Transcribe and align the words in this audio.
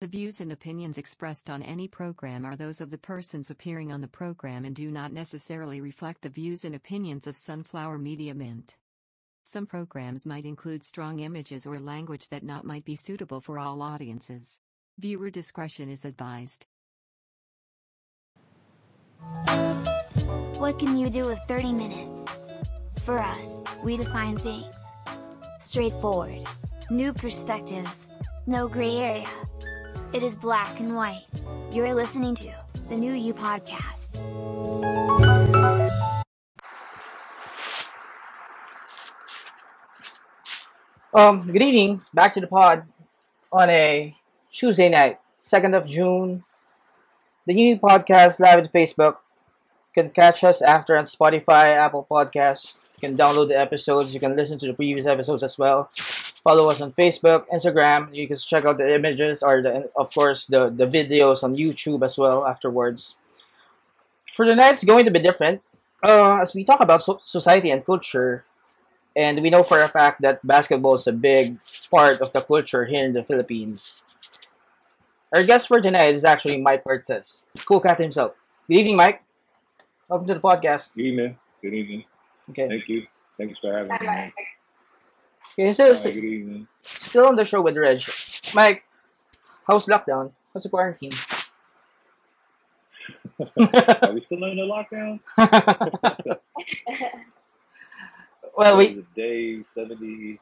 The 0.00 0.06
views 0.06 0.40
and 0.40 0.52
opinions 0.52 0.96
expressed 0.96 1.50
on 1.50 1.60
any 1.60 1.88
program 1.88 2.44
are 2.44 2.54
those 2.54 2.80
of 2.80 2.92
the 2.92 2.98
persons 2.98 3.50
appearing 3.50 3.90
on 3.90 4.00
the 4.00 4.06
program 4.06 4.64
and 4.64 4.72
do 4.72 4.92
not 4.92 5.12
necessarily 5.12 5.80
reflect 5.80 6.22
the 6.22 6.28
views 6.28 6.64
and 6.64 6.72
opinions 6.72 7.26
of 7.26 7.36
Sunflower 7.36 7.98
Media 7.98 8.32
Mint. 8.32 8.76
Some 9.42 9.66
programs 9.66 10.24
might 10.24 10.44
include 10.44 10.84
strong 10.84 11.18
images 11.18 11.66
or 11.66 11.80
language 11.80 12.28
that 12.28 12.44
not 12.44 12.64
might 12.64 12.84
be 12.84 12.94
suitable 12.94 13.40
for 13.40 13.58
all 13.58 13.82
audiences. 13.82 14.60
Viewer 15.00 15.30
discretion 15.30 15.88
is 15.88 16.04
advised. 16.04 16.66
What 20.58 20.78
can 20.78 20.96
you 20.96 21.10
do 21.10 21.26
with 21.26 21.40
30 21.48 21.72
minutes? 21.72 22.38
For 23.02 23.18
us, 23.18 23.64
we 23.82 23.96
define 23.96 24.36
things. 24.36 24.92
Straightforward. 25.58 26.46
New 26.88 27.12
perspectives. 27.12 28.08
No 28.46 28.68
gray 28.68 28.96
area. 28.98 29.26
It 30.12 30.22
is 30.22 30.34
black 30.34 30.80
and 30.80 30.96
white. 30.96 31.26
You're 31.70 31.92
listening 31.92 32.34
to 32.36 32.50
the 32.88 32.96
New 32.96 33.12
You 33.12 33.34
Podcast. 33.34 34.16
Um, 41.12 41.46
good 41.46 41.60
evening. 41.60 42.00
Back 42.14 42.32
to 42.34 42.40
the 42.40 42.46
pod 42.46 42.84
on 43.52 43.68
a 43.68 44.16
Tuesday 44.50 44.88
night, 44.88 45.18
2nd 45.42 45.76
of 45.76 45.86
June. 45.86 46.42
The 47.46 47.52
new 47.52 47.74
You 47.74 47.76
podcast 47.78 48.40
live 48.40 48.60
at 48.60 48.72
Facebook. 48.72 49.16
You 49.94 50.02
can 50.02 50.10
catch 50.10 50.42
us 50.42 50.62
after 50.62 50.96
on 50.96 51.04
Spotify, 51.04 51.76
Apple 51.76 52.06
Podcasts. 52.10 52.76
You 53.00 53.08
can 53.08 53.16
download 53.16 53.48
the 53.48 53.58
episodes. 53.58 54.14
You 54.14 54.20
can 54.20 54.34
listen 54.36 54.58
to 54.58 54.66
the 54.66 54.74
previous 54.74 55.06
episodes 55.06 55.42
as 55.42 55.58
well. 55.58 55.90
Follow 56.42 56.70
us 56.70 56.80
on 56.80 56.92
Facebook, 56.92 57.44
Instagram. 57.52 58.14
You 58.14 58.26
can 58.26 58.36
check 58.36 58.64
out 58.64 58.78
the 58.78 58.94
images 58.94 59.42
or 59.42 59.62
the, 59.62 59.90
of 59.96 60.12
course, 60.14 60.46
the 60.46 60.70
the 60.70 60.86
videos 60.86 61.42
on 61.42 61.56
YouTube 61.56 62.04
as 62.04 62.16
well 62.16 62.46
afterwards. 62.46 63.16
For 64.34 64.46
the 64.46 64.54
night, 64.54 64.74
it's 64.74 64.84
going 64.84 65.04
to 65.04 65.10
be 65.10 65.18
different. 65.18 65.62
Uh, 66.02 66.38
as 66.38 66.54
we 66.54 66.62
talk 66.62 66.80
about 66.80 67.02
so- 67.02 67.20
society 67.24 67.70
and 67.70 67.84
culture, 67.84 68.44
and 69.16 69.42
we 69.42 69.50
know 69.50 69.64
for 69.64 69.82
a 69.82 69.88
fact 69.88 70.22
that 70.22 70.38
basketball 70.46 70.94
is 70.94 71.06
a 71.06 71.12
big 71.12 71.58
part 71.90 72.20
of 72.20 72.32
the 72.32 72.40
culture 72.40 72.84
here 72.86 73.04
in 73.04 73.12
the 73.12 73.24
Philippines. 73.24 74.04
Our 75.34 75.42
guest 75.42 75.66
for 75.66 75.80
tonight 75.80 76.14
is 76.14 76.24
actually 76.24 76.60
Mike 76.62 76.84
Cortez, 76.84 77.46
Cool 77.66 77.80
Cat 77.80 77.98
himself. 77.98 78.32
Good 78.68 78.78
evening, 78.78 78.96
Mike. 78.96 79.22
Welcome 80.08 80.28
to 80.28 80.34
the 80.34 80.40
podcast. 80.40 80.94
Good 80.94 81.02
evening. 81.02 81.36
Good 81.60 81.74
evening. 81.74 82.04
Okay. 82.50 82.68
Thank 82.68 82.88
you. 82.88 83.06
Thanks 83.36 83.58
for 83.58 83.72
having 83.76 83.90
me. 83.90 84.32
Okay, 85.58 85.72
so 85.72 85.92
still 86.82 87.26
on 87.26 87.34
the 87.34 87.44
show 87.44 87.60
with 87.60 87.76
Reg. 87.76 88.00
Mike, 88.54 88.84
how's 89.66 89.86
lockdown? 89.86 90.30
How's 90.54 90.62
the 90.62 90.68
quarantine? 90.68 91.10
Are 93.40 94.12
we 94.12 94.22
still 94.26 94.44
in 94.44 94.56
the 94.56 94.62
lockdown? 94.62 95.18
well, 98.56 98.76
we 98.76 99.04
Day 99.16 99.64
70, 99.76 100.38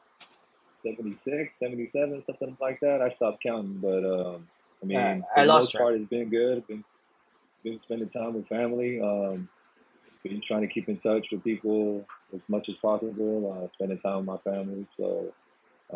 76, 0.83 1.51
77, 1.59 2.23
something 2.27 2.57
like 2.61 2.79
that. 2.81 3.01
I 3.01 3.09
stopped 3.15 3.41
counting, 3.41 3.79
but 3.81 4.05
um, 4.05 4.47
I 4.83 4.85
mean, 4.85 4.97
Yeah, 4.97 5.17
for 5.33 5.39
I 5.39 5.41
the 5.45 5.47
lost 5.47 5.73
most 5.73 5.77
part, 5.81 5.95
it's 5.95 6.09
been 6.09 6.29
good. 6.29 6.67
Been 6.67 6.83
been 7.63 7.79
spending 7.85 8.09
time 8.09 8.35
with 8.35 8.47
family. 8.47 9.01
Um, 9.01 9.49
been 10.23 10.41
trying 10.47 10.61
to 10.61 10.67
keep 10.67 10.87
in 10.89 10.97
touch 10.99 11.27
with 11.31 11.43
people 11.43 12.05
as 12.33 12.41
much 12.47 12.69
as 12.69 12.75
possible. 12.81 13.61
Uh, 13.63 13.67
spending 13.75 13.99
time 13.99 14.17
with 14.17 14.25
my 14.25 14.37
family. 14.51 14.85
So, 14.97 15.33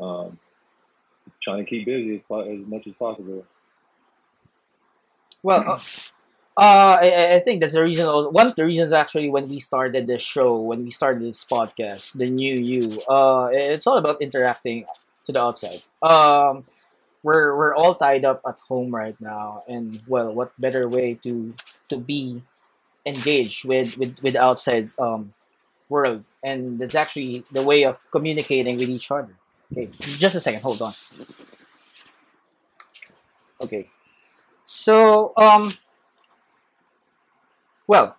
um, 0.02 0.40
trying 1.44 1.64
to 1.64 1.70
keep 1.70 1.86
busy 1.86 2.16
as, 2.16 2.48
as 2.48 2.68
much 2.68 2.88
as 2.88 2.94
possible. 2.96 3.46
well, 5.44 5.64
uh, 5.68 5.76
uh, 6.58 6.98
I, 7.02 7.36
I- 7.36 7.40
think 7.40 7.62
that's 7.62 7.74
the 7.74 7.84
reason. 7.84 8.06
One 8.08 8.48
of 8.48 8.56
the 8.56 8.66
reasons 8.66 8.92
actually 8.92 9.30
when 9.30 9.48
we 9.50 9.60
started 9.60 10.08
this 10.08 10.22
show, 10.22 10.60
when 10.60 10.84
we 10.84 10.90
started 10.92 11.24
this 11.24 11.44
podcast, 11.44 12.18
the 12.18 12.28
new 12.28 12.56
you. 12.56 13.02
Uh, 13.08 13.50
it's 13.52 13.88
all 13.88 13.98
about 13.98 14.22
interacting 14.22 14.86
to 15.26 15.32
the 15.32 15.42
outside. 15.44 15.82
Um, 16.02 16.66
we're 17.24 17.56
we're 17.58 17.76
all 17.76 17.96
tied 17.96 18.26
up 18.26 18.42
at 18.48 18.60
home 18.60 18.94
right 18.94 19.16
now, 19.20 19.64
and 19.68 20.00
well, 20.08 20.34
what 20.34 20.52
better 20.60 20.88
way 20.88 21.16
to 21.24 21.54
to 21.90 21.98
be 21.98 22.42
engaged 23.06 23.66
with 23.66 23.98
with 23.98 24.22
with 24.24 24.36
outside 24.36 24.90
um 25.00 25.34
world, 25.92 26.24
and 26.42 26.82
it's 26.82 26.96
actually 26.96 27.44
the 27.52 27.62
way 27.62 27.84
of 27.84 28.00
communicating 28.12 28.80
with 28.80 28.90
each 28.90 29.12
other. 29.12 29.36
Okay, 29.72 29.92
just 30.00 30.36
a 30.36 30.40
second, 30.40 30.64
hold 30.64 30.82
on. 30.82 30.94
Okay, 33.62 33.92
so 34.66 35.34
um, 35.36 35.70
well, 37.86 38.16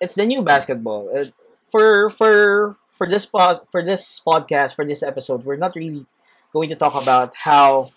it's 0.00 0.14
the 0.14 0.24
new 0.24 0.42
basketball. 0.42 1.10
Uh, 1.10 1.26
for 1.66 2.08
for 2.08 2.76
for 2.94 3.06
this 3.06 3.26
pod 3.26 3.66
for 3.70 3.82
this 3.82 4.22
podcast 4.24 4.78
for 4.78 4.86
this 4.86 5.02
episode, 5.02 5.44
we're 5.44 5.60
not 5.60 5.74
really 5.74 6.06
going 6.54 6.70
to 6.70 6.76
talk 6.76 6.94
about 6.94 7.34
how 7.34 7.90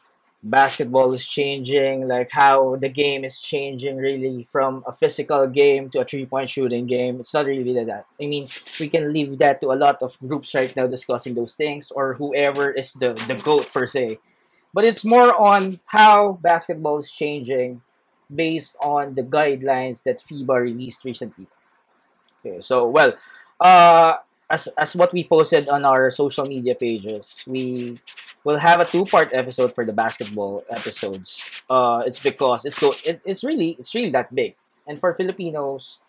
basketball 0.44 1.14
is 1.14 1.26
changing, 1.26 2.08
like 2.08 2.32
how 2.32 2.76
the 2.76 2.90
game 2.90 3.24
is 3.24 3.40
changing 3.40 3.98
really 3.98 4.44
from 4.44 4.84
a 4.88 4.92
physical 4.92 5.48
game 5.48 5.90
to 5.90 6.02
a 6.02 6.06
three 6.06 6.26
point 6.26 6.50
shooting 6.50 6.88
game. 6.88 7.20
It's 7.20 7.34
not 7.34 7.46
really 7.46 7.74
that. 7.84 8.06
I 8.20 8.26
mean, 8.26 8.48
we 8.80 8.90
can 8.90 9.14
leave 9.14 9.38
that 9.38 9.62
to 9.62 9.72
a 9.72 9.78
lot 9.78 10.02
of 10.02 10.18
groups 10.20 10.54
right 10.56 10.74
now 10.76 10.88
discussing 10.88 11.36
those 11.36 11.56
things 11.56 11.92
or 11.92 12.16
whoever 12.16 12.72
is 12.72 12.94
the, 12.94 13.14
the 13.28 13.36
GOAT 13.36 13.72
per 13.72 13.88
se. 13.88 14.18
But 14.74 14.86
it's 14.86 15.06
more 15.06 15.36
on 15.36 15.80
how 15.86 16.40
basketball 16.42 17.00
is 17.00 17.12
changing 17.12 17.82
based 18.34 18.78
on 18.82 19.16
the 19.16 19.24
guidelines 19.24 20.04
that 20.04 20.24
FIBA 20.24 20.62
released 20.62 21.04
recently. 21.06 21.48
Okay, 22.40 22.62
so 22.62 22.88
well, 22.88 23.14
uh, 23.60 24.16
as 24.50 24.68
as 24.78 24.96
what 24.96 25.14
we 25.14 25.24
posted 25.24 25.70
on 25.70 25.86
our 25.86 26.10
social 26.10 26.46
media 26.46 26.74
pages, 26.74 27.44
we 27.46 28.00
will 28.44 28.58
have 28.58 28.80
a 28.80 28.86
two 28.86 29.06
part 29.06 29.34
episode 29.34 29.74
for 29.74 29.86
the 29.86 29.94
basketball 29.94 30.64
episodes. 30.70 31.64
Uh, 31.70 32.04
it's 32.06 32.20
because 32.20 32.66
it's 32.66 32.80
go 32.80 32.94
it, 33.06 33.22
it's 33.26 33.44
really 33.44 33.76
it's 33.80 33.94
really 33.94 34.10
that 34.12 34.34
big, 34.34 34.56
and 34.88 35.00
for 35.00 35.14
Filipinos, 35.14 36.00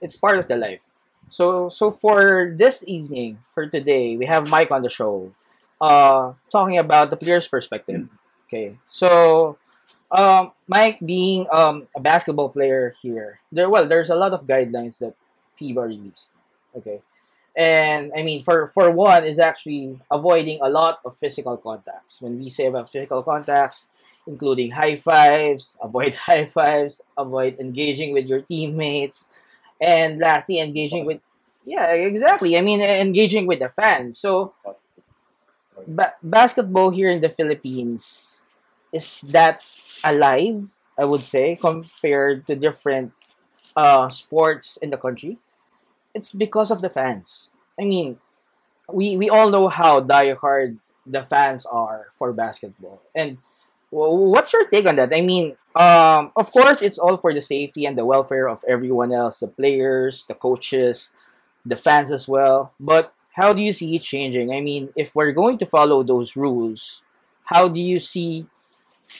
it's 0.00 0.16
part 0.16 0.38
of 0.38 0.48
the 0.48 0.56
life. 0.56 0.86
So 1.28 1.68
so 1.68 1.90
for 1.90 2.54
this 2.56 2.86
evening, 2.86 3.38
for 3.42 3.66
today, 3.66 4.16
we 4.16 4.26
have 4.26 4.48
Mike 4.50 4.70
on 4.70 4.82
the 4.82 4.88
show, 4.88 5.32
uh, 5.80 6.32
talking 6.50 6.78
about 6.78 7.10
the 7.10 7.16
player's 7.16 7.48
perspective. 7.48 8.08
Okay, 8.46 8.78
so 8.88 9.58
um, 10.10 10.52
Mike 10.68 10.98
being 11.04 11.46
um, 11.50 11.88
a 11.96 12.00
basketball 12.00 12.48
player 12.48 12.94
here, 13.02 13.40
there 13.50 13.68
well, 13.68 13.86
there's 13.88 14.10
a 14.10 14.16
lot 14.16 14.32
of 14.32 14.46
guidelines 14.46 14.98
that 14.98 15.14
FIBA 15.58 15.82
released. 15.88 16.34
Okay, 16.76 17.02
and 17.56 18.12
I 18.16 18.22
mean 18.22 18.42
for 18.42 18.68
for 18.74 18.90
one 18.90 19.24
is 19.24 19.38
actually 19.38 19.98
avoiding 20.10 20.60
a 20.62 20.68
lot 20.68 21.00
of 21.04 21.16
physical 21.18 21.56
contacts. 21.56 22.20
When 22.20 22.38
we 22.38 22.48
say 22.50 22.66
about 22.66 22.90
physical 22.90 23.22
contacts, 23.22 23.90
including 24.26 24.70
high 24.72 24.96
fives, 24.96 25.76
avoid 25.82 26.14
high 26.14 26.44
fives, 26.44 27.02
avoid 27.16 27.58
engaging 27.60 28.12
with 28.12 28.26
your 28.26 28.42
teammates, 28.42 29.30
and 29.80 30.18
lastly, 30.18 30.60
engaging 30.60 31.06
with 31.06 31.20
yeah, 31.64 31.90
exactly. 31.92 32.56
I 32.56 32.60
mean, 32.60 32.80
engaging 32.80 33.46
with 33.46 33.58
the 33.58 33.68
fans. 33.68 34.18
So 34.18 34.54
ba- 35.86 36.14
basketball 36.22 36.90
here 36.90 37.10
in 37.10 37.20
the 37.20 37.28
Philippines 37.28 38.44
is 38.92 39.22
that 39.32 39.66
alive, 40.04 40.68
I 40.98 41.04
would 41.04 41.22
say, 41.22 41.56
compared 41.56 42.46
to 42.46 42.56
different 42.56 43.12
uh, 43.76 44.08
sports 44.10 44.78
in 44.78 44.90
the 44.90 44.98
country. 44.98 45.38
It's 46.16 46.32
because 46.32 46.72
of 46.72 46.80
the 46.80 46.88
fans. 46.88 47.50
I 47.78 47.84
mean, 47.84 48.16
we 48.88 49.16
we 49.20 49.28
all 49.28 49.50
know 49.52 49.68
how 49.68 50.00
diehard 50.00 50.78
the 51.04 51.22
fans 51.22 51.66
are 51.66 52.08
for 52.16 52.32
basketball. 52.32 53.02
And 53.14 53.38
what's 53.90 54.52
your 54.52 54.66
take 54.66 54.86
on 54.86 54.96
that? 54.96 55.12
I 55.14 55.20
mean, 55.20 55.56
um, 55.76 56.32
of 56.34 56.50
course, 56.50 56.82
it's 56.82 56.98
all 56.98 57.16
for 57.16 57.32
the 57.32 57.40
safety 57.40 57.86
and 57.86 57.96
the 57.96 58.04
welfare 58.04 58.48
of 58.48 58.64
everyone 58.66 59.12
else, 59.12 59.40
the 59.40 59.48
players, 59.48 60.24
the 60.26 60.34
coaches, 60.34 61.14
the 61.64 61.76
fans 61.76 62.10
as 62.10 62.26
well. 62.26 62.72
But 62.80 63.12
how 63.34 63.52
do 63.52 63.62
you 63.62 63.72
see 63.72 63.94
it 63.94 64.02
changing? 64.02 64.52
I 64.52 64.60
mean, 64.60 64.90
if 64.96 65.14
we're 65.14 65.32
going 65.32 65.58
to 65.58 65.66
follow 65.66 66.02
those 66.02 66.36
rules, 66.36 67.02
how 67.44 67.68
do 67.68 67.80
you 67.80 67.98
see 67.98 68.46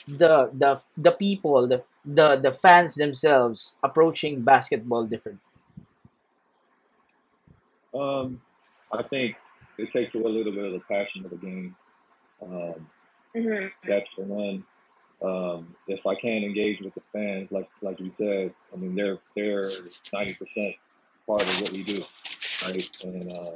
the 0.07 0.49
the 0.53 0.81
the 0.97 1.11
people, 1.11 1.67
the 1.67 1.83
the, 2.03 2.35
the 2.37 2.51
fans 2.51 2.95
themselves 2.95 3.77
approaching 3.83 4.41
basketball 4.41 5.05
different? 5.05 5.39
Um, 7.99 8.41
I 8.91 9.03
think 9.03 9.35
it 9.77 9.91
takes 9.93 10.13
away 10.15 10.25
a 10.25 10.29
little 10.29 10.51
bit 10.51 10.65
of 10.65 10.73
the 10.73 10.81
passion 10.89 11.25
of 11.25 11.31
the 11.31 11.37
game. 11.37 11.75
Um, 12.41 12.87
hmm 13.35 13.67
that's 13.87 14.07
for 14.15 14.23
one. 14.23 14.63
Um, 15.21 15.75
if 15.87 16.05
I 16.05 16.15
can't 16.15 16.43
engage 16.43 16.79
with 16.81 16.93
the 16.93 17.01
fans, 17.11 17.49
like 17.51 17.67
like 17.81 17.99
you 17.99 18.11
said, 18.17 18.53
I 18.73 18.77
mean 18.77 18.95
they're 18.95 19.17
they're 19.35 19.69
ninety 20.13 20.35
percent 20.35 20.75
part 21.25 21.41
of 21.41 21.61
what 21.61 21.71
we 21.71 21.83
do, 21.83 22.03
right? 22.65 23.03
And 23.03 23.33
uh, 23.33 23.51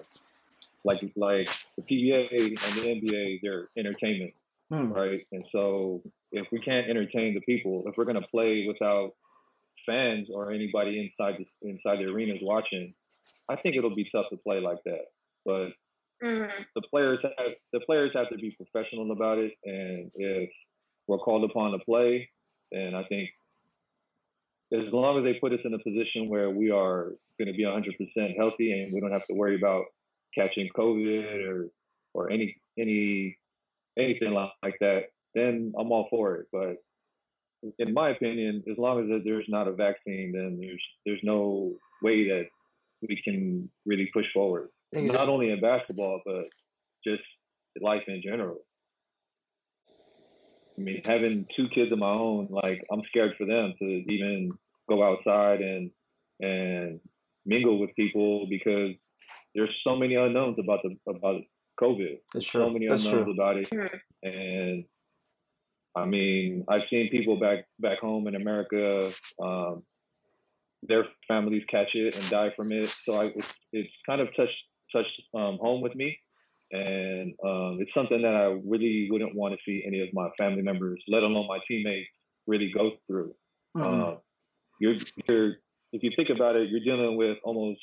like 0.83 1.01
like 1.15 1.49
the 1.75 1.83
PBA 1.83 2.47
and 2.47 2.57
the 2.57 3.01
NBA, 3.01 3.41
they're 3.41 3.67
entertainment. 3.77 4.33
Hmm. 4.71 4.93
right? 4.93 5.27
And 5.33 5.43
so 5.51 6.01
if 6.31 6.47
we 6.51 6.59
can't 6.59 6.89
entertain 6.89 7.33
the 7.33 7.41
people, 7.41 7.83
if 7.87 7.97
we're 7.97 8.05
gonna 8.05 8.21
play 8.21 8.65
without 8.67 9.13
fans 9.85 10.29
or 10.33 10.51
anybody 10.51 10.99
inside 10.99 11.37
the 11.39 11.69
inside 11.69 11.99
the 11.99 12.05
arenas 12.05 12.39
watching, 12.41 12.93
I 13.49 13.55
think 13.57 13.75
it'll 13.75 13.95
be 13.95 14.09
tough 14.13 14.25
to 14.31 14.37
play 14.37 14.59
like 14.59 14.79
that. 14.85 15.05
But 15.45 15.69
hmm 16.21 16.63
the 16.75 16.81
players 16.89 17.19
have 17.23 17.53
the 17.73 17.79
players 17.81 18.11
have 18.13 18.29
to 18.29 18.37
be 18.37 18.55
professional 18.57 19.11
about 19.11 19.37
it, 19.39 19.53
and 19.65 20.11
if 20.15 20.49
we're 21.07 21.17
called 21.17 21.43
upon 21.43 21.71
to 21.71 21.79
play, 21.79 22.29
then 22.71 22.95
I 22.95 23.03
think 23.05 23.29
as 24.73 24.91
long 24.91 25.17
as 25.17 25.23
they 25.23 25.39
put 25.39 25.53
us 25.53 25.59
in 25.65 25.73
a 25.73 25.79
position 25.79 26.29
where 26.29 26.49
we 26.49 26.71
are 26.71 27.11
going 27.37 27.47
to 27.47 27.53
be 27.53 27.63
100% 27.63 28.37
healthy 28.37 28.71
and 28.71 28.93
we 28.93 29.01
don't 29.01 29.11
have 29.11 29.27
to 29.27 29.33
worry 29.33 29.55
about 29.55 29.85
catching 30.33 30.69
COVID 30.77 31.47
or 31.47 31.67
or 32.13 32.29
any 32.29 32.55
any 32.77 33.37
anything 33.97 34.33
like 34.33 34.77
that, 34.79 35.05
then 35.35 35.73
I'm 35.77 35.91
all 35.91 36.07
for 36.09 36.35
it. 36.35 36.47
But 36.51 36.77
in 37.79 37.93
my 37.93 38.09
opinion, 38.09 38.63
as 38.69 38.77
long 38.77 39.11
as 39.11 39.23
there's 39.23 39.45
not 39.47 39.67
a 39.67 39.73
vaccine, 39.73 40.31
then 40.33 40.57
there's 40.59 40.83
there's 41.05 41.23
no 41.23 41.73
way 42.01 42.27
that 42.29 42.45
we 43.07 43.21
can 43.23 43.69
really 43.85 44.09
push 44.13 44.25
forward. 44.33 44.69
Exactly. 44.93 45.17
Not 45.17 45.29
only 45.29 45.51
in 45.51 45.59
basketball, 45.61 46.21
but 46.25 46.45
just 47.05 47.23
life 47.79 48.03
in 48.07 48.21
general. 48.23 48.57
I 50.77 50.81
mean, 50.81 51.01
having 51.05 51.45
two 51.55 51.67
kids 51.73 51.91
of 51.91 51.99
my 51.99 52.09
own, 52.09 52.47
like 52.49 52.81
I'm 52.91 53.01
scared 53.07 53.35
for 53.37 53.45
them 53.45 53.73
to 53.79 53.85
even 53.85 54.49
go 54.89 55.03
outside 55.03 55.61
and 55.61 55.91
and 56.39 56.99
mingle 57.45 57.79
with 57.79 57.95
people 57.95 58.47
because 58.49 58.95
there's 59.53 59.69
so 59.83 59.95
many 59.95 60.15
unknowns 60.15 60.57
about 60.59 60.79
the 60.83 60.95
about 61.09 61.41
COVID. 61.79 62.19
That's 62.33 62.45
true. 62.45 62.61
So 62.61 62.69
many 62.69 62.87
That's 62.87 63.05
unknowns 63.05 63.25
true. 63.25 63.33
about 63.33 63.57
it, 63.57 63.69
and 64.23 64.85
I 65.95 66.05
mean, 66.05 66.65
I've 66.69 66.83
seen 66.89 67.09
people 67.09 67.39
back 67.39 67.65
back 67.79 67.99
home 67.99 68.27
in 68.27 68.35
America, 68.35 69.11
um, 69.41 69.83
their 70.83 71.05
families 71.27 71.63
catch 71.69 71.89
it 71.93 72.15
and 72.15 72.29
die 72.29 72.51
from 72.55 72.71
it. 72.71 72.89
So 73.03 73.21
I, 73.21 73.25
it's, 73.25 73.53
it's 73.71 73.91
kind 74.07 74.21
of 74.21 74.27
touched 74.35 74.57
touched 74.93 75.21
um, 75.33 75.57
home 75.61 75.81
with 75.81 75.95
me, 75.95 76.19
and 76.71 77.33
um, 77.45 77.77
it's 77.79 77.93
something 77.93 78.21
that 78.21 78.35
I 78.35 78.59
really 78.65 79.07
wouldn't 79.09 79.35
want 79.35 79.53
to 79.53 79.59
see 79.65 79.83
any 79.85 80.01
of 80.01 80.09
my 80.13 80.29
family 80.37 80.61
members, 80.61 81.01
let 81.07 81.23
alone 81.23 81.47
my 81.47 81.59
teammates, 81.67 82.09
really 82.47 82.71
go 82.75 82.91
through. 83.07 83.33
Mhm. 83.77 84.13
Uh, 84.13 84.17
you're, 84.79 84.95
you're, 85.29 85.53
if 85.93 86.03
you 86.03 86.11
think 86.15 86.29
about 86.29 86.55
it, 86.55 86.69
you're 86.69 86.83
dealing 86.83 87.15
with 87.15 87.37
almost 87.43 87.79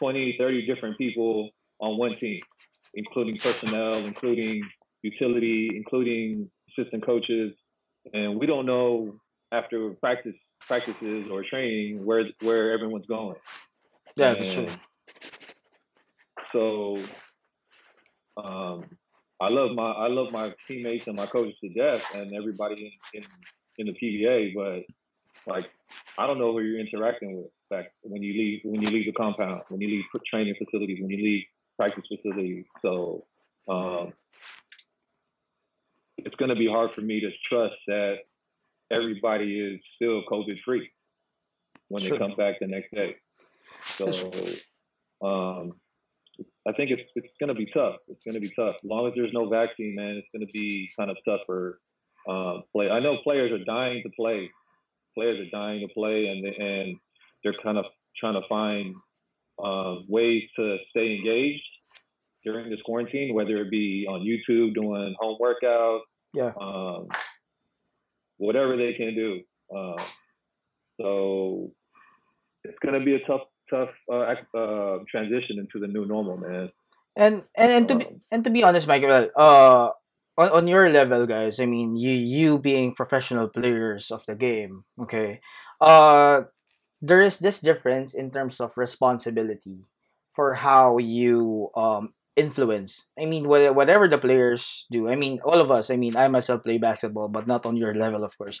20, 0.00 0.36
30 0.38 0.66
different 0.66 0.98
people 0.98 1.50
on 1.80 1.96
one 1.98 2.16
team, 2.16 2.40
including 2.94 3.36
personnel, 3.36 3.98
including 3.98 4.62
utility, 5.02 5.70
including 5.74 6.50
assistant 6.70 7.04
coaches, 7.04 7.52
and 8.12 8.38
we 8.38 8.46
don't 8.46 8.66
know 8.66 9.14
after 9.52 9.90
practice 10.00 10.34
practices 10.60 11.28
or 11.30 11.42
training 11.44 12.04
where 12.04 12.24
where 12.42 12.72
everyone's 12.72 13.06
going. 13.06 13.36
yeah, 14.16 14.34
that's 14.34 14.54
true. 14.54 14.68
So, 16.52 16.98
um, 18.42 18.84
I 19.40 19.48
love 19.48 19.72
my 19.74 19.90
I 19.90 20.08
love 20.08 20.32
my 20.32 20.54
teammates 20.66 21.06
and 21.06 21.16
my 21.16 21.26
coaches 21.26 21.54
to 21.62 21.68
death, 21.70 22.04
and 22.14 22.34
everybody 22.34 22.92
in, 23.14 23.20
in 23.20 23.26
in 23.78 23.86
the 23.86 23.92
PBA. 23.92 24.54
But 24.54 25.52
like, 25.52 25.66
I 26.16 26.26
don't 26.26 26.38
know 26.38 26.52
who 26.52 26.60
you're 26.60 26.80
interacting 26.80 27.36
with 27.36 27.50
back 27.70 27.92
when 28.02 28.22
you 28.22 28.32
leave 28.32 28.60
when 28.64 28.80
you 28.80 28.88
leave 28.88 29.06
the 29.06 29.12
compound, 29.12 29.62
when 29.68 29.80
you 29.80 29.88
leave 29.88 30.04
training 30.26 30.54
facilities, 30.58 30.98
when 31.00 31.10
you 31.10 31.22
leave 31.22 31.44
practice 31.76 32.04
facilities. 32.08 32.64
So, 32.82 33.24
um, 33.68 34.12
it's 36.18 36.34
going 36.36 36.48
to 36.48 36.56
be 36.56 36.66
hard 36.66 36.90
for 36.94 37.00
me 37.00 37.20
to 37.20 37.30
trust 37.48 37.76
that 37.86 38.16
everybody 38.90 39.58
is 39.60 39.80
still 39.96 40.22
COVID 40.30 40.58
free 40.64 40.90
when 41.88 42.02
Sure. 42.02 42.12
they 42.12 42.18
come 42.18 42.36
back 42.36 42.56
the 42.60 42.66
next 42.66 42.90
day. 42.92 43.16
So, 43.82 44.06
um, 45.26 45.72
I 46.66 46.72
think 46.72 46.90
it's 46.90 47.02
it's 47.16 47.32
going 47.40 47.48
to 47.48 47.54
be 47.54 47.66
tough. 47.72 47.96
It's 48.08 48.24
going 48.24 48.34
to 48.34 48.40
be 48.40 48.50
tough. 48.54 48.76
As 48.76 48.84
long 48.84 49.08
as 49.08 49.14
there's 49.16 49.32
no 49.32 49.48
vaccine, 49.48 49.94
man, 49.94 50.16
it's 50.16 50.28
going 50.32 50.46
to 50.46 50.52
be 50.52 50.88
kind 50.96 51.10
of 51.10 51.16
tough 51.26 51.40
for 51.46 51.80
um, 52.28 52.62
play. 52.72 52.90
I 52.90 53.00
know 53.00 53.16
players 53.24 53.50
are 53.52 53.64
dying 53.64 54.02
to 54.02 54.10
play. 54.10 54.50
Players 55.16 55.40
are 55.40 55.50
dying 55.50 55.86
to 55.86 55.92
play, 55.94 56.26
and 56.28 56.44
and 56.46 56.96
they're 57.42 57.54
kind 57.62 57.78
of 57.78 57.86
trying 58.16 58.34
to 58.40 58.46
find 58.48 58.94
um, 59.62 60.04
ways 60.08 60.42
to 60.56 60.76
stay 60.90 61.16
engaged 61.16 61.62
during 62.44 62.70
this 62.70 62.80
quarantine, 62.84 63.34
whether 63.34 63.56
it 63.58 63.70
be 63.70 64.06
on 64.08 64.20
YouTube 64.20 64.74
doing 64.74 65.14
home 65.18 65.38
workouts, 65.40 66.00
Yeah. 66.34 66.52
um, 66.60 67.08
whatever 68.38 68.76
they 68.76 68.94
can 68.94 69.14
do. 69.14 69.40
Um, 69.74 69.96
so 71.00 71.70
it's 72.64 72.78
going 72.82 72.98
to 72.98 73.04
be 73.04 73.14
a 73.14 73.22
tough, 73.26 73.42
tough 73.70 73.90
uh, 74.10 74.34
uh, 74.56 74.98
transition 75.10 75.58
into 75.58 75.78
the 75.78 75.86
new 75.86 76.06
normal, 76.06 76.38
man. 76.38 76.70
And 77.16 77.42
and 77.54 77.70
and 77.70 77.88
to 77.88 77.94
be 77.96 78.06
Um, 78.06 78.20
and 78.30 78.44
to 78.44 78.50
be 78.50 78.62
honest, 78.64 78.86
Michael, 78.88 79.30
uh, 79.36 79.90
on, 80.38 80.48
on 80.50 80.64
your 80.66 80.88
level, 80.88 81.26
guys, 81.26 81.58
I 81.60 81.66
mean, 81.66 81.96
you 81.96 82.14
you 82.14 82.58
being 82.58 82.94
professional 82.94 83.48
players 83.48 84.10
of 84.10 84.24
the 84.26 84.34
game, 84.34 84.84
okay, 85.02 85.40
uh, 85.80 86.42
there 87.02 87.20
is 87.20 87.38
this 87.38 87.60
difference 87.60 88.14
in 88.14 88.30
terms 88.30 88.60
of 88.60 88.76
responsibility 88.78 89.82
for 90.30 90.54
how 90.54 90.98
you 90.98 91.70
um 91.74 92.14
influence. 92.38 93.10
I 93.18 93.26
mean, 93.26 93.48
wha- 93.48 93.72
whatever 93.72 94.08
the 94.08 94.18
players 94.18 94.86
do. 94.90 95.08
I 95.08 95.16
mean, 95.16 95.40
all 95.44 95.60
of 95.60 95.70
us. 95.70 95.90
I 95.90 95.96
mean, 95.96 96.16
I 96.16 96.28
myself 96.28 96.62
play 96.62 96.78
basketball, 96.78 97.28
but 97.28 97.46
not 97.46 97.66
on 97.66 97.76
your 97.76 97.94
level, 97.94 98.24
of 98.24 98.38
course. 98.38 98.60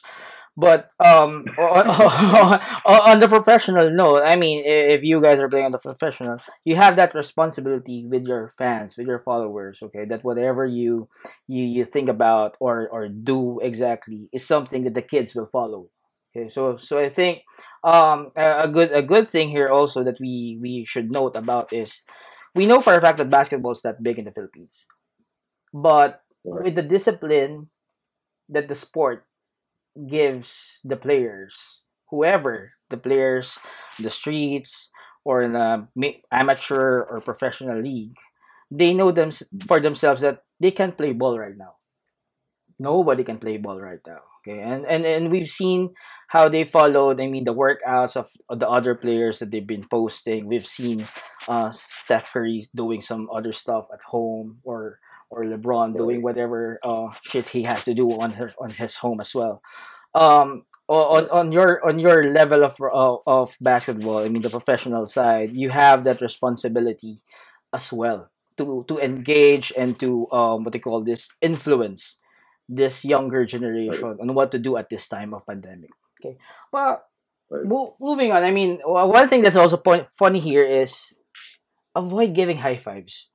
But 0.56 0.90
um, 1.04 1.44
on, 1.58 1.88
on 2.86 3.20
the 3.20 3.28
professional 3.28 3.90
note, 3.90 4.22
I 4.24 4.36
mean, 4.36 4.62
if 4.66 5.04
you 5.04 5.20
guys 5.20 5.40
are 5.40 5.48
playing 5.48 5.66
on 5.66 5.72
the 5.72 5.78
professional, 5.78 6.38
you 6.64 6.76
have 6.76 6.96
that 6.96 7.14
responsibility 7.14 8.04
with 8.06 8.26
your 8.26 8.48
fans, 8.58 8.96
with 8.98 9.06
your 9.06 9.18
followers. 9.20 9.78
Okay, 9.82 10.04
that 10.06 10.24
whatever 10.24 10.66
you 10.66 11.08
you 11.46 11.64
you 11.64 11.84
think 11.84 12.08
about 12.08 12.56
or 12.60 12.88
or 12.88 13.08
do 13.08 13.60
exactly 13.62 14.28
is 14.32 14.46
something 14.46 14.84
that 14.84 14.94
the 14.94 15.02
kids 15.02 15.34
will 15.34 15.46
follow. 15.46 15.88
Okay, 16.36 16.48
so 16.48 16.76
so 16.76 16.98
I 16.98 17.08
think 17.08 17.42
um 17.84 18.32
a 18.36 18.68
good 18.68 18.92
a 18.92 19.02
good 19.02 19.28
thing 19.28 19.50
here 19.50 19.68
also 19.68 20.02
that 20.04 20.18
we 20.20 20.58
we 20.60 20.84
should 20.84 21.10
note 21.12 21.36
about 21.36 21.72
is 21.72 22.02
we 22.54 22.66
know 22.66 22.80
for 22.80 22.94
a 22.94 23.00
fact 23.00 23.18
that 23.18 23.30
basketball 23.30 23.72
is 23.72 23.82
that 23.82 24.02
big 24.02 24.18
in 24.18 24.24
the 24.24 24.32
Philippines, 24.32 24.86
but 25.72 26.22
Right. 26.44 26.64
with 26.64 26.74
the 26.76 26.82
discipline 26.86 27.68
that 28.48 28.68
the 28.68 28.74
sport 28.74 29.26
gives 30.08 30.80
the 30.84 30.96
players, 30.96 31.82
whoever 32.10 32.72
the 32.90 32.96
players, 32.96 33.58
the 33.98 34.10
streets 34.10 34.90
or 35.24 35.42
in 35.42 35.56
a 35.56 35.88
amateur 36.32 37.02
or 37.04 37.20
professional 37.20 37.80
league, 37.80 38.16
they 38.70 38.94
know 38.94 39.10
them 39.12 39.30
for 39.66 39.80
themselves 39.80 40.20
that 40.22 40.44
they 40.60 40.70
can 40.70 40.92
play 40.92 41.12
ball 41.12 41.38
right 41.38 41.56
now. 41.56 41.76
Nobody 42.78 43.22
can 43.24 43.38
play 43.38 43.56
ball 43.58 43.80
right 43.80 44.00
now. 44.06 44.22
Okay, 44.48 44.60
and 44.60 44.86
and 44.86 45.04
and 45.04 45.30
we've 45.30 45.48
seen 45.48 45.92
how 46.28 46.48
they 46.48 46.64
followed. 46.64 47.20
I 47.20 47.26
mean, 47.26 47.44
the 47.44 47.54
workouts 47.54 48.16
of, 48.16 48.32
the 48.48 48.68
other 48.68 48.94
players 48.94 49.38
that 49.40 49.50
they've 49.50 49.66
been 49.66 49.84
posting. 49.84 50.46
We've 50.46 50.66
seen 50.66 51.06
uh, 51.48 51.70
Steph 51.72 52.32
Curry 52.32 52.64
doing 52.74 53.00
some 53.00 53.28
other 53.32 53.52
stuff 53.52 53.88
at 53.92 54.00
home, 54.00 54.58
or 54.64 55.00
or 55.28 55.44
LeBron 55.44 55.96
doing 55.96 56.22
whatever 56.22 56.80
uh, 56.82 57.12
shit 57.22 57.48
he 57.48 57.64
has 57.64 57.84
to 57.84 57.92
do 57.92 58.08
on 58.08 58.32
her 58.32 58.52
on 58.58 58.70
his 58.70 58.96
home 58.96 59.20
as 59.20 59.34
well. 59.34 59.60
Um, 60.14 60.64
on 60.88 61.28
on 61.28 61.52
your 61.52 61.84
on 61.84 61.98
your 61.98 62.32
level 62.32 62.64
of 62.64 62.80
of, 62.80 63.20
of 63.26 63.56
basketball, 63.60 64.24
I 64.24 64.28
mean 64.28 64.42
the 64.42 64.50
professional 64.50 65.04
side, 65.04 65.54
you 65.54 65.68
have 65.68 66.04
that 66.04 66.22
responsibility 66.22 67.20
as 67.74 67.92
well 67.92 68.30
to 68.56 68.84
to 68.88 68.96
engage 68.98 69.72
and 69.76 70.00
to 70.00 70.24
um 70.32 70.64
what 70.64 70.72
they 70.72 70.80
call 70.80 71.04
this 71.04 71.28
influence 71.42 72.18
this 72.68 73.04
younger 73.04 73.44
generation 73.46 74.16
on 74.20 74.34
what 74.34 74.52
to 74.52 74.58
do 74.58 74.76
at 74.76 74.88
this 74.90 75.08
time 75.08 75.34
of 75.34 75.46
pandemic. 75.46 75.90
Okay, 76.20 76.38
but 76.72 77.04
Right. 77.50 77.66
mo- 77.66 77.96
moving 78.00 78.32
on. 78.32 78.44
I 78.44 78.50
mean, 78.50 78.80
one 78.84 79.28
thing 79.28 79.42
that's 79.42 79.56
also 79.56 79.76
point 79.76 80.08
funny 80.10 80.40
here 80.40 80.64
is 80.64 81.24
avoid 81.94 82.34
giving 82.34 82.58
high 82.58 82.76
fives. 82.76 83.30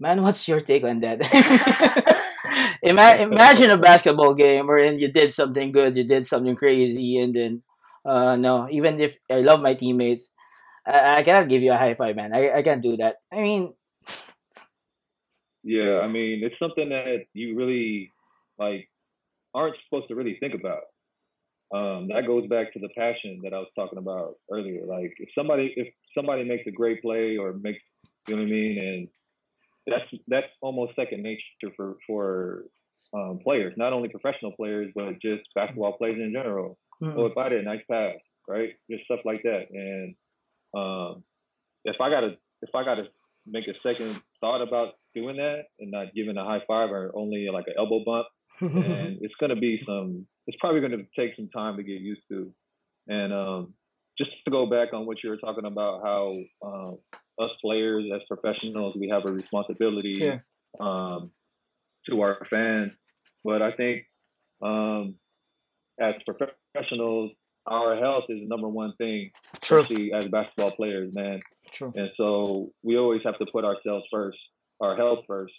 Man, 0.00 0.22
what's 0.22 0.46
your 0.48 0.60
take 0.60 0.84
on 0.84 1.00
that? 1.00 1.20
Ima- 2.82 3.16
imagine 3.20 3.70
a 3.70 3.76
basketball 3.78 4.34
game 4.34 4.66
wherein 4.66 4.98
you 4.98 5.08
did 5.10 5.32
something 5.32 5.72
good, 5.72 5.96
you 5.96 6.04
did 6.04 6.26
something 6.26 6.56
crazy, 6.56 7.18
and 7.18 7.34
then, 7.34 7.62
uh, 8.04 8.36
no, 8.36 8.68
even 8.70 9.00
if 9.00 9.18
I 9.30 9.40
love 9.40 9.60
my 9.60 9.74
teammates, 9.74 10.32
I, 10.86 11.18
I 11.18 11.22
cannot 11.22 11.48
give 11.48 11.62
you 11.62 11.72
a 11.72 11.76
high 11.78 11.94
five, 11.94 12.16
man. 12.16 12.34
I, 12.34 12.58
I 12.58 12.62
can't 12.62 12.82
do 12.82 12.96
that. 12.98 13.16
I 13.32 13.40
mean, 13.42 13.74
Yeah, 15.62 16.00
I 16.00 16.08
mean, 16.08 16.42
it's 16.44 16.58
something 16.58 16.88
that 16.90 17.26
you 17.34 17.56
really 17.56 18.12
like 18.58 18.88
aren't 19.54 19.76
supposed 19.84 20.08
to 20.08 20.14
really 20.14 20.36
think 20.40 20.54
about. 20.54 20.82
Um, 21.74 22.08
that 22.08 22.26
goes 22.26 22.46
back 22.46 22.72
to 22.74 22.78
the 22.78 22.88
passion 22.96 23.40
that 23.42 23.52
I 23.52 23.58
was 23.58 23.68
talking 23.74 23.98
about 23.98 24.34
earlier. 24.52 24.86
Like 24.86 25.14
if 25.18 25.28
somebody 25.36 25.72
if 25.76 25.88
somebody 26.16 26.44
makes 26.44 26.66
a 26.66 26.70
great 26.70 27.02
play 27.02 27.36
or 27.36 27.52
makes 27.52 27.80
you 28.28 28.36
know 28.36 28.42
what 28.42 28.48
I 28.48 28.50
mean, 28.50 28.78
and 28.78 29.08
that's 29.86 30.22
that's 30.28 30.52
almost 30.60 30.96
second 30.96 31.22
nature 31.22 31.74
for 31.76 31.96
for 32.06 32.64
um, 33.12 33.38
players, 33.42 33.74
not 33.76 33.92
only 33.92 34.08
professional 34.08 34.52
players, 34.52 34.90
but 34.94 35.20
just 35.20 35.42
basketball 35.54 35.96
players 35.98 36.16
in 36.16 36.32
general. 36.32 36.78
Mm. 37.02 37.14
Oh, 37.16 37.26
if 37.26 37.36
I 37.36 37.48
did 37.48 37.60
a 37.60 37.64
nice 37.64 37.82
pass, 37.90 38.14
right? 38.48 38.70
Just 38.90 39.04
stuff 39.04 39.20
like 39.24 39.42
that. 39.42 39.66
And 39.70 40.14
um, 40.76 41.24
if 41.84 42.00
I 42.00 42.10
gotta 42.10 42.36
if 42.62 42.74
I 42.74 42.84
gotta 42.84 43.04
make 43.46 43.66
a 43.68 43.74
second 43.86 44.20
thought 44.40 44.62
about 44.62 44.94
doing 45.14 45.36
that 45.36 45.64
and 45.78 45.90
not 45.90 46.14
giving 46.14 46.36
a 46.36 46.44
high 46.44 46.62
five 46.66 46.90
or 46.90 47.12
only 47.14 47.48
like 47.52 47.66
an 47.66 47.74
elbow 47.76 48.02
bump, 48.04 48.26
and 48.60 49.18
it's 49.22 49.34
gonna 49.40 49.56
be 49.56 49.82
some 49.86 50.26
it's 50.46 50.56
probably 50.60 50.80
gonna 50.80 51.02
take 51.18 51.34
some 51.36 51.48
time 51.50 51.76
to 51.76 51.82
get 51.82 52.00
used 52.00 52.22
to. 52.30 52.52
And 53.08 53.32
um, 53.32 53.74
just 54.18 54.30
to 54.44 54.50
go 54.50 54.66
back 54.66 54.92
on 54.92 55.06
what 55.06 55.22
you 55.22 55.30
were 55.30 55.36
talking 55.36 55.64
about, 55.64 56.02
how 56.04 56.36
um, 56.64 56.98
us 57.38 57.50
players 57.60 58.04
as 58.14 58.20
professionals 58.28 58.96
we 58.98 59.08
have 59.08 59.24
a 59.26 59.32
responsibility 59.32 60.14
Yeah. 60.18 60.38
um, 60.80 61.30
to 62.08 62.20
our 62.20 62.38
fans. 62.50 62.92
But 63.44 63.60
I 63.62 63.72
think 63.72 64.04
um, 64.62 65.16
as 66.00 66.14
professionals, 66.26 67.32
our 67.66 67.96
health 67.96 68.24
is 68.28 68.40
the 68.40 68.46
number 68.46 68.68
one 68.68 68.94
thing, 68.96 69.30
True. 69.62 69.78
especially 69.80 70.12
as 70.12 70.28
basketball 70.28 70.72
players, 70.72 71.14
man. 71.14 71.40
True. 71.72 71.92
And 71.96 72.10
so 72.16 72.70
we 72.82 72.96
always 72.98 73.22
have 73.24 73.38
to 73.38 73.46
put 73.50 73.64
ourselves 73.64 74.04
first, 74.10 74.38
our 74.80 74.96
health 74.96 75.20
first, 75.26 75.54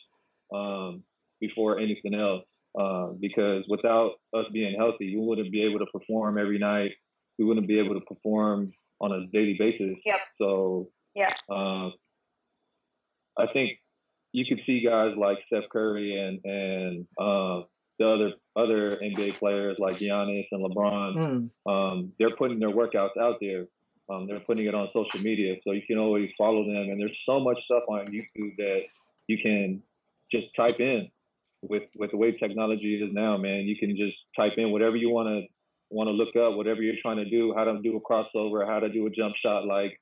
um, 0.54 1.04
before 1.42 1.80
anything 1.80 2.14
else. 2.16 2.44
Uh, 2.77 3.08
because 3.22 3.63
without 3.70 4.12
us 4.34 4.46
being 4.51 4.75
healthy, 4.77 5.15
we 5.15 5.25
wouldn't 5.25 5.51
be 5.51 5.63
able 5.63 5.79
to 5.79 5.86
perform 5.94 6.38
every 6.38 6.60
night. 6.60 6.91
We 7.39 7.46
wouldn't 7.46 7.67
be 7.67 7.79
able 7.79 7.94
to 8.00 8.05
perform 8.05 8.74
on 9.00 9.12
a 9.12 9.27
daily 9.32 9.55
basis. 9.58 9.96
Yep. 10.05 10.20
So 10.38 10.89
Yeah. 11.15 11.34
um, 11.50 11.94
I 13.38 13.48
think 13.53 13.79
you 14.32 14.46
could 14.46 14.62
see 14.65 14.82
guys 14.84 15.15
like 15.17 15.38
Steph 15.48 15.70
Curry 15.72 16.15
and 16.20 16.39
and 16.46 17.08
uh, 17.17 17.63
the 18.00 18.08
other 18.08 18.34
other 18.55 18.98
NBA 18.98 19.36
players 19.39 19.77
like 19.79 19.98
Giannis 19.98 20.48
and 20.51 20.63
LeBron 20.65 21.15
Mm. 21.15 21.50
um, 21.72 22.13
they're 22.20 22.36
putting 22.36 22.60
their 22.60 22.72
workouts 22.72 23.17
out 23.20 23.38
there. 23.41 23.67
Um, 24.10 24.27
they're 24.27 24.39
putting 24.41 24.65
it 24.67 24.75
on 24.75 24.88
social 24.94 25.20
media, 25.22 25.55
so 25.63 25.72
you 25.72 25.82
can 25.88 25.98
always 25.98 26.29
follow 26.38 26.63
them. 26.65 26.89
And 26.91 27.00
there's 27.00 27.17
so 27.25 27.39
much 27.39 27.58
stuff 27.65 27.84
on 27.89 28.05
YouTube 28.08 28.55
that 28.58 28.82
you 29.27 29.38
can 29.41 29.82
just 30.32 30.53
type 30.55 30.79
in. 30.79 31.10
With 31.69 31.89
with 31.98 32.12
the 32.12 32.17
way 32.17 32.31
technology 32.31 33.01
is 33.01 33.13
now, 33.13 33.38
man, 33.38 33.62
you 33.62 33.77
can 33.77 33.95
just 33.95 34.17
type 34.36 34.53
in 34.57 34.72
whatever 34.72 34.95
you 34.95 35.10
want 35.10 35.29
to 35.29 35.48
want 35.89 36.07
to 36.07 36.12
look 36.12 36.36
up, 36.36 36.55
whatever 36.57 36.81
you're 36.81 37.01
trying 37.01 37.17
to 37.17 37.29
do, 37.29 37.53
how 37.55 37.63
to 37.63 37.79
do 37.81 37.95
a 37.98 38.01
crossover, 38.01 38.65
how 38.67 38.79
to 38.79 38.89
do 38.89 39.05
a 39.07 39.10
jump 39.10 39.36
shot 39.36 39.65
like 39.65 39.98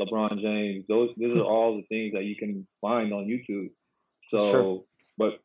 LeBron 0.00 0.40
James. 0.40 0.84
Those 0.88 1.10
these 1.16 1.34
are 1.36 1.42
all 1.42 1.76
the 1.76 1.82
things 1.88 2.12
that 2.14 2.24
you 2.24 2.36
can 2.36 2.66
find 2.80 3.12
on 3.12 3.26
YouTube. 3.26 3.70
So, 4.30 4.50
Sure. 4.50 4.82
but 5.18 5.40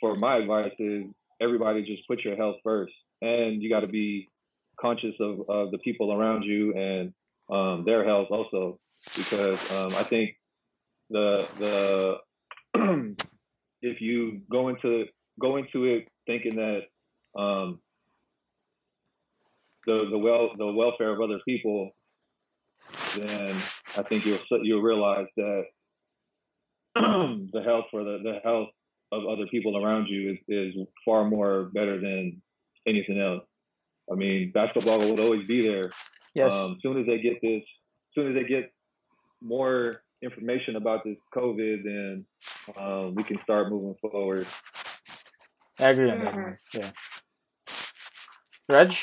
for 0.00 0.14
my 0.16 0.36
advice 0.36 0.72
is 0.78 1.04
everybody 1.40 1.84
just 1.84 2.06
put 2.08 2.24
your 2.24 2.36
health 2.36 2.56
first, 2.64 2.92
and 3.22 3.62
you 3.62 3.68
got 3.68 3.80
to 3.80 3.86
be 3.86 4.28
conscious 4.80 5.14
of, 5.20 5.40
of 5.48 5.70
the 5.70 5.78
people 5.78 6.12
around 6.12 6.44
you 6.44 6.74
and 6.74 7.12
um, 7.50 7.84
their 7.84 8.04
health 8.04 8.28
also, 8.30 8.78
because 9.16 9.58
um, 9.72 9.94
I 9.94 10.02
think 10.02 10.36
the 11.10 12.18
the 12.74 13.16
if 13.82 14.00
you 14.00 14.40
go 14.50 14.68
into 14.68 15.06
go 15.40 15.56
into 15.56 15.84
it 15.84 16.08
thinking 16.26 16.56
that 16.56 17.40
um, 17.40 17.80
the 19.86 20.08
the 20.10 20.18
well 20.18 20.50
the 20.56 20.66
welfare 20.66 21.12
of 21.12 21.20
other 21.20 21.38
people, 21.46 21.90
then 23.16 23.54
I 23.96 24.02
think 24.02 24.26
you'll 24.26 24.38
you'll 24.62 24.82
realize 24.82 25.26
that 25.36 25.64
the 26.94 27.62
health 27.64 27.86
for 27.90 28.04
the, 28.04 28.18
the 28.22 28.40
health 28.44 28.68
of 29.12 29.24
other 29.26 29.46
people 29.46 29.82
around 29.82 30.06
you 30.08 30.32
is, 30.32 30.38
is 30.48 30.74
far 31.04 31.24
more 31.24 31.70
better 31.72 32.00
than 32.00 32.42
anything 32.86 33.20
else. 33.20 33.44
I 34.10 34.14
mean, 34.14 34.50
basketball 34.52 34.98
will 34.98 35.20
always 35.20 35.46
be 35.46 35.66
there. 35.66 35.90
Yes. 36.34 36.52
Um, 36.52 36.78
soon 36.82 37.00
as 37.00 37.06
they 37.06 37.18
get 37.18 37.40
this, 37.40 37.62
as 37.62 38.14
soon 38.14 38.28
as 38.28 38.34
they 38.34 38.48
get 38.48 38.72
more 39.40 40.02
information 40.22 40.76
about 40.76 41.04
this 41.04 41.16
COVID, 41.34 41.82
then 41.84 42.24
um, 42.76 43.14
we 43.14 43.22
can 43.24 43.38
start 43.42 43.70
moving 43.70 43.94
forward. 44.00 44.46
I 45.78 45.90
agree 45.90 46.10
on 46.10 46.18
that. 46.24 46.34
Mhm. 46.34 46.42
one. 46.42 46.58
Yeah. 46.74 46.90
Reg, 48.68 48.94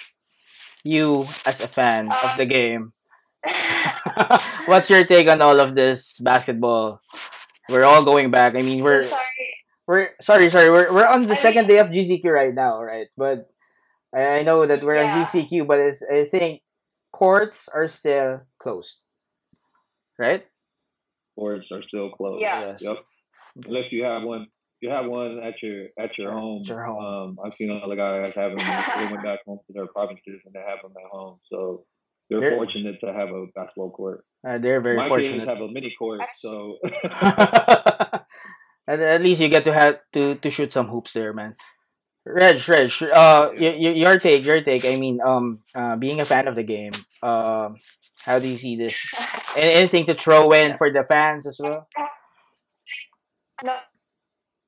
you 0.83 1.25
as 1.45 1.61
a 1.61 1.67
fan 1.67 2.07
of 2.11 2.23
Um, 2.31 2.37
the 2.37 2.45
game, 2.45 2.93
what's 4.65 4.89
your 4.89 5.05
take 5.05 5.29
on 5.29 5.41
all 5.41 5.59
of 5.59 5.73
this 5.75 6.19
basketball? 6.19 6.99
We're 7.69 7.83
all 7.85 8.03
going 8.05 8.29
back. 8.29 8.53
I 8.55 8.61
mean, 8.61 8.83
we're 8.83 9.07
sorry. 9.07 9.49
we're 9.87 10.09
sorry, 10.21 10.49
sorry. 10.51 10.69
We're 10.69 10.91
we're 10.93 11.07
on 11.07 11.23
the 11.25 11.33
I 11.33 11.41
second 11.49 11.65
mean- 11.67 11.77
day 11.77 11.79
of 11.79 11.89
GCQ 11.89 12.25
right 12.29 12.53
now, 12.53 12.81
right? 12.81 13.07
But 13.17 13.49
I 14.13 14.39
I 14.39 14.43
know 14.43 14.65
that 14.67 14.83
we're 14.83 14.97
on 15.01 15.09
Yeah. 15.09 15.23
GCQ, 15.25 15.65
but 15.65 15.79
it's, 15.79 16.03
I 16.05 16.25
think 16.25 16.61
courts 17.11 17.67
are 17.69 17.87
still 17.87 18.41
closed, 18.61 19.01
right? 20.19 20.45
Courts 21.35 21.67
are 21.71 21.83
still 21.83 22.09
closed. 22.11 22.41
Yeah. 22.41 22.67
Yes. 22.67 22.81
Yep. 22.81 22.97
Unless 23.67 23.91
you 23.91 24.03
have 24.03 24.23
one, 24.23 24.47
you 24.81 24.89
have 24.89 25.05
one 25.05 25.39
at 25.43 25.61
your 25.61 25.87
at 25.99 26.17
your 26.17 26.31
home. 26.31 26.61
At 26.61 26.67
your 26.67 26.83
home. 26.83 27.05
Um, 27.05 27.39
I've 27.43 27.53
seen 27.55 27.71
other 27.71 27.95
guys 27.95 28.33
having 28.35 28.57
they 28.57 29.07
went 29.11 29.23
back 29.23 29.39
home 29.45 29.59
to 29.67 29.73
their 29.73 29.87
provinces 29.87 30.41
and 30.45 30.53
they 30.53 30.59
have 30.59 30.79
them 30.81 30.93
at 30.97 31.09
home. 31.11 31.39
So 31.51 31.85
they're 32.29 32.39
They're- 32.39 32.55
fortunate 32.55 32.99
to 33.01 33.13
have 33.13 33.29
a 33.29 33.45
basketball 33.55 33.91
court. 33.91 34.25
Uh, 34.47 34.57
they're 34.59 34.81
very 34.81 34.97
My 34.97 35.07
fortunate. 35.07 35.37
kids 35.39 35.47
have 35.49 35.59
a 35.61 35.67
mini 35.67 35.93
court, 35.97 36.21
so 36.39 36.77
at, 38.87 38.99
at 38.99 39.21
least 39.21 39.41
you 39.41 39.49
get 39.49 39.63
to 39.65 39.73
have 39.73 39.99
to 40.13 40.35
to 40.35 40.49
shoot 40.49 40.71
some 40.73 40.87
hoops 40.87 41.13
there, 41.13 41.33
man. 41.33 41.55
Reg, 42.25 42.67
Reg, 42.67 42.91
uh, 43.03 43.51
y- 43.57 43.77
y- 43.79 43.95
your 44.03 44.19
take, 44.19 44.45
your 44.45 44.61
take. 44.61 44.85
I 44.85 44.95
mean, 44.97 45.19
um, 45.21 45.59
uh, 45.75 45.95
being 45.95 46.19
a 46.21 46.25
fan 46.25 46.47
of 46.47 46.55
the 46.55 46.63
game, 46.63 46.91
um, 47.21 47.77
how 48.23 48.39
do 48.39 48.47
you 48.47 48.57
see 48.57 48.75
this? 48.75 48.95
Anything 49.55 50.05
to 50.05 50.13
throw 50.15 50.51
in 50.51 50.75
for 50.75 50.91
the 50.91 51.03
fans 51.03 51.45
as 51.47 51.59
well? 51.61 51.87
No, 53.63 53.77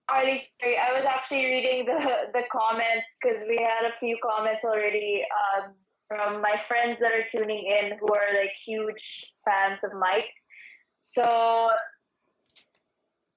Arlie, 0.09 0.45
sorry, 0.61 0.77
I 0.77 0.93
was 0.97 1.05
actually 1.05 1.45
reading 1.45 1.85
the 1.85 2.29
the 2.33 2.43
comments 2.51 3.07
because 3.21 3.43
we 3.47 3.57
had 3.57 3.85
a 3.85 3.97
few 3.99 4.17
comments 4.23 4.63
already 4.63 5.23
um, 5.57 5.73
from 6.07 6.41
my 6.41 6.61
friends 6.67 6.99
that 6.99 7.11
are 7.11 7.25
tuning 7.31 7.65
in 7.65 7.97
who 7.99 8.07
are 8.13 8.33
like 8.39 8.51
huge 8.65 9.33
fans 9.45 9.83
of 9.83 9.91
Mike. 9.99 10.31
So 11.01 11.69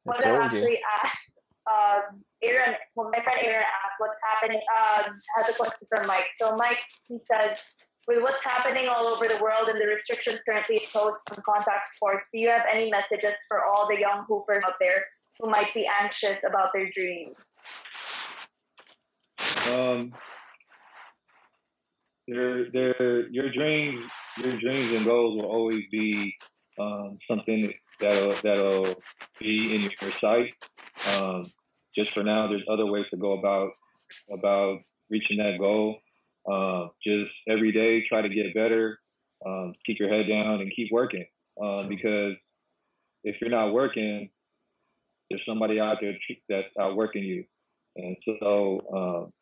I 0.09 0.13
what 0.13 0.25
I 0.25 0.31
told 0.31 0.53
you. 0.53 0.69
actually 0.69 0.81
asked, 1.05 1.39
um, 1.71 2.23
Aaron, 2.43 2.75
well, 2.97 3.11
my 3.13 3.23
friend 3.23 3.39
Aaron 3.43 3.63
asked 3.63 3.99
what's 3.99 4.19
happening, 4.33 4.61
um, 4.79 5.13
has 5.37 5.49
a 5.49 5.55
question 5.55 5.87
for 5.89 6.05
Mike. 6.07 6.29
So 6.39 6.57
Mike, 6.57 6.79
he 7.09 7.19
says, 7.21 7.61
with 8.09 8.23
what's 8.23 8.43
happening 8.43 8.89
all 8.89 9.07
over 9.07 9.29
the 9.29 9.39
world 9.43 9.69
and 9.69 9.79
the 9.79 9.87
restrictions 9.87 10.41
currently 10.49 10.83
imposed 10.83 11.19
on 11.31 11.43
contact 11.45 11.95
sports, 11.95 12.25
do 12.33 12.41
you 12.41 12.49
have 12.49 12.65
any 12.73 12.91
messages 12.91 13.35
for 13.47 13.65
all 13.65 13.87
the 13.89 13.99
young 13.99 14.25
hoopers 14.27 14.63
out 14.67 14.75
there 14.81 15.05
who 15.39 15.51
might 15.51 15.73
be 15.75 15.89
anxious 16.01 16.39
about 16.45 16.71
their 16.73 16.91
dreams? 16.97 17.37
um, 19.71 20.13
their 22.27 22.71
their 22.71 23.29
your 23.29 23.51
dreams 23.53 24.01
your 24.43 24.53
dreams 24.53 24.93
and 24.93 25.05
goals 25.05 25.37
will 25.37 25.51
always 25.51 25.83
be 25.91 26.35
um, 26.79 27.19
something 27.29 27.73
that'll 28.01 28.33
that'll 28.43 28.95
be 29.39 29.75
in 29.75 29.91
your 30.01 30.13
sight. 30.13 30.55
Um, 31.17 31.45
just 32.01 32.15
for 32.15 32.23
now, 32.23 32.49
there's 32.49 32.65
other 32.71 32.87
ways 32.87 33.07
to 33.11 33.17
go 33.17 33.39
about 33.39 33.73
about 34.33 34.81
reaching 35.09 35.39
that 35.39 35.59
goal. 35.59 35.99
Uh, 36.51 36.89
just 37.07 37.31
every 37.49 37.73
day, 37.73 38.05
try 38.09 38.23
to 38.23 38.29
get 38.29 38.55
better. 38.55 38.99
Um, 39.47 39.75
keep 39.87 39.99
your 39.99 40.09
head 40.09 40.27
down 40.29 40.61
and 40.61 40.73
keep 40.75 40.91
working. 40.91 41.27
Um, 41.63 41.89
because 41.89 42.35
if 43.25 43.37
you're 43.41 43.51
not 43.51 43.73
working, 43.73 44.31
there's 45.29 45.43
somebody 45.47 45.79
out 45.79 45.99
there 46.01 46.15
that's 46.49 46.69
outworking 46.79 47.23
you. 47.23 47.45
And 47.97 48.17
so 48.25 48.79
um, 48.95 49.33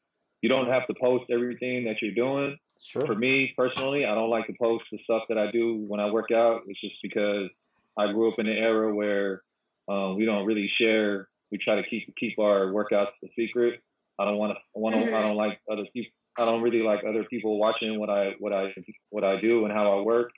you 0.43 0.49
don't 0.49 0.69
have 0.69 0.87
to 0.89 0.95
post 1.01 1.25
everything 1.31 1.85
that 1.85 1.97
you're 2.03 2.15
doing. 2.15 2.57
Sure. 2.81 3.07
For 3.07 3.15
me 3.15 3.53
personally, 3.57 4.05
I 4.05 4.15
don't 4.15 4.31
like 4.31 4.47
to 4.47 4.55
post 4.61 4.85
the 4.93 4.99
stuff 5.05 5.23
that 5.29 5.39
I 5.39 5.51
do 5.51 5.85
when 5.89 6.01
I 6.01 6.11
work 6.11 6.31
out. 6.33 6.63
It's 6.67 6.81
just 6.81 6.97
because 7.03 7.49
I 7.97 8.13
grew 8.13 8.31
up 8.31 8.39
in 8.39 8.47
an 8.47 8.57
era 8.57 8.95
where 8.95 9.43
um, 9.89 10.17
we 10.17 10.25
don't 10.25 10.47
really 10.47 10.71
share. 10.81 11.29
We 11.51 11.59
try 11.59 11.77
to 11.77 11.89
keep 11.89 12.15
keep 12.17 12.39
our 12.39 12.67
workouts 12.73 13.13
a 13.25 13.29
secret. 13.37 13.81
I 14.19 14.25
don't 14.25 14.37
want 14.37 14.53
to. 14.53 14.59
I 14.59 14.79
want 14.79 14.95
to. 14.97 15.01
I 15.15 15.21
Mhm. 15.21 15.23
don't 15.23 15.37
like 15.37 15.61
other 15.71 15.87
people. 15.93 16.13
I 16.39 16.45
don't 16.45 16.63
really 16.63 16.83
like 16.83 17.05
other 17.05 17.25
people 17.25 17.59
watching 17.59 17.99
what 17.99 18.11
I 18.11 18.35
what 18.39 18.53
I 18.53 18.75
what 19.11 19.25
I 19.25 19.41
do 19.41 19.65
and 19.65 19.73
how 19.73 19.99
I 19.99 20.03
work. 20.03 20.31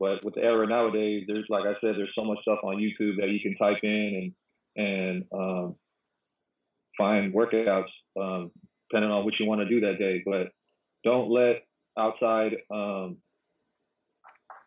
But 0.00 0.24
with 0.24 0.34
the 0.34 0.42
era 0.42 0.66
nowadays, 0.66 1.24
there's 1.28 1.46
like 1.48 1.64
I 1.64 1.74
said, 1.80 1.96
there's 1.96 2.14
so 2.14 2.24
much 2.24 2.40
stuff 2.42 2.58
on 2.64 2.76
YouTube 2.76 3.16
that 3.20 3.28
you 3.30 3.40
can 3.40 3.56
type 3.56 3.82
in 3.84 4.34
and 4.76 4.86
and 4.86 5.24
um, 5.32 5.76
find 6.98 7.32
workouts 7.32 7.90
um, 8.20 8.50
depending 8.90 9.10
on 9.10 9.24
what 9.24 9.38
you 9.38 9.46
want 9.46 9.60
to 9.60 9.68
do 9.68 9.80
that 9.80 9.98
day. 9.98 10.22
But 10.24 10.52
don't 11.04 11.30
let 11.30 11.64
outside 11.96 12.56
um, 12.70 13.18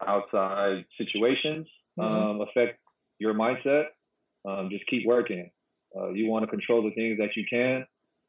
outside 0.06 0.86
situations 0.98 1.68
Mhm. 1.98 2.04
um, 2.04 2.42
affect 2.42 2.80
your 3.20 3.34
mindset. 3.34 3.88
Um, 4.46 4.70
just 4.70 4.86
keep 4.88 5.06
working. 5.06 5.52
Uh, 5.98 6.10
you 6.10 6.30
want 6.30 6.44
to 6.44 6.48
control 6.48 6.84
the 6.84 6.92
things 6.92 7.18
that 7.18 7.36
you 7.36 7.46
can, 7.50 7.86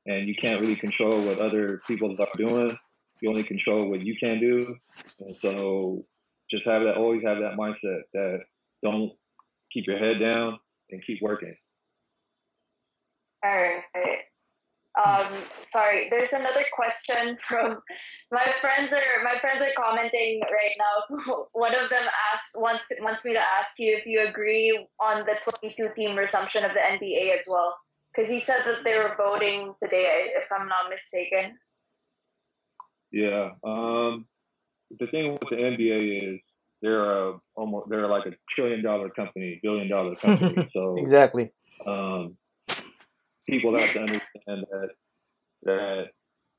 and 0.07 0.29
you 0.29 0.35
can't 0.35 0.61
really 0.61 0.77
control 0.77 1.21
what 1.23 1.41
other 1.41 1.81
people 1.87 2.17
are 2.19 2.27
doing. 2.37 2.77
You 3.21 3.31
only 3.31 3.45
control 3.45 3.89
what 3.89 4.01
you 4.01 4.17
can 4.17 4.41
do, 4.41 4.77
and 5.21 5.37
so 5.37 6.05
just 6.51 6.65
have 6.65 6.83
that. 6.83 6.97
Always 6.97 7.23
have 7.25 7.39
that 7.39 7.57
mindset 7.57 8.03
that 8.15 8.41
don't 8.83 9.13
keep 9.73 9.87
your 9.87 9.99
head 9.99 10.21
down 10.21 10.59
and 10.91 11.05
keep 11.05 11.21
working. 11.21 11.57
All 13.45 13.51
right. 13.51 14.19
Um, 14.99 15.33
sorry, 15.71 16.09
there's 16.11 16.33
another 16.33 16.65
question 16.73 17.39
from 17.47 17.79
my 18.33 18.47
friends 18.61 18.93
are 18.93 19.23
my 19.23 19.39
friends 19.39 19.61
are 19.61 19.73
commenting 19.77 20.41
right 20.43 20.75
now. 20.79 21.25
So 21.25 21.49
one 21.53 21.75
of 21.75 21.89
them 21.91 22.03
asked 22.03 22.55
wants 22.55 22.83
wants 23.01 23.25
me 23.25 23.33
to 23.35 23.41
ask 23.41 23.69
you 23.79 23.97
if 23.97 24.07
you 24.07 24.27
agree 24.27 24.87
on 25.01 25.25
the 25.27 25.37
22 25.61 25.91
team 25.95 26.17
resumption 26.17 26.65
of 26.65 26.73
the 26.73 26.81
NBA 26.81 27.39
as 27.39 27.45
well, 27.47 27.77
because 28.13 28.29
he 28.29 28.41
said 28.41 28.63
that 28.67 28.83
they 28.85 28.97
were 28.99 29.15
voting 29.17 29.75
today, 29.83 30.31
if 30.35 30.51
I'm 30.51 30.69
not 30.69 30.91
mistaken. 30.91 31.57
Yeah. 33.13 33.51
Um, 33.65 34.27
the 34.99 35.07
thing 35.07 35.33
with 35.33 35.51
the 35.51 35.57
NBA 35.57 36.35
is 36.35 36.41
they're 36.83 37.29
a 37.29 37.39
almost 37.55 37.89
they're 37.89 38.09
like 38.09 38.27
a 38.27 38.33
trillion 38.55 38.83
dollar 38.83 39.11
company, 39.11 39.61
billion 39.63 39.89
dollar 39.89 40.17
company. 40.17 40.69
so 40.73 40.97
exactly. 40.97 41.53
Um, 41.87 42.37
people 43.49 43.77
have 43.77 43.93
to 43.93 44.01
understand 44.01 44.67
that 44.71 44.89
that 45.63 46.07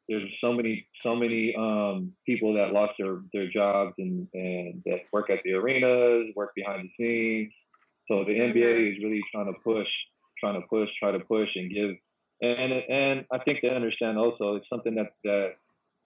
there's 0.10 0.30
so 0.42 0.52
many 0.52 0.88
so 1.04 1.16
many 1.16 1.56
um, 1.56 2.12
people 2.26 2.54
that 2.56 2.74
lost 2.74 2.94
their, 3.00 3.20
their 3.32 3.50
jobs 3.50 3.94
and, 4.00 4.28
and 4.34 4.82
that 4.86 5.02
work 5.14 5.30
at 5.30 5.40
the 5.46 5.54
arenas, 5.54 6.34
work 6.36 6.52
behind 6.56 6.90
the 6.90 6.92
scenes. 6.98 7.54
So 8.08 8.24
the 8.26 8.32
NBA 8.32 8.56
mm-hmm. 8.56 8.98
is 8.98 9.04
really 9.04 9.22
trying 9.32 9.46
to 9.46 9.60
push, 9.64 9.88
trying 10.40 10.60
to 10.60 10.68
push, 10.68 10.90
try 11.00 11.12
to 11.12 11.20
push 11.20 11.50
and 11.56 11.72
give. 11.72 11.92
And 12.42 12.74
and 12.74 13.26
I 13.32 13.38
think 13.40 13.60
they 13.62 13.70
understand 13.70 14.18
also 14.18 14.56
it's 14.56 14.70
something 14.70 14.96
that 14.96 15.12
that 15.24 15.52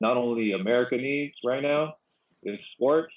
not 0.01 0.17
only 0.17 0.51
America 0.51 0.97
needs 0.97 1.35
right 1.45 1.63
now 1.63 1.95
is 2.43 2.59
sports, 2.73 3.13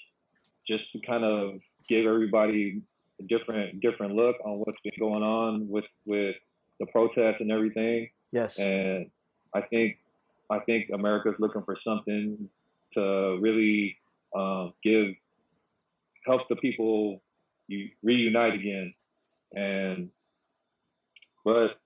just 0.69 0.85
to 0.93 1.01
kind 1.01 1.25
of 1.25 1.59
give 1.89 2.07
everybody 2.07 2.83
a 3.21 3.25
different 3.25 3.81
different 3.81 4.15
look 4.15 4.37
on 4.45 4.59
what's 4.59 4.81
been 4.85 4.93
going 5.01 5.25
on 5.25 5.69
with 5.69 5.87
with 6.05 6.37
the 6.81 6.87
protests 6.87 7.41
and 7.41 7.51
everything. 7.51 8.09
Yes. 8.33 8.59
And 8.59 9.11
I 9.55 9.63
think 9.63 9.99
I 10.51 10.61
think 10.61 10.91
America's 10.93 11.35
looking 11.39 11.63
for 11.63 11.77
something 11.85 12.49
to 12.95 13.39
really 13.41 13.97
um, 14.35 14.73
give 14.83 15.09
help 16.25 16.49
the 16.49 16.57
people 16.57 17.23
you 17.69 17.89
reunite 18.03 18.55
again. 18.55 18.95
And 19.55 20.11
but 21.45 21.79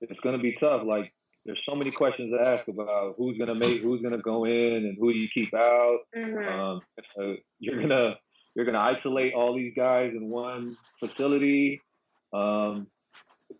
it's 0.00 0.20
going 0.20 0.36
to 0.36 0.42
be 0.42 0.56
tough. 0.60 0.82
Like 0.86 1.12
there's 1.44 1.60
so 1.68 1.74
many 1.74 1.90
questions 1.90 2.32
to 2.32 2.48
ask 2.48 2.68
about 2.68 3.14
who's 3.18 3.36
going 3.36 3.48
to 3.48 3.54
make, 3.54 3.82
who's 3.82 4.00
going 4.00 4.16
to 4.16 4.22
go 4.22 4.44
in, 4.44 4.76
and 4.76 4.96
who 4.98 5.12
do 5.12 5.18
you 5.18 5.28
keep 5.32 5.52
out. 5.54 5.98
Mm-hmm. 6.16 6.60
Um, 6.60 6.80
so 7.16 7.36
you're 7.58 7.80
gonna 7.80 8.14
you're 8.54 8.64
gonna 8.64 8.78
isolate 8.78 9.34
all 9.34 9.56
these 9.56 9.72
guys 9.76 10.10
in 10.10 10.28
one 10.28 10.76
facility. 11.00 11.80
Um, 12.32 12.86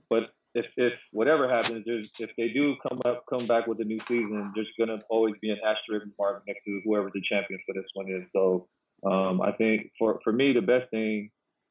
but 0.08 0.30
if 0.54 0.66
if 0.76 0.92
whatever 1.12 1.48
happens, 1.48 1.84
if 1.86 2.30
they 2.36 2.48
do 2.48 2.76
come 2.88 3.00
up 3.06 3.24
come 3.28 3.46
back 3.46 3.66
with 3.66 3.80
a 3.80 3.84
new 3.84 3.98
season, 4.06 4.52
there's 4.54 4.70
gonna 4.78 4.98
always 5.08 5.34
be 5.40 5.50
an 5.50 5.58
asterisk 5.66 6.06
mark 6.18 6.42
next 6.46 6.64
to 6.64 6.80
whoever 6.84 7.10
the 7.12 7.22
champion 7.28 7.58
for 7.66 7.74
this 7.74 7.90
one 7.94 8.08
is. 8.08 8.24
So 8.34 8.68
um, 9.04 9.40
I 9.40 9.52
think 9.52 9.90
for 9.98 10.20
for 10.22 10.32
me, 10.32 10.52
the 10.52 10.62
best 10.62 10.90
thing 10.90 11.30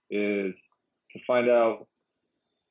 is 0.09 0.53
to 1.13 1.19
find 1.27 1.49
out 1.49 1.87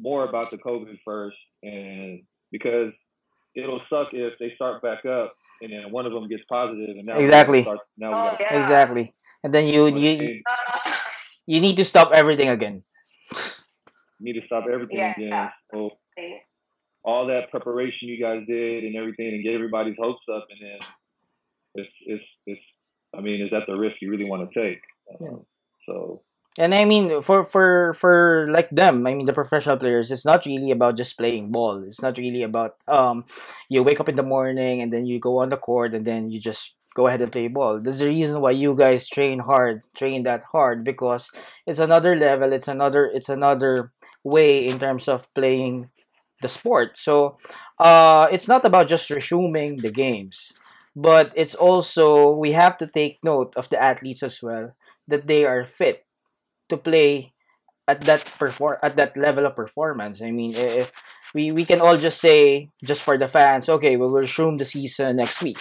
more 0.01 0.29
about 0.29 0.51
the 0.51 0.59
COVID 0.59 0.99
first, 1.05 1.37
and 1.63 2.23
because 2.51 2.93
it'll 3.55 3.81
suck 3.91 4.09
if 4.13 4.35
they 4.39 4.53
start 4.55 4.83
back 4.83 5.05
up 5.05 5.35
and 5.61 5.73
then 5.73 5.91
one 5.91 6.07
of 6.07 6.13
them 6.13 6.29
gets 6.29 6.43
positive 6.49 6.89
and 6.89 7.05
now 7.07 7.19
exactly 7.19 7.63
start, 7.63 7.79
now 7.99 8.13
oh, 8.13 8.37
yeah. 8.39 8.57
exactly 8.57 9.15
and 9.43 9.53
then 9.53 9.67
you 9.67 9.87
you 9.89 10.43
you 11.47 11.61
need 11.61 11.77
to 11.77 11.85
stop 11.85 12.13
everything 12.13 12.49
again 12.49 12.83
need 14.21 14.35
to 14.35 14.47
stop 14.47 14.65
everything 14.73 14.99
yeah. 14.99 15.15
again. 15.17 15.51
So 15.73 15.91
all 17.03 17.27
that 17.27 17.51
preparation 17.51 18.09
you 18.09 18.21
guys 18.21 18.45
did 18.47 18.85
and 18.85 18.97
everything, 18.97 19.29
and 19.29 19.43
get 19.43 19.55
everybody's 19.55 19.97
hopes 19.99 20.25
up, 20.33 20.47
and 20.51 20.61
then 20.61 20.89
it's 21.75 21.91
it's 22.07 22.25
it's. 22.47 22.61
I 23.17 23.21
mean, 23.21 23.43
is 23.43 23.51
that 23.51 23.65
the 23.67 23.75
risk 23.75 23.97
you 24.01 24.11
really 24.11 24.29
want 24.29 24.49
to 24.49 24.61
take? 24.61 24.83
Um, 25.21 25.45
so. 25.87 26.23
And 26.59 26.75
I 26.75 26.85
mean, 26.85 27.23
for 27.23 27.45
for 27.45 27.95
for 27.95 28.47
like 28.51 28.71
them, 28.71 29.07
I 29.07 29.15
mean, 29.15 29.27
the 29.27 29.33
professional 29.33 29.77
players, 29.77 30.11
it's 30.11 30.25
not 30.25 30.45
really 30.47 30.73
about 30.73 30.97
just 30.97 31.17
playing 31.17 31.51
ball. 31.51 31.83
It's 31.85 32.03
not 32.03 32.19
really 32.19 32.43
about 32.43 32.75
um, 32.89 33.25
you 33.69 33.83
wake 33.83 34.01
up 34.01 34.09
in 34.09 34.17
the 34.17 34.25
morning 34.25 34.83
and 34.83 34.93
then 34.93 35.07
you 35.07 35.21
go 35.21 35.39
on 35.39 35.51
the 35.51 35.57
court 35.57 35.95
and 35.95 36.05
then 36.05 36.29
you 36.29 36.41
just 36.41 36.75
go 36.95 37.07
ahead 37.07 37.21
and 37.21 37.31
play 37.31 37.47
ball. 37.49 37.81
There's 37.81 38.01
the 38.01 38.09
reason 38.09 38.41
why 38.41 38.51
you 38.51 38.75
guys 38.75 39.09
train 39.09 39.39
hard, 39.39 39.85
train 39.97 40.25
that 40.25 40.43
hard 40.43 40.85
because 40.85 41.31
it's 41.67 41.79
another 41.79 42.17
level. 42.17 42.53
It's 42.53 42.69
another 42.69 43.07
it's 43.07 43.29
another 43.29 43.93
way 44.25 44.67
in 44.67 44.79
terms 44.79 45.09
of 45.09 45.33
playing 45.35 45.91
the 46.43 46.49
sport. 46.49 46.97
So 46.97 47.39
uh, 47.79 48.29
it's 48.33 48.49
not 48.49 48.65
about 48.65 48.89
just 48.89 49.11
resuming 49.11 49.79
the 49.79 49.91
games, 49.91 50.53
but 50.97 51.33
it's 51.37 51.55
also 51.55 52.33
we 52.33 52.53
have 52.53 52.77
to 52.79 52.87
take 52.87 53.19
note 53.23 53.55
of 53.57 53.69
the 53.69 53.81
athletes 53.81 54.23
as 54.23 54.43
well 54.43 54.75
that 55.09 55.27
they 55.27 55.45
are 55.45 55.65
fit 55.67 56.07
to 56.69 56.77
play 56.77 57.33
at 57.89 58.03
that 58.03 58.25
perform 58.39 58.79
at 58.83 58.97
that 58.97 59.17
level 59.17 59.47
of 59.47 59.57
performance. 59.57 60.23
I 60.23 60.31
mean, 60.31 60.55
if 60.55 60.93
we 61.35 61.53
we 61.53 61.65
can 61.65 61.81
all 61.81 61.97
just 61.97 62.21
say 62.21 62.71
just 62.85 63.03
for 63.03 63.19
the 63.19 63.29
fans, 63.29 63.69
okay, 63.69 63.97
we'll 63.97 64.11
resume 64.15 64.59
the 64.59 64.65
season 64.65 65.17
next 65.17 65.43
week. 65.43 65.59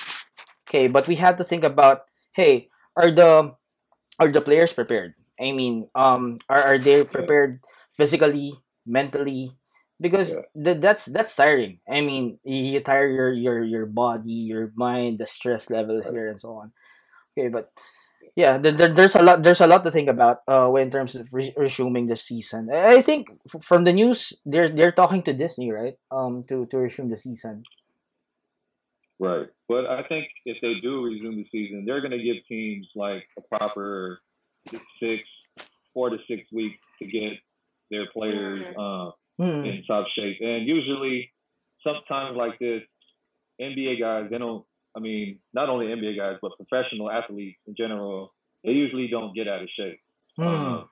Okay, 0.70 0.88
but 0.88 1.08
we 1.08 1.16
have 1.16 1.38
to 1.38 1.44
think 1.44 1.64
about 1.64 2.06
hey, 2.34 2.70
are 2.96 3.12
the 3.12 3.54
are 4.20 4.30
the 4.30 4.42
players 4.42 4.74
prepared? 4.74 5.14
I 5.40 5.52
mean, 5.52 5.88
um, 5.96 6.40
are, 6.50 6.76
are 6.76 6.78
they 6.78 7.04
prepared 7.04 7.62
physically, 8.00 8.56
mentally, 8.88 9.52
because 10.00 10.32
yeah. 10.32 10.48
th- 10.56 10.80
that's 10.80 11.06
that's 11.12 11.36
tiring. 11.36 11.84
I 11.84 12.00
mean, 12.00 12.40
you 12.48 12.80
tire 12.80 13.12
your 13.12 13.32
your 13.36 13.60
your 13.64 13.86
body, 13.86 14.48
your 14.48 14.72
mind, 14.80 15.20
the 15.20 15.28
stress 15.28 15.70
levels 15.70 16.08
right. 16.08 16.14
here, 16.16 16.28
and 16.32 16.40
so 16.40 16.64
on. 16.64 16.72
Okay, 17.36 17.52
but 17.52 17.76
yeah, 18.36 18.58
there, 18.58 18.72
there, 18.72 18.94
there's 18.96 19.16
a 19.16 19.22
lot 19.22 19.44
there's 19.44 19.60
a 19.60 19.68
lot 19.68 19.84
to 19.84 19.92
think 19.92 20.08
about 20.08 20.48
uh 20.48 20.72
in 20.76 20.90
terms 20.90 21.16
of 21.16 21.28
re- 21.32 21.54
resuming 21.58 22.08
the 22.08 22.16
season. 22.16 22.72
I 22.72 23.04
think 23.04 23.28
f- 23.54 23.64
from 23.64 23.84
the 23.84 23.92
news 23.92 24.32
they're 24.48 24.72
they're 24.72 24.96
talking 24.96 25.22
to 25.24 25.34
Disney, 25.36 25.72
right? 25.72 26.00
Um, 26.10 26.48
to 26.48 26.66
to 26.72 26.78
resume 26.80 27.12
the 27.12 27.20
season. 27.20 27.64
Right, 29.20 29.52
but 29.68 29.84
I 29.86 30.08
think 30.08 30.32
if 30.46 30.56
they 30.64 30.80
do 30.80 31.04
resume 31.04 31.44
the 31.44 31.48
season, 31.52 31.84
they're 31.84 32.00
going 32.00 32.16
to 32.16 32.24
give 32.24 32.40
teams 32.48 32.88
like 32.96 33.28
a 33.38 33.44
proper 33.52 34.22
six, 35.04 35.24
four 35.94 36.10
to 36.10 36.18
six 36.26 36.48
weeks 36.54 36.80
to 37.00 37.06
get 37.06 37.34
their 37.90 38.06
players 38.12 38.64
uh, 38.78 39.12
mm. 39.40 39.66
in 39.68 39.84
top 39.88 40.08
shape. 40.16 40.38
And 40.42 40.68
usually, 40.68 41.32
sometimes 41.84 42.36
like 42.38 42.60
this, 42.60 42.82
NBA 43.62 44.00
guys 44.00 44.30
they 44.30 44.38
don't. 44.38 44.66
I 44.96 45.00
mean, 45.00 45.40
not 45.54 45.70
only 45.70 45.88
NBA 45.88 46.18
guys, 46.18 46.38
but 46.42 46.52
professional 46.58 47.12
athletes 47.12 47.60
in 47.68 47.76
general, 47.76 48.34
they 48.64 48.72
usually 48.72 49.08
don't 49.08 49.36
get 49.36 49.48
out 49.48 49.62
of 49.62 49.70
shape. 49.78 50.00
Mm. 50.40 50.46
Um, 50.46 50.90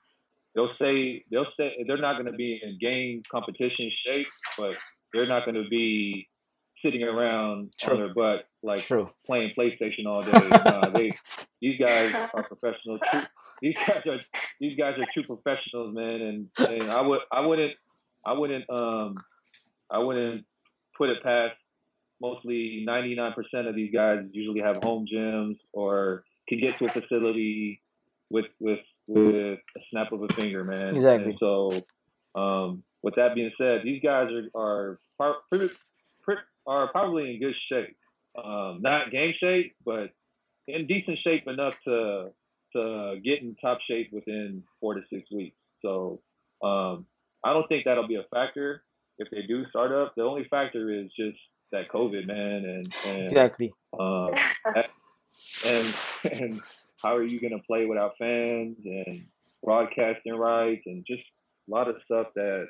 they'll 0.56 0.70
say 0.80 1.24
they'll 1.32 1.48
say 1.58 1.84
they're 1.88 1.98
not 1.98 2.14
going 2.14 2.32
to 2.32 2.38
be 2.38 2.60
in 2.62 2.78
game 2.80 3.22
competition 3.32 3.92
shape, 4.06 4.28
but 4.58 4.76
they're 5.14 5.28
not 5.28 5.46
going 5.46 5.56
to 5.56 5.68
be 5.70 6.28
sitting 6.84 7.04
around 7.04 7.74
True. 7.80 7.94
on 7.94 8.00
their 8.00 8.14
butt 8.14 8.48
like 8.62 8.82
True. 8.82 9.10
playing 9.26 9.54
PlayStation 9.58 10.06
all 10.06 10.22
day. 10.22 10.32
nah, 10.66 10.90
they 10.90 11.12
these 11.62 11.80
guys 11.80 12.14
are 12.34 12.44
professional 12.44 13.00
these 13.62 13.76
guys 13.88 14.06
are 14.06 14.20
these 14.60 14.78
guys 14.78 14.96
are 14.98 15.06
true 15.14 15.24
professionals, 15.24 15.96
man. 15.96 16.22
And, 16.22 16.70
and 16.70 16.92
I 16.92 17.02
would 17.02 17.20
I 17.32 17.46
wouldn't 17.46 17.74
I 18.26 18.34
wouldn't 18.34 18.70
um 18.70 19.16
I 19.90 20.00
wouldn't 20.00 20.46
put 20.98 21.10
it 21.10 21.24
past 21.24 21.56
mostly 22.20 22.84
99% 22.88 23.36
of 23.68 23.76
these 23.76 23.94
guys 23.94 24.20
usually 24.32 24.62
have 24.62 24.78
home 24.84 25.06
gyms 25.12 25.58
or 25.72 26.24
can 26.48 26.60
get 26.60 26.78
to 26.80 26.86
a 26.86 26.90
facility 26.90 27.82
with 28.30 28.46
with 28.60 28.80
with 29.08 29.36
a 29.36 29.58
snap 29.90 30.12
of 30.12 30.24
a 30.24 30.28
finger, 30.34 30.64
man. 30.64 30.96
Exactly. 30.96 31.32
And 31.32 31.40
so, 31.40 31.72
um, 32.36 32.84
with 33.04 33.16
that 33.16 33.36
being 33.36 33.52
said, 33.58 33.82
these 33.84 34.02
guys 34.04 34.30
are 34.54 35.00
are 35.20 35.40
are 36.68 36.88
probably 36.90 37.34
in 37.34 37.40
good 37.40 37.56
shape. 37.72 37.96
Um, 38.38 38.80
not 38.82 39.12
game 39.12 39.34
shape, 39.40 39.76
but 39.86 40.12
in 40.68 40.86
decent 40.86 41.18
shape 41.24 41.48
enough 41.48 41.80
to 41.86 42.32
to 42.76 43.20
get 43.24 43.42
in 43.42 43.56
top 43.62 43.80
shape 43.88 44.10
within 44.12 44.64
four 44.80 44.94
to 44.94 45.02
six 45.12 45.30
weeks. 45.32 45.58
So 45.82 46.22
um, 46.64 47.06
I 47.44 47.54
don't 47.54 47.68
think 47.68 47.86
that'll 47.86 48.08
be 48.08 48.16
a 48.16 48.26
factor 48.32 48.84
if 49.20 49.30
they 49.32 49.44
do 49.48 49.66
start 49.70 49.92
up. 49.92 50.14
The 50.16 50.24
only 50.24 50.46
factor 50.50 50.92
is 50.92 51.08
just 51.18 51.38
that 51.72 51.90
COVID, 51.90 52.28
man, 52.28 52.66
and, 52.66 52.96
and 53.06 53.24
exactly. 53.24 53.74
Um, 54.00 54.32
and 55.66 55.94
and 56.32 56.62
how 57.02 57.16
are 57.16 57.24
you 57.24 57.40
going 57.40 57.58
to 57.58 57.64
play 57.68 57.86
without 57.86 58.14
fans 58.18 58.78
and 58.86 59.24
broadcasting 59.64 60.34
rights 60.34 60.84
and 60.86 61.06
just 61.06 61.24
a 61.68 61.72
lot 61.72 61.88
of 61.88 61.96
stuff 62.06 62.28
that 62.36 62.68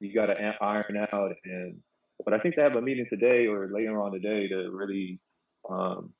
you 0.00 0.14
got 0.14 0.26
to 0.26 0.54
iron 0.60 1.06
out. 1.12 1.32
And 1.44 1.78
but 2.24 2.34
I 2.34 2.38
think 2.38 2.56
they 2.56 2.62
have 2.62 2.76
a 2.76 2.82
meeting 2.82 3.06
today 3.08 3.46
or 3.46 3.68
later 3.72 4.00
on 4.00 4.12
today 4.12 4.48
to 4.48 4.70
really 4.70 5.18
um, 5.68 6.12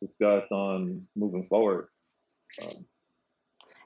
discuss 0.00 0.44
on 0.50 1.06
moving 1.14 1.44
forward. 1.44 1.88
Um, 2.62 2.86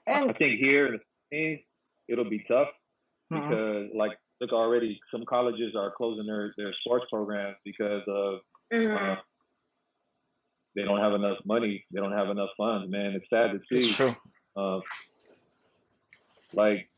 I 0.07 0.33
think 0.35 0.59
here 0.61 0.87
in 0.87 1.00
the 1.31 1.64
it'll 2.09 2.28
be 2.28 2.44
tough 2.48 2.68
Mhm. 3.31 3.40
because, 3.50 3.90
like, 3.94 4.18
look, 4.40 4.52
already 4.52 4.98
some 5.11 5.24
colleges 5.26 5.74
are 5.76 5.90
closing 5.90 6.26
their, 6.26 6.54
their 6.57 6.72
sports 6.72 7.07
programs 7.11 7.57
because 7.64 8.02
of 8.09 8.40
Mhm. 8.72 8.96
uh, 8.96 9.22
they 10.74 10.85
don't 10.85 11.00
have 11.00 11.14
enough 11.14 11.38
money, 11.44 11.85
they 11.90 12.00
don't 12.00 12.12
have 12.12 12.31
enough 12.31 12.50
funds. 12.57 12.90
Man, 12.90 13.12
it's 13.14 13.28
sad 13.28 13.50
to 13.52 13.59
see. 13.70 13.88
it's 13.88 13.96
true. 13.96 14.14
Uh, 14.57 14.81
like, 16.52 16.88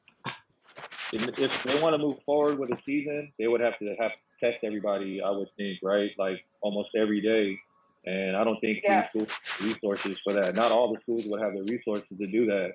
if, 1.12 1.38
if 1.38 1.62
they 1.64 1.80
want 1.82 1.94
to 1.94 1.98
move 1.98 2.22
forward 2.24 2.58
with 2.58 2.70
a 2.70 2.80
season, 2.84 3.32
they 3.38 3.48
would 3.48 3.60
have 3.60 3.78
to 3.80 3.96
have 3.98 4.12
to 4.12 4.18
test 4.52 4.62
everybody. 4.62 5.20
I 5.20 5.30
would 5.30 5.48
think, 5.56 5.78
right? 5.82 6.10
Like 6.18 6.44
almost 6.60 6.90
every 6.96 7.20
day. 7.20 7.58
And 8.04 8.36
I 8.36 8.44
don't 8.44 8.58
think 8.60 8.80
Yeah. 8.82 9.02
these 9.02 9.08
schools 9.10 9.28
have 9.30 9.66
resources 9.66 10.18
for 10.24 10.32
that. 10.34 10.54
Not 10.54 10.72
all 10.72 10.92
the 10.92 11.00
schools 11.00 11.26
would 11.26 11.40
have 11.40 11.52
the 11.52 11.64
resources 11.70 12.08
to 12.18 12.26
do 12.26 12.46
that. 12.46 12.72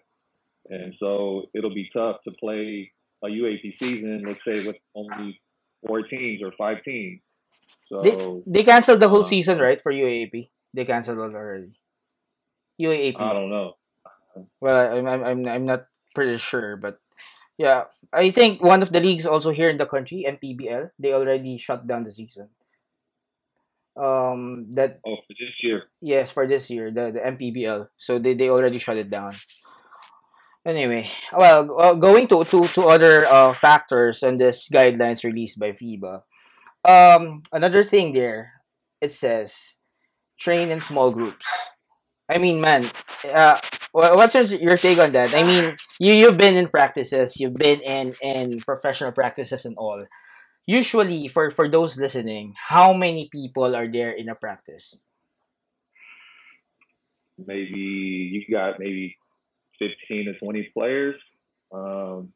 And 0.70 0.94
so 1.00 1.50
it'll 1.54 1.74
be 1.74 1.90
tough 1.94 2.18
to 2.24 2.32
play 2.40 2.92
a 3.24 3.28
UAAP 3.28 3.72
season, 3.80 4.24
let's 4.26 4.44
say 4.46 4.66
with 4.66 4.78
only 4.96 5.42
four 5.86 6.04
teams 6.04 6.42
or 6.44 6.52
five 6.58 6.84
teams. 6.84 7.22
They 8.02 8.12
So 8.12 8.44
they 8.46 8.64
canceled 8.64 9.00
the 9.00 9.10
whole 9.10 9.22
uh, 9.24 9.26
season, 9.26 9.60
right? 9.60 9.82
For 9.82 9.92
UAAP, 9.92 10.50
they 10.74 10.86
canceled 10.86 11.20
it 11.20 11.36
already. 11.36 11.74
UAAP. 12.80 13.20
I 13.20 13.34
don't 13.34 13.50
know. 13.50 13.74
Well, 14.60 14.80
I'm 14.98 15.08
I'm 15.08 15.24
I'm 15.24 15.48
I'm 15.48 15.66
not 15.66 15.88
pretty 16.14 16.38
sure, 16.38 16.76
but 16.76 17.00
yeah, 17.58 17.86
I 18.12 18.32
think 18.32 18.62
one 18.62 18.82
of 18.82 18.92
the 18.92 19.00
leagues 19.00 19.26
also 19.26 19.52
here 19.52 19.70
in 19.70 19.78
the 19.78 19.86
country, 19.86 20.26
MPBL, 20.28 20.92
they 21.00 21.14
already 21.14 21.58
shut 21.58 21.88
down 21.88 22.04
the 22.04 22.12
season. 22.12 22.50
Um, 23.96 24.68
that 24.76 25.00
Oh, 25.08 25.16
for 25.24 25.36
this 25.40 25.54
year. 25.64 25.84
yes 26.02 26.32
for 26.32 26.48
this 26.48 26.70
year, 26.70 26.92
the 26.92 27.12
the 27.16 27.22
MPBL, 27.26 27.88
so 27.98 28.20
they 28.20 28.34
they 28.36 28.50
already 28.50 28.80
shut 28.80 28.98
it 28.98 29.10
down. 29.10 29.34
Anyway, 30.66 31.10
well, 31.32 31.80
uh, 31.80 31.94
going 31.94 32.28
to 32.28 32.44
to 32.44 32.66
to 32.74 32.82
other 32.90 33.26
uh 33.28 33.54
factors 33.54 34.24
and 34.24 34.42
this 34.42 34.68
guidelines 34.68 35.24
released 35.24 35.60
by 35.60 35.72
FIBA. 35.74 36.22
Um, 36.86 37.44
another 37.52 37.84
thing 37.84 38.14
there, 38.14 38.54
it 39.02 39.14
says 39.14 39.54
train 40.40 40.72
in 40.72 40.82
small 40.82 41.12
groups. 41.12 41.46
I 42.30 42.40
mean, 42.40 42.62
man, 42.62 42.86
uh, 43.32 43.60
what's 43.92 44.36
your, 44.36 44.44
your 44.46 44.78
take 44.78 45.00
on 45.00 45.12
that? 45.14 45.34
I 45.36 45.44
mean, 45.44 45.76
you 46.00 46.14
you've 46.14 46.38
been 46.38 46.56
in 46.56 46.68
practices, 46.70 47.40
you've 47.40 47.56
been 47.56 47.82
in 47.82 48.16
in 48.22 48.60
professional 48.62 49.12
practices 49.12 49.66
and 49.66 49.76
all. 49.78 50.06
Usually, 50.68 51.28
for 51.28 51.50
for 51.52 51.70
those 51.70 51.98
listening, 51.98 52.54
how 52.58 52.94
many 52.94 53.30
people 53.32 53.76
are 53.76 53.88
there 53.88 54.12
in 54.12 54.30
a 54.30 54.36
practice? 54.36 54.98
maybe 57.38 57.80
you 58.32 58.44
got 58.50 58.80
maybe 58.80 59.16
15 59.80 60.26
to 60.26 60.40
20 60.40 60.70
players, 60.74 61.16
um, 61.74 62.32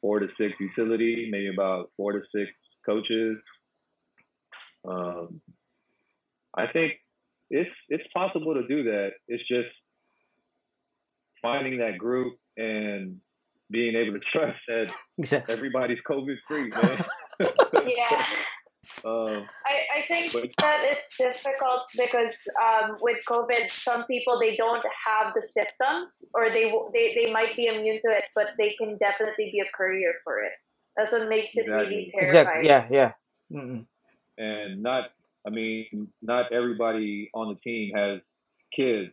four 0.00 0.18
to 0.20 0.28
six 0.38 0.54
utility, 0.60 1.28
maybe 1.30 1.48
about 1.48 1.90
four 1.96 2.12
to 2.12 2.20
six 2.34 2.50
coaches. 2.84 3.38
Um, 4.86 5.40
I 6.56 6.66
think 6.66 6.94
it's 7.50 7.70
it's 7.88 8.04
possible 8.12 8.54
to 8.54 8.66
do 8.66 8.84
that. 8.84 9.12
It's 9.28 9.46
just 9.48 9.68
finding 11.40 11.78
that 11.78 11.98
group 11.98 12.34
and 12.56 13.20
being 13.70 13.94
able 13.96 14.14
to 14.14 14.20
trust 14.32 14.58
that 14.68 14.92
Exactly. 15.18 15.54
everybody's 15.54 15.98
COVID 16.08 16.36
free, 16.48 16.70
man. 16.70 17.04
Yeah. 17.40 18.26
um, 19.04 19.44
I, 19.64 19.98
I 19.98 20.02
think 20.08 20.32
but 20.32 20.50
that 20.60 20.84
it's 20.84 21.16
difficult 21.16 21.84
because 21.96 22.36
um, 22.62 22.96
with 23.00 23.18
COVID, 23.28 23.70
some 23.70 24.04
people 24.06 24.38
they 24.38 24.56
don't 24.56 24.84
have 25.06 25.32
the 25.34 25.42
symptoms, 25.42 26.30
or 26.34 26.50
they 26.50 26.72
they 26.92 27.14
they 27.14 27.32
might 27.32 27.56
be 27.56 27.66
immune 27.66 27.96
to 27.96 28.10
it, 28.16 28.24
but 28.34 28.52
they 28.58 28.74
can 28.78 28.98
definitely 28.98 29.50
be 29.52 29.60
a 29.60 29.68
courier 29.76 30.12
for 30.24 30.40
it. 30.40 30.52
That's 30.96 31.12
what 31.12 31.28
makes 31.28 31.56
it 31.56 31.68
really 31.68 32.10
Exactly. 32.14 32.24
Exactly. 32.24 32.62
terrifying. 32.62 32.64
Yeah. 32.66 32.86
Yeah. 32.90 33.12
Mm-mm. 33.52 33.86
and 34.38 34.82
not, 34.82 35.10
I 35.46 35.50
mean, 35.50 36.08
not 36.22 36.52
everybody 36.52 37.30
on 37.34 37.48
the 37.54 37.60
team 37.60 37.94
has 37.94 38.20
kids. 38.74 39.12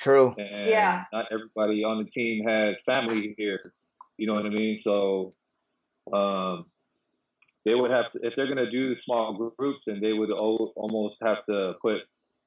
True. 0.00 0.34
and 0.38 0.70
Yeah. 0.70 1.04
not 1.12 1.26
everybody 1.32 1.82
on 1.84 2.04
the 2.04 2.10
team 2.10 2.46
has 2.46 2.76
family 2.86 3.34
here. 3.36 3.74
You 4.16 4.26
know 4.28 4.34
what 4.34 4.46
I 4.46 4.50
mean? 4.50 4.80
So 4.84 5.30
um, 6.12 6.66
they 7.68 7.74
would 7.74 7.90
have 7.90 8.10
to, 8.12 8.18
if 8.22 8.32
they're 8.34 8.46
going 8.46 8.64
to 8.64 8.70
do 8.70 8.96
small 9.04 9.52
groups, 9.58 9.80
and 9.86 10.02
they 10.02 10.14
would 10.14 10.30
almost 10.30 11.16
have 11.22 11.44
to 11.50 11.74
put 11.82 11.98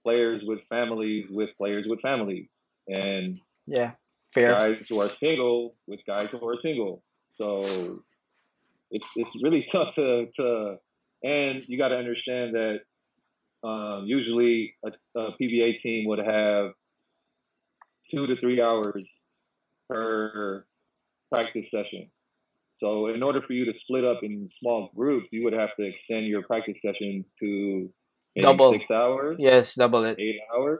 players 0.04 0.42
with 0.44 0.60
families 0.68 1.26
with 1.30 1.50
players 1.58 1.86
with 1.88 2.02
families, 2.02 2.48
and 2.88 3.40
Yeah. 3.68 3.92
Fair. 4.34 4.54
guys 4.58 4.86
who 4.90 5.00
are 5.00 5.12
single 5.20 5.76
with 5.88 6.00
guys 6.08 6.30
who 6.32 6.48
are 6.48 6.58
single. 6.64 7.04
So 7.38 8.02
it's 8.90 9.06
it's 9.16 9.30
really 9.44 9.68
tough 9.72 9.94
to 9.96 10.28
to, 10.38 10.78
and 11.22 11.64
you 11.68 11.78
got 11.78 11.90
to 11.90 11.98
understand 11.98 12.56
that 12.56 12.80
um, 13.64 14.06
usually 14.08 14.74
a, 14.84 15.20
a 15.20 15.38
PBA 15.40 15.84
team 15.84 16.08
would 16.08 16.20
have 16.20 16.72
two 18.10 18.26
to 18.26 18.36
three 18.38 18.60
hours 18.60 19.04
per 19.88 20.66
practice 21.32 21.66
session. 21.70 22.10
So 22.82 23.08
in 23.08 23.22
order 23.24 23.42
for 23.46 23.54
you 23.54 23.66
to 23.66 23.74
split 23.84 24.04
up 24.04 24.20
in 24.24 24.50
small 24.60 24.90
groups, 24.96 25.28
you 25.32 25.44
would 25.44 25.54
have 25.54 25.70
to 25.80 25.84
extend 25.86 26.26
your 26.28 26.44
practice 26.44 26.76
session 26.84 27.24
to 27.40 27.90
maybe 28.36 28.46
Double. 28.48 28.72
six 28.74 28.86
hours, 28.92 29.38
Yes. 29.40 29.76
Double 29.76 30.04
it. 30.06 30.20
eight 30.20 30.40
hours. 30.56 30.80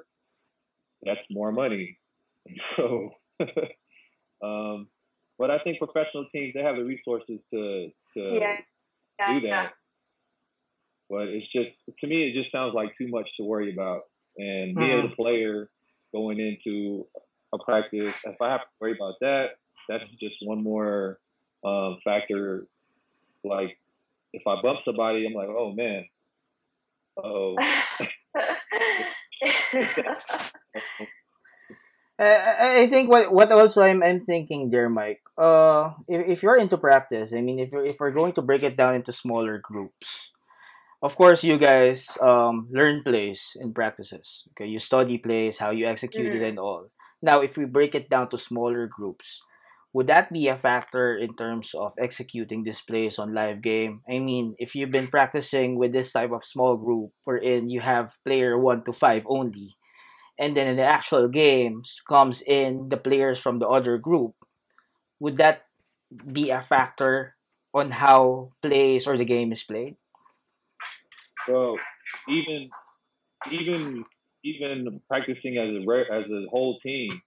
That's 1.04 1.22
more 1.30 1.52
money. 1.52 1.98
So, 2.76 3.12
um, 4.44 4.88
but 5.38 5.52
I 5.52 5.60
think 5.60 5.78
professional 5.80 6.26
teams 6.34 6.54
they 6.56 6.62
have 6.64 6.76
the 6.76 6.84
resources 6.84 7.40
to 7.54 7.90
to 8.16 8.22
Yeah. 8.40 8.62
Yeah. 9.20 9.40
do 9.40 9.48
that. 9.48 9.74
But 11.10 11.28
it's 11.30 11.48
just 11.54 11.70
to 12.00 12.08
me, 12.08 12.30
it 12.30 12.34
just 12.34 12.52
sounds 12.52 12.74
like 12.74 12.90
too 12.98 13.08
much 13.10 13.30
to 13.38 13.44
worry 13.44 13.74
about. 13.74 14.04
And 14.38 14.76
me 14.76 14.92
as 14.92 15.06
a 15.12 15.16
player 15.16 15.70
going 16.14 16.40
into 16.40 17.06
a 17.54 17.58
practice, 17.64 18.16
if 18.26 18.42
I 18.42 18.50
have 18.52 18.62
to 18.62 18.68
worry 18.80 18.94
about 18.94 19.16
that, 19.22 19.48
that's 19.90 20.10
just 20.22 20.36
one 20.42 20.64
more 20.64 21.20
um, 21.64 21.98
factor. 22.04 22.68
Like 23.44 23.78
if 24.34 24.44
I 24.48 24.62
bump 24.62 24.80
somebody, 24.86 25.26
I'm 25.26 25.34
like, 25.34 25.50
oh 25.50 25.74
man, 25.74 26.06
oh. 27.24 27.56
I, 32.20 32.24
I 32.24 32.68
I 32.84 32.88
think 32.88 33.10
what 33.10 33.32
what 33.34 33.52
also 33.52 33.82
I'm 33.84 34.04
I'm 34.04 34.20
thinking 34.20 34.70
there, 34.70 34.90
Mike. 34.90 35.22
Uh, 35.38 35.94
if, 36.08 36.28
if 36.38 36.44
you're 36.44 36.58
into 36.58 36.78
practice, 36.78 37.34
I 37.34 37.42
mean, 37.42 37.60
if 37.60 37.74
if 37.74 38.00
we're 38.00 38.12
going 38.14 38.34
to 38.34 38.42
break 38.42 38.64
it 38.64 38.78
down 38.78 38.96
into 38.96 39.12
smaller 39.12 39.58
groups, 39.60 40.32
of 41.02 41.16
course, 41.16 41.44
you 41.44 41.58
guys 41.58 42.08
um 42.22 42.68
learn 42.72 43.04
plays 43.04 43.58
in 43.60 43.74
practices. 43.74 44.48
Okay, 44.54 44.68
you 44.68 44.80
study 44.80 45.18
plays, 45.18 45.58
how 45.60 45.72
you 45.72 45.88
execute 45.88 46.34
it, 46.34 46.42
Mhm. 46.44 46.50
and 46.50 46.60
all. 46.60 46.88
Now, 47.22 47.42
if 47.42 47.58
we 47.58 47.66
break 47.66 47.96
it 47.96 48.10
down 48.10 48.30
to 48.32 48.38
smaller 48.38 48.88
groups, 48.88 49.44
would 49.94 50.08
that 50.08 50.32
be 50.32 50.48
a 50.48 50.58
factor 50.58 51.18
in 51.18 51.36
terms 51.36 51.76
of 51.76 51.94
executing 52.00 52.64
displays 52.64 53.20
on 53.20 53.34
live 53.34 53.62
game? 53.62 54.02
I 54.10 54.20
mean, 54.20 54.56
if 54.58 54.76
you've 54.76 54.92
been 54.92 55.08
practicing 55.08 55.76
with 55.76 55.92
this 55.92 56.12
type 56.12 56.32
of 56.32 56.46
small 56.46 56.78
group, 56.78 57.12
wherein 57.26 57.70
you 57.70 57.82
have 57.82 58.16
player 58.24 58.58
one 58.58 58.84
to 58.86 58.94
five 58.94 59.24
only, 59.26 59.76
and 60.40 60.56
then 60.56 60.68
in 60.68 60.78
the 60.78 60.88
actual 60.88 61.28
games 61.28 62.02
comes 62.08 62.42
in 62.42 62.88
the 62.90 62.98
players 62.98 63.38
from 63.38 63.60
the 63.60 63.68
other 63.68 63.98
group, 63.98 64.34
would 65.20 65.38
that 65.38 65.66
be 66.32 66.50
a 66.50 66.62
factor 66.62 67.36
on 67.74 67.92
how 67.92 68.52
plays 68.62 69.08
or 69.08 69.18
the 69.18 69.26
game 69.26 69.52
is 69.52 69.64
played? 69.64 69.96
Well, 71.48 71.76
even 72.30 72.70
even 73.52 74.06
even 74.44 75.02
practicing 75.10 75.58
as 75.58 75.70
a 75.70 76.14
as 76.14 76.26
a 76.32 76.48
whole 76.50 76.80
team, 76.80 77.22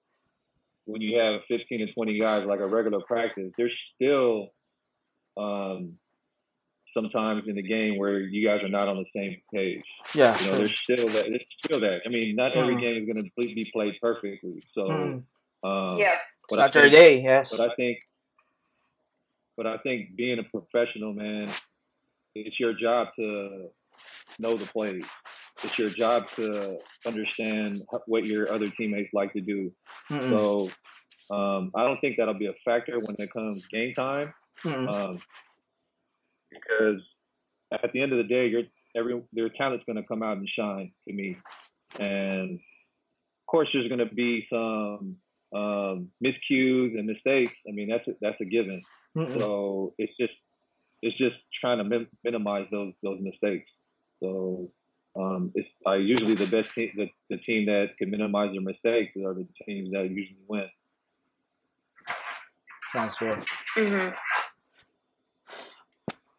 when 0.86 1.00
you 1.00 1.18
have 1.18 1.40
fifteen 1.48 1.80
to 1.86 1.92
twenty 1.92 2.18
guys 2.18 2.44
like 2.46 2.60
a 2.60 2.66
regular 2.66 3.00
practice, 3.00 3.52
there's 3.56 3.72
still 3.94 4.48
um, 5.36 5.94
sometimes 6.92 7.42
in 7.48 7.56
the 7.56 7.62
game 7.62 7.98
where 7.98 8.20
you 8.20 8.46
guys 8.46 8.62
are 8.62 8.68
not 8.68 8.86
on 8.88 8.96
the 8.98 9.06
same 9.16 9.36
page. 9.52 9.82
Yeah. 10.14 10.38
You 10.40 10.50
know, 10.52 10.58
there's 10.58 10.78
still 10.78 11.08
that. 11.08 11.26
There's 11.28 11.44
still 11.58 11.80
that. 11.80 12.02
I 12.06 12.08
mean, 12.08 12.36
not 12.36 12.56
every 12.56 12.76
Mhm. 12.76 12.80
game 12.80 13.02
is 13.02 13.12
going 13.12 13.24
to 13.24 13.54
be 13.54 13.68
played 13.72 13.94
perfectly. 14.00 14.60
So, 14.74 14.82
Mm. 14.88 15.24
um, 15.64 15.98
yeah. 15.98 16.18
but 16.48 16.60
I 16.60 16.62
think- 16.70 16.74
Saturday, 16.74 17.20
yes. 17.22 17.50
but 17.50 17.60
I 17.60 17.74
think, 17.74 17.98
but 19.56 19.66
I 19.66 19.78
think 19.78 20.14
being 20.14 20.38
a 20.38 20.44
professional, 20.44 21.12
man, 21.12 21.48
it's 22.36 22.60
your 22.60 22.74
job 22.74 23.08
to 23.18 23.70
know 24.38 24.54
the 24.56 24.66
plays. 24.66 25.06
It's 25.62 25.78
your 25.78 25.88
job 25.88 26.28
to 26.36 26.78
understand 27.06 27.82
what 28.06 28.26
your 28.26 28.52
other 28.52 28.70
teammates 28.70 29.10
like 29.12 29.32
to 29.34 29.40
do. 29.40 29.72
Mm-mm. 30.10 30.30
So 30.30 30.70
um, 31.34 31.70
I 31.74 31.86
don't 31.86 32.00
think 32.00 32.16
that'll 32.16 32.34
be 32.34 32.46
a 32.46 32.54
factor 32.64 32.98
when 32.98 33.16
it 33.18 33.32
comes 33.32 33.66
game 33.68 33.94
time 33.94 34.34
um, 34.64 35.18
because 36.50 37.00
at 37.72 37.92
the 37.92 38.02
end 38.02 38.12
of 38.12 38.18
the 38.18 38.24
day, 38.24 38.46
your 38.46 38.62
every 38.96 39.22
their 39.32 39.48
talent's 39.48 39.84
going 39.86 39.96
to 39.96 40.06
come 40.06 40.22
out 40.22 40.36
and 40.36 40.48
shine 40.48 40.92
to 41.08 41.14
me, 41.14 41.36
and 41.98 42.52
of 42.52 43.46
course 43.46 43.68
there's 43.72 43.88
going 43.88 44.06
to 44.06 44.14
be 44.14 44.46
some 44.50 45.16
um, 45.54 46.08
miscues 46.24 46.98
and 46.98 47.06
mistakes. 47.06 47.54
I 47.68 47.72
mean 47.72 47.88
that's 47.88 48.06
a, 48.08 48.12
that's 48.20 48.40
a 48.40 48.44
given. 48.44 48.82
Mm-mm. 49.16 49.38
So 49.38 49.94
it's 49.98 50.12
just 50.18 50.32
it's 51.02 51.16
just 51.16 51.36
trying 51.60 51.78
to 51.78 51.84
min- 51.84 52.08
minimize 52.22 52.66
those 52.70 52.92
those 53.02 53.18
mistakes. 53.20 53.70
So 54.22 54.70
um, 55.16 55.52
it's 55.54 55.68
uh, 55.86 55.92
usually 55.94 56.34
the 56.34 56.46
best 56.46 56.72
team, 56.74 56.90
the, 56.96 57.08
the 57.30 57.36
team 57.38 57.66
that 57.66 57.96
can 57.98 58.10
minimize 58.10 58.52
their 58.52 58.60
mistakes 58.60 59.16
are 59.16 59.34
the 59.34 59.46
teams 59.66 59.90
that 59.92 60.08
usually 60.10 60.36
win. 60.48 60.68
Sounds 62.92 63.16
good. 63.16 63.44
hmm 63.74 64.08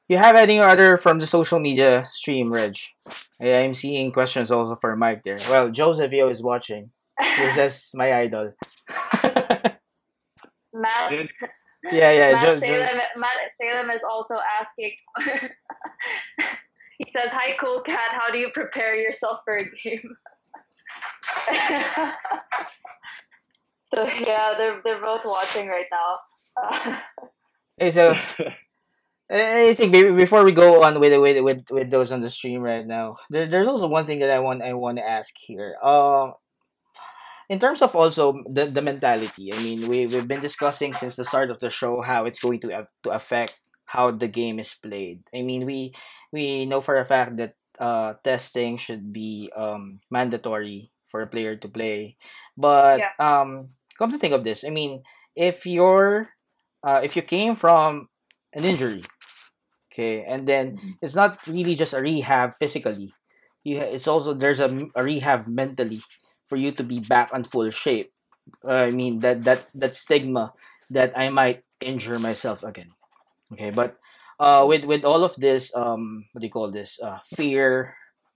You 0.08 0.18
have 0.18 0.36
any 0.36 0.60
other 0.60 0.98
from 0.98 1.20
the 1.20 1.26
social 1.28 1.60
media 1.60 2.04
stream, 2.06 2.52
Reg? 2.52 2.76
I, 3.42 3.54
I'm 3.58 3.74
seeing 3.74 4.12
questions 4.12 4.52
also 4.52 4.76
for 4.76 4.96
Mike 4.96 5.24
there. 5.24 5.40
Well, 5.50 5.70
Joseph 5.72 6.12
Yeo 6.12 6.30
is 6.30 6.44
watching. 6.44 6.92
He 7.38 7.52
says 7.52 7.90
my 7.94 8.14
idol. 8.22 8.54
Matt, 10.74 11.12
And 11.12 11.30
yeah, 11.92 12.12
yeah. 12.12 12.32
Matt, 12.32 12.42
Jo- 12.46 12.54
Jo- 12.56 12.60
Salem, 12.60 12.98
Matt 13.18 13.38
Salem 13.62 13.90
is 13.92 14.04
also 14.04 14.36
asking. 14.60 14.92
he 16.98 17.12
says, 17.12 17.30
"Hi, 17.32 17.56
cool 17.60 17.82
cat. 17.82 18.12
How 18.12 18.32
do 18.32 18.38
you 18.38 18.50
prepare 18.54 18.96
yourself 18.96 19.40
for 19.46 19.56
a 19.56 19.64
game?" 19.64 20.16
so 23.94 24.04
yeah, 24.04 24.54
they're 24.58 24.82
they're 24.84 25.02
both 25.02 25.26
watching 25.26 25.68
right 25.68 25.88
now. 25.92 26.20
hey, 27.78 27.92
so 27.92 28.16
I 29.30 29.74
think 29.74 29.92
before 29.92 30.44
we 30.44 30.52
go 30.52 30.84
on 30.84 31.00
with 31.00 31.20
with 31.20 31.44
with, 31.44 31.64
with 31.72 31.90
those 31.90 32.12
on 32.12 32.22
the 32.22 32.30
stream 32.30 32.62
right 32.62 32.86
now, 32.86 33.18
there, 33.30 33.48
there's 33.48 33.68
also 33.68 33.88
one 33.88 34.06
thing 34.06 34.20
that 34.20 34.30
I 34.30 34.40
want 34.40 34.62
I 34.62 34.74
want 34.74 34.98
to 34.98 35.08
ask 35.08 35.34
here. 35.38 35.76
Uh, 35.82 36.32
in 37.50 37.60
terms 37.60 37.82
of 37.82 37.96
also 37.96 38.44
the, 38.50 38.66
the 38.66 38.82
mentality, 38.82 39.54
I 39.54 39.58
mean, 39.58 39.88
we 39.88 40.06
we've 40.06 40.28
been 40.28 40.42
discussing 40.42 40.94
since 40.94 41.16
the 41.16 41.26
start 41.26 41.50
of 41.50 41.60
the 41.60 41.70
show 41.70 42.02
how 42.02 42.26
it's 42.26 42.40
going 42.40 42.60
to 42.62 42.88
to 43.04 43.10
affect 43.10 43.60
how 43.86 44.12
the 44.12 44.28
game 44.28 44.60
is 44.60 44.74
played. 44.74 45.24
I 45.34 45.42
mean, 45.42 45.66
we 45.66 45.94
we 46.32 46.66
know 46.66 46.82
for 46.82 46.98
a 46.98 47.06
fact 47.06 47.38
that 47.38 47.56
uh, 47.80 48.14
testing 48.24 48.78
should 48.78 49.12
be 49.14 49.52
um, 49.56 50.00
mandatory 50.12 50.92
for 51.08 51.22
a 51.22 51.28
player 51.30 51.56
to 51.58 51.68
play, 51.70 52.18
but 52.58 53.00
Yeah. 53.00 53.12
um, 53.20 53.70
come 53.98 54.12
to 54.12 54.18
think 54.20 54.34
of 54.34 54.44
this, 54.44 54.64
I 54.66 54.70
mean, 54.70 55.04
if 55.36 55.66
you're 55.66 56.30
uh, 56.84 57.02
if 57.04 57.16
you 57.16 57.22
came 57.24 57.56
from 57.56 58.10
an 58.54 58.64
injury, 58.66 59.04
okay, 59.92 60.24
and 60.26 60.48
then 60.48 60.78
Mhm. 60.78 60.98
it's 61.02 61.16
not 61.16 61.40
really 61.48 61.76
just 61.76 61.94
a 61.94 62.02
rehab 62.02 62.54
physically. 62.56 63.14
You 63.64 63.80
it's 63.82 64.08
also 64.08 64.34
there's 64.34 64.60
a, 64.60 64.70
a 64.96 65.04
rehab 65.04 65.48
mentally 65.48 66.02
for 66.46 66.56
you 66.58 66.72
to 66.74 66.84
be 66.84 67.00
back 67.00 67.32
on 67.34 67.44
full 67.44 67.70
shape. 67.72 68.12
Uh, 68.64 68.90
I 68.90 68.92
mean 68.92 69.20
that 69.20 69.44
that 69.46 69.68
that 69.76 69.96
stigma 69.96 70.54
that 70.90 71.18
I 71.18 71.30
might 71.30 71.64
injure 71.82 72.20
myself 72.20 72.64
again. 72.64 72.94
Okay, 73.54 73.70
but 73.70 73.98
uh, 74.40 74.66
with 74.68 74.86
with 74.86 75.06
all 75.06 75.24
of 75.24 75.36
this, 75.36 75.76
um, 75.76 76.26
what 76.32 76.42
do 76.42 76.48
you 76.48 76.52
call 76.52 76.72
this? 76.72 77.00
Uh, 77.02 77.20
fear, 77.36 77.96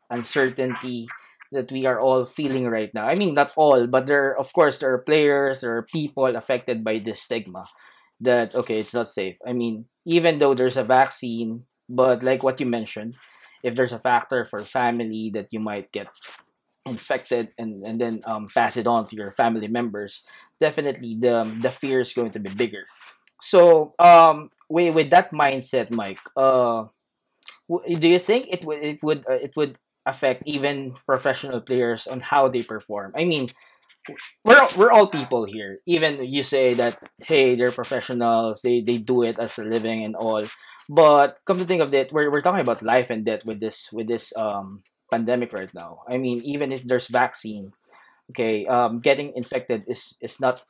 uncertainty 0.10 1.08
that 1.52 1.72
we 1.72 1.86
are 1.86 2.00
all 2.00 2.26
feeling 2.26 2.70
right 2.70 2.94
now. 2.94 3.08
I 3.08 3.16
mean, 3.16 3.34
not 3.34 3.54
all, 3.58 3.88
but 3.88 4.06
there, 4.06 4.38
of 4.38 4.54
course, 4.54 4.80
there 4.80 4.94
are 4.94 5.02
players, 5.02 5.62
there 5.62 5.78
are 5.78 5.82
people 5.82 6.26
affected 6.36 6.84
by 6.84 7.00
this 7.00 7.22
stigma. 7.22 7.66
That 8.22 8.54
okay, 8.54 8.80
it's 8.80 8.94
not 8.94 9.08
safe. 9.08 9.38
I 9.48 9.54
mean, 9.54 9.86
even 10.06 10.40
though 10.40 10.54
there's 10.54 10.78
a 10.78 10.84
vaccine, 10.84 11.64
but 11.88 12.22
like 12.22 12.44
what 12.44 12.60
you 12.60 12.66
mentioned, 12.68 13.16
if 13.64 13.76
there's 13.76 13.94
a 13.94 14.00
factor 14.00 14.46
for 14.46 14.62
family 14.62 15.32
that 15.34 15.48
you 15.52 15.60
might 15.60 15.92
get 15.92 16.08
infected 16.86 17.50
and, 17.58 17.86
and 17.88 18.00
then 18.00 18.22
um, 18.26 18.48
pass 18.54 18.76
it 18.78 18.88
on 18.88 19.06
to 19.08 19.16
your 19.16 19.32
family 19.32 19.68
members, 19.68 20.24
definitely 20.60 21.16
the 21.20 21.48
the 21.62 21.72
fear 21.72 22.02
is 22.02 22.14
going 22.14 22.32
to 22.32 22.40
be 22.40 22.52
bigger. 22.54 22.84
So 23.42 23.94
um, 24.00 24.50
with, 24.70 24.96
with 24.96 25.10
that 25.12 25.32
mindset, 25.32 25.92
Mike, 25.92 26.20
uh, 26.36 26.86
do 27.70 28.08
you 28.08 28.20
think 28.20 28.48
it 28.50 28.66
would 28.66 28.84
it 28.84 29.04
would 29.04 29.26
uh, 29.30 29.40
it 29.40 29.54
would 29.56 29.78
affect 30.06 30.44
even 30.46 30.94
professional 31.06 31.62
players 31.62 32.08
on 32.08 32.20
how 32.20 32.48
they 32.48 32.64
perform? 32.64 33.14
I 33.16 33.26
mean, 33.26 33.48
we're 34.46 34.68
we're 34.78 34.92
all 34.92 35.08
people 35.08 35.46
here. 35.46 35.80
Even 35.86 36.24
you 36.24 36.44
say 36.44 36.74
that 36.76 37.00
hey, 37.26 37.56
they're 37.56 37.72
professionals, 37.72 38.62
they 38.62 38.82
they 38.82 38.98
do 38.98 39.24
it 39.24 39.40
as 39.40 39.58
a 39.60 39.64
living 39.64 40.04
and 40.06 40.16
all. 40.16 40.46
But 40.90 41.40
come 41.46 41.60
to 41.60 41.66
think 41.66 41.82
of 41.82 41.94
it, 41.94 42.12
we're 42.12 42.32
we're 42.32 42.42
talking 42.42 42.62
about 42.62 42.82
life 42.84 43.10
and 43.10 43.26
death 43.26 43.46
with 43.46 43.60
this 43.60 43.90
with 43.94 44.08
this 44.08 44.36
um 44.38 44.84
pandemic 45.12 45.54
right 45.54 45.74
now. 45.74 46.04
I 46.10 46.18
mean, 46.18 46.42
even 46.46 46.72
if 46.72 46.84
there's 46.84 47.08
vaccine, 47.08 47.74
okay, 48.32 48.66
um, 48.68 49.00
getting 49.00 49.34
infected 49.36 49.86
is 49.88 50.18
is 50.22 50.40
not 50.40 50.64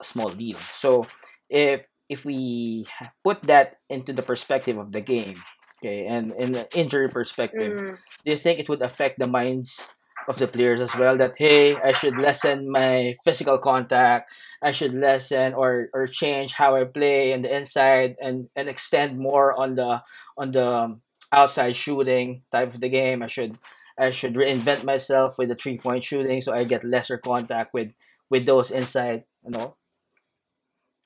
a 0.00 0.04
small 0.04 0.30
deal. 0.30 0.58
So 0.76 1.06
if 1.50 1.86
if 2.10 2.24
we 2.26 2.86
put 3.24 3.42
that 3.44 3.78
into 3.88 4.12
the 4.12 4.22
perspective 4.22 4.78
of 4.78 4.92
the 4.92 5.00
game, 5.00 5.38
okay, 5.78 6.06
and 6.06 6.34
in 6.34 6.52
the 6.52 6.66
injury 6.76 7.08
perspective, 7.08 7.78
Mm. 7.78 7.98
do 8.24 8.32
you 8.32 8.38
think 8.38 8.58
it 8.60 8.68
would 8.68 8.82
affect 8.82 9.18
the 9.18 9.28
minds 9.28 9.80
of 10.28 10.38
the 10.38 10.46
players 10.48 10.80
as 10.80 10.94
well 10.96 11.16
that 11.16 11.34
hey 11.38 11.76
i 11.80 11.92
should 11.92 12.18
lessen 12.18 12.70
my 12.70 13.14
physical 13.24 13.58
contact 13.58 14.30
i 14.62 14.70
should 14.70 14.94
lessen 14.94 15.54
or 15.54 15.88
or 15.94 16.06
change 16.06 16.54
how 16.54 16.76
i 16.76 16.84
play 16.84 17.32
in 17.32 17.42
the 17.42 17.50
inside 17.54 18.16
and 18.20 18.48
and 18.56 18.68
extend 18.68 19.18
more 19.18 19.54
on 19.58 19.74
the 19.76 20.02
on 20.38 20.52
the 20.52 20.98
outside 21.32 21.74
shooting 21.76 22.42
type 22.52 22.74
of 22.74 22.80
the 22.80 22.88
game 22.88 23.22
i 23.22 23.26
should 23.28 23.58
i 23.98 24.10
should 24.10 24.34
reinvent 24.34 24.84
myself 24.84 25.36
with 25.38 25.48
the 25.48 25.56
three 25.56 25.78
point 25.78 26.04
shooting 26.04 26.40
so 26.40 26.52
i 26.52 26.64
get 26.64 26.84
lesser 26.84 27.18
contact 27.18 27.72
with 27.74 27.90
with 28.30 28.46
those 28.46 28.70
inside 28.70 29.24
you 29.44 29.50
know 29.50 29.76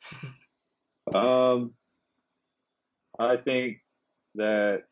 Um, 1.12 1.72
I 3.18 3.36
think 3.36 3.78
that 4.36 4.84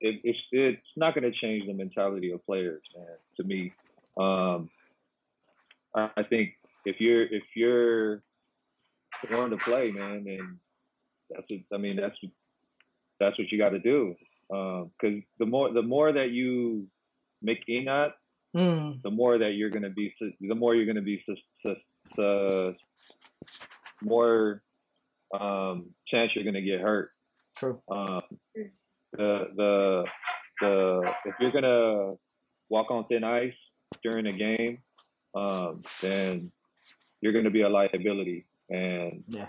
it, 0.00 0.20
it's 0.22 0.38
it's 0.52 0.82
not 0.96 1.14
going 1.14 1.30
to 1.30 1.38
change 1.38 1.66
the 1.66 1.74
mentality 1.74 2.30
of 2.30 2.44
players, 2.46 2.82
man. 2.96 3.06
To 3.38 3.44
me, 3.44 3.72
um, 4.16 4.70
I, 5.94 6.10
I 6.16 6.22
think 6.22 6.54
if 6.84 7.00
you're 7.00 7.22
if 7.22 7.42
you're 7.54 8.22
born 9.30 9.50
to 9.50 9.56
play, 9.58 9.90
man, 9.90 10.24
then 10.24 10.58
that's 11.30 11.46
what, 11.48 11.60
I 11.72 11.78
mean 11.78 11.96
that's 11.96 12.16
that's 13.20 13.38
what 13.38 13.50
you 13.50 13.58
got 13.58 13.70
to 13.70 13.80
do. 13.80 14.14
Because 14.48 15.22
the 15.38 15.46
more 15.46 15.72
the 15.72 15.82
more 15.82 16.12
that 16.12 16.30
you 16.30 16.86
make 17.42 17.66
Enot, 17.68 18.12
mm, 18.56 19.02
the 19.02 19.10
more 19.10 19.38
that 19.38 19.52
you're 19.52 19.70
going 19.70 19.82
to 19.82 19.90
be 19.90 20.14
the 20.40 20.54
more 20.54 20.74
you're 20.74 20.86
going 20.86 20.96
to 20.96 21.02
be 21.02 21.22
sus- 21.26 21.38
sus- 21.66 21.76
sus- 22.16 23.60
more 24.00 24.62
um, 25.32 25.90
chance 26.06 26.32
you're 26.34 26.44
going 26.44 26.54
to 26.54 26.62
get 26.62 26.80
hurt. 26.80 27.10
true 27.56 27.80
Um, 27.90 28.20
the 29.12 29.48
the 29.56 30.04
the 30.60 31.14
if 31.24 31.34
you're 31.40 31.50
gonna 31.50 32.14
walk 32.68 32.90
on 32.90 33.06
thin 33.06 33.24
ice 33.24 33.54
during 34.02 34.26
a 34.26 34.32
game, 34.32 34.78
um, 35.34 35.82
then 36.02 36.50
you're 37.20 37.32
gonna 37.32 37.50
be 37.50 37.62
a 37.62 37.68
liability, 37.68 38.46
and 38.70 39.24
Yeah. 39.28 39.48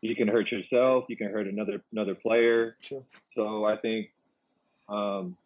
you 0.00 0.14
can 0.16 0.28
hurt 0.28 0.50
yourself. 0.50 1.04
You 1.08 1.16
can 1.16 1.30
hurt 1.30 1.46
another 1.46 1.82
another 1.92 2.14
player. 2.14 2.76
True. 2.82 3.04
So 3.34 3.64
I 3.64 3.76
think 3.76 4.08
um, 4.88 5.36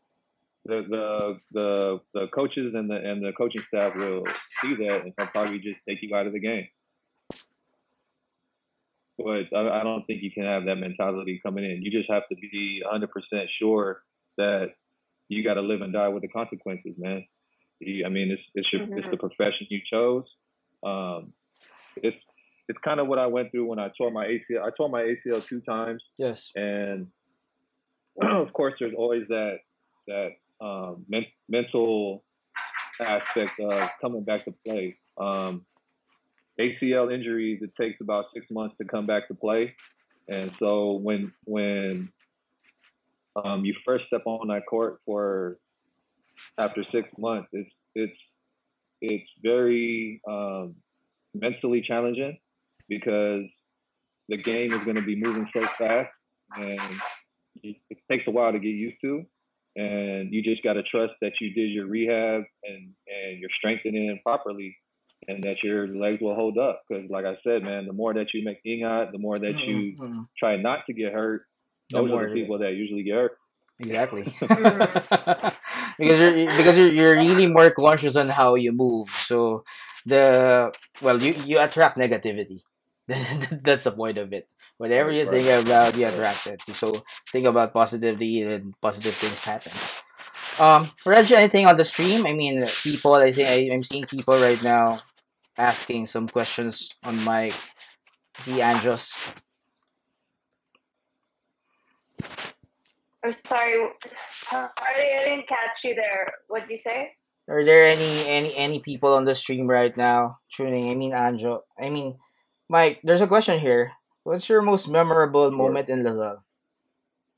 the 0.64 0.82
the 0.88 1.38
the 1.52 2.00
the 2.14 2.28
coaches 2.28 2.74
and 2.74 2.88
the 2.88 2.96
and 2.96 3.24
the 3.24 3.32
coaching 3.32 3.62
staff 3.62 3.96
will 3.96 4.24
see 4.62 4.74
that 4.76 5.04
and 5.04 5.16
probably 5.16 5.58
just 5.58 5.80
take 5.88 6.02
you 6.02 6.14
out 6.14 6.26
of 6.26 6.32
the 6.32 6.40
game. 6.40 6.68
But 9.22 9.56
I, 9.56 9.80
I 9.80 9.82
don't 9.82 10.04
think 10.06 10.22
you 10.22 10.30
can 10.30 10.44
have 10.44 10.64
that 10.66 10.76
mentality 10.76 11.40
coming 11.42 11.64
in. 11.64 11.82
You 11.82 11.90
just 11.90 12.10
have 12.10 12.22
to 12.28 12.36
be 12.36 12.82
100% 12.90 13.08
sure 13.58 14.02
that 14.38 14.68
you 15.28 15.44
got 15.44 15.54
to 15.54 15.60
live 15.60 15.82
and 15.82 15.92
die 15.92 16.08
with 16.08 16.22
the 16.22 16.28
consequences, 16.28 16.94
man. 16.98 17.24
You, 17.80 18.04
I 18.04 18.08
mean, 18.08 18.30
it's 18.30 18.42
it's 18.54 18.72
your 18.72 18.82
it's 18.98 19.08
the 19.10 19.16
profession 19.16 19.66
you 19.70 19.80
chose. 19.90 20.24
Um, 20.84 21.32
it's 21.96 22.16
it's 22.68 22.78
kind 22.84 23.00
of 23.00 23.06
what 23.08 23.18
I 23.18 23.26
went 23.26 23.50
through 23.50 23.66
when 23.66 23.78
I 23.78 23.90
tore 23.96 24.10
my 24.10 24.26
ACL. 24.26 24.62
I 24.62 24.70
tore 24.76 24.88
my 24.88 25.02
ACL 25.02 25.44
two 25.44 25.60
times, 25.60 26.02
yes 26.18 26.52
and 26.54 27.06
of 28.22 28.52
course, 28.52 28.74
there's 28.78 28.94
always 28.96 29.22
that 29.28 29.58
that 30.06 30.30
um, 30.60 31.04
men- 31.08 31.26
mental 31.48 32.24
aspect 33.00 33.60
of 33.60 33.88
coming 34.00 34.24
back 34.24 34.44
to 34.44 34.54
play. 34.66 34.98
Um, 35.18 35.64
ACL 36.60 37.12
injuries, 37.12 37.60
it 37.62 37.70
takes 37.80 38.00
about 38.00 38.26
six 38.34 38.46
months 38.50 38.76
to 38.78 38.84
come 38.84 39.06
back 39.06 39.28
to 39.28 39.34
play, 39.34 39.74
and 40.28 40.52
so 40.58 40.92
when 40.92 41.32
when 41.44 42.10
um, 43.42 43.64
you 43.64 43.74
first 43.84 44.06
step 44.06 44.22
on 44.26 44.48
that 44.48 44.66
court 44.68 45.00
for 45.06 45.58
after 46.58 46.84
six 46.92 47.08
months, 47.18 47.48
it's 47.52 47.70
it's 47.94 48.18
it's 49.00 49.30
very 49.42 50.20
um, 50.28 50.74
mentally 51.34 51.80
challenging 51.80 52.38
because 52.88 53.44
the 54.28 54.36
game 54.36 54.72
is 54.72 54.82
going 54.84 54.96
to 54.96 55.02
be 55.02 55.16
moving 55.16 55.48
so 55.54 55.66
fast 55.78 56.10
and 56.56 56.80
it, 57.62 57.76
it 57.90 57.98
takes 58.10 58.26
a 58.26 58.30
while 58.30 58.52
to 58.52 58.58
get 58.58 58.68
used 58.68 58.96
to, 59.02 59.24
and 59.76 60.32
you 60.32 60.42
just 60.42 60.62
got 60.62 60.74
to 60.74 60.82
trust 60.82 61.14
that 61.20 61.32
you 61.40 61.52
did 61.54 61.70
your 61.70 61.86
rehab 61.86 62.42
and 62.64 62.90
and 63.06 63.38
you're 63.38 63.50
strengthening 63.58 64.18
properly, 64.24 64.76
and 65.28 65.42
that 65.44 65.62
your 65.62 65.86
legs 65.88 66.20
will 66.20 66.34
hold 66.34 66.58
up. 66.58 66.82
Because 66.88 67.10
like 67.10 67.24
I 67.24 67.36
said, 67.44 67.62
man, 67.62 67.86
the 67.86 67.92
more 67.92 68.14
that 68.14 68.32
you 68.34 68.44
make 68.44 68.62
ingat, 68.64 69.12
the 69.12 69.18
more 69.18 69.38
that 69.38 69.58
you 69.60 69.94
Mhm. 69.96 70.28
try 70.38 70.56
not 70.56 70.86
to 70.86 70.92
get 70.92 71.12
hurt. 71.12 71.46
The 71.90 71.98
Those 72.00 72.10
more- 72.10 72.24
are 72.24 72.28
the 72.28 72.34
people 72.34 72.58
that 72.58 72.72
usually 72.74 73.02
get 73.02 73.14
hurt. 73.14 73.36
Exactly. 73.80 74.24
because 74.40 76.20
you're 76.20 76.46
because 76.56 76.76
you're, 76.78 76.88
you're 76.92 77.16
really 77.16 77.46
more 77.46 77.70
conscious 77.70 78.16
on 78.16 78.28
how 78.28 78.54
you 78.54 78.72
move. 78.72 79.08
So 79.10 79.64
the 80.06 80.72
well 81.02 81.20
you 81.22 81.34
you 81.46 81.60
attract 81.60 81.96
negativity. 81.98 82.60
That's 83.08 83.84
the 83.84 83.92
point 83.92 84.18
of 84.18 84.32
it. 84.32 84.48
Whatever 84.78 85.12
you 85.12 85.28
think 85.28 85.48
about, 85.66 85.96
you 85.96 86.06
attract 86.06 86.46
it. 86.46 86.60
So 86.74 86.92
think 87.32 87.44
about 87.46 87.72
positivity 87.74 88.42
and 88.42 88.72
positive 88.80 89.14
things 89.14 89.44
happen. 89.44 89.72
Um, 90.58 90.88
Reg, 91.04 91.30
anything 91.32 91.66
on 91.66 91.76
the 91.76 91.84
stream? 91.84 92.26
I 92.26 92.32
mean, 92.32 92.64
people. 92.82 93.14
I 93.14 93.32
think 93.32 93.72
I'm 93.72 93.82
seeing 93.82 94.04
people 94.04 94.38
right 94.40 94.62
now 94.62 95.00
asking 95.58 96.06
some 96.06 96.28
questions 96.28 96.94
on 97.04 97.22
my 97.24 97.50
see 98.38 98.58
Anjos. 98.60 99.12
I'm 103.22 103.34
sorry. 103.44 103.88
Sorry, 104.32 104.68
I 104.78 105.24
didn't 105.24 105.48
catch 105.48 105.84
you 105.84 105.94
there. 105.94 106.32
What 106.48 106.62
did 106.62 106.70
you 106.70 106.78
say? 106.78 107.12
Are 107.48 107.64
there 107.64 107.84
any 107.84 108.26
any 108.26 108.56
any 108.56 108.78
people 108.80 109.12
on 109.14 109.24
the 109.24 109.34
stream 109.34 109.66
right 109.66 109.94
now 109.96 110.38
tuning? 110.54 110.90
I 110.90 110.94
mean, 110.94 111.12
Anjo. 111.12 111.60
I 111.78 111.90
mean, 111.90 112.16
Mike. 112.68 113.00
There's 113.04 113.20
a 113.20 113.26
question 113.26 113.58
here. 113.58 113.92
What's 114.22 114.48
your 114.48 114.62
most 114.62 114.88
memorable 114.88 115.50
moment 115.50 115.88
in 115.88 116.04
La 116.04 116.12
Salle? 116.12 116.44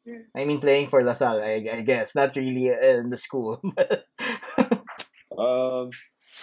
Hmm. 0.07 0.27
I 0.37 0.44
mean, 0.44 0.61
playing 0.61 0.88
for 0.88 1.03
La 1.03 1.14
Salle. 1.14 1.42
I, 1.42 1.62
I 1.72 1.81
guess 1.83 2.14
not 2.14 2.37
really 2.37 2.68
in 2.68 3.11
the 3.11 3.16
school. 3.16 3.62
Um, 5.38 5.90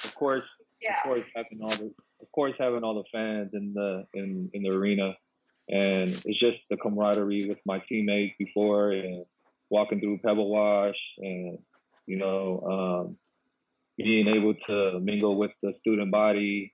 of 0.04 0.16
course, 0.16 0.44
Yeah. 0.82 0.98
of 0.98 1.04
course 1.04 1.26
having 1.36 1.60
all 1.62 1.70
the 1.72 1.94
of 2.22 2.32
course 2.32 2.54
having 2.60 2.84
all 2.84 2.96
the 2.96 3.04
fans 3.12 3.52
in 3.54 3.74
the 3.74 4.06
in 4.13 4.50
in 4.54 4.63
the 4.63 4.70
arena. 4.70 5.15
And 5.72 6.10
it's 6.10 6.39
just 6.39 6.58
the 6.72 6.78
camaraderie 6.78 7.48
with 7.48 7.60
my 7.63 7.80
teammates 7.88 8.36
before 8.39 8.92
and 8.92 9.24
walking 9.70 10.00
through 10.00 10.18
pebble 10.26 10.50
wash 10.50 10.98
and 11.20 11.60
you 12.08 12.18
know 12.18 13.06
um 13.08 13.18
being 13.98 14.28
able 14.28 14.56
to 14.68 15.00
mingle 15.00 15.36
with 15.38 15.52
the 15.62 15.74
student 15.82 16.10
body 16.12 16.74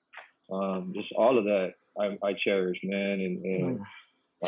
um 0.51 0.93
just 0.95 1.11
all 1.17 1.37
of 1.37 1.43
that 1.45 1.73
i 1.99 2.17
i 2.23 2.33
cherish 2.33 2.79
man. 2.83 3.19
And, 3.19 3.45
and 3.45 3.79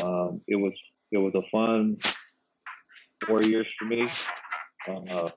um 0.02 0.40
it 0.46 0.56
was 0.56 0.72
it 1.10 1.18
was 1.18 1.34
a 1.34 1.42
fun 1.50 1.98
four 3.26 3.42
years 3.42 3.66
for 3.78 3.84
me. 3.84 4.08
Uh 4.88 5.30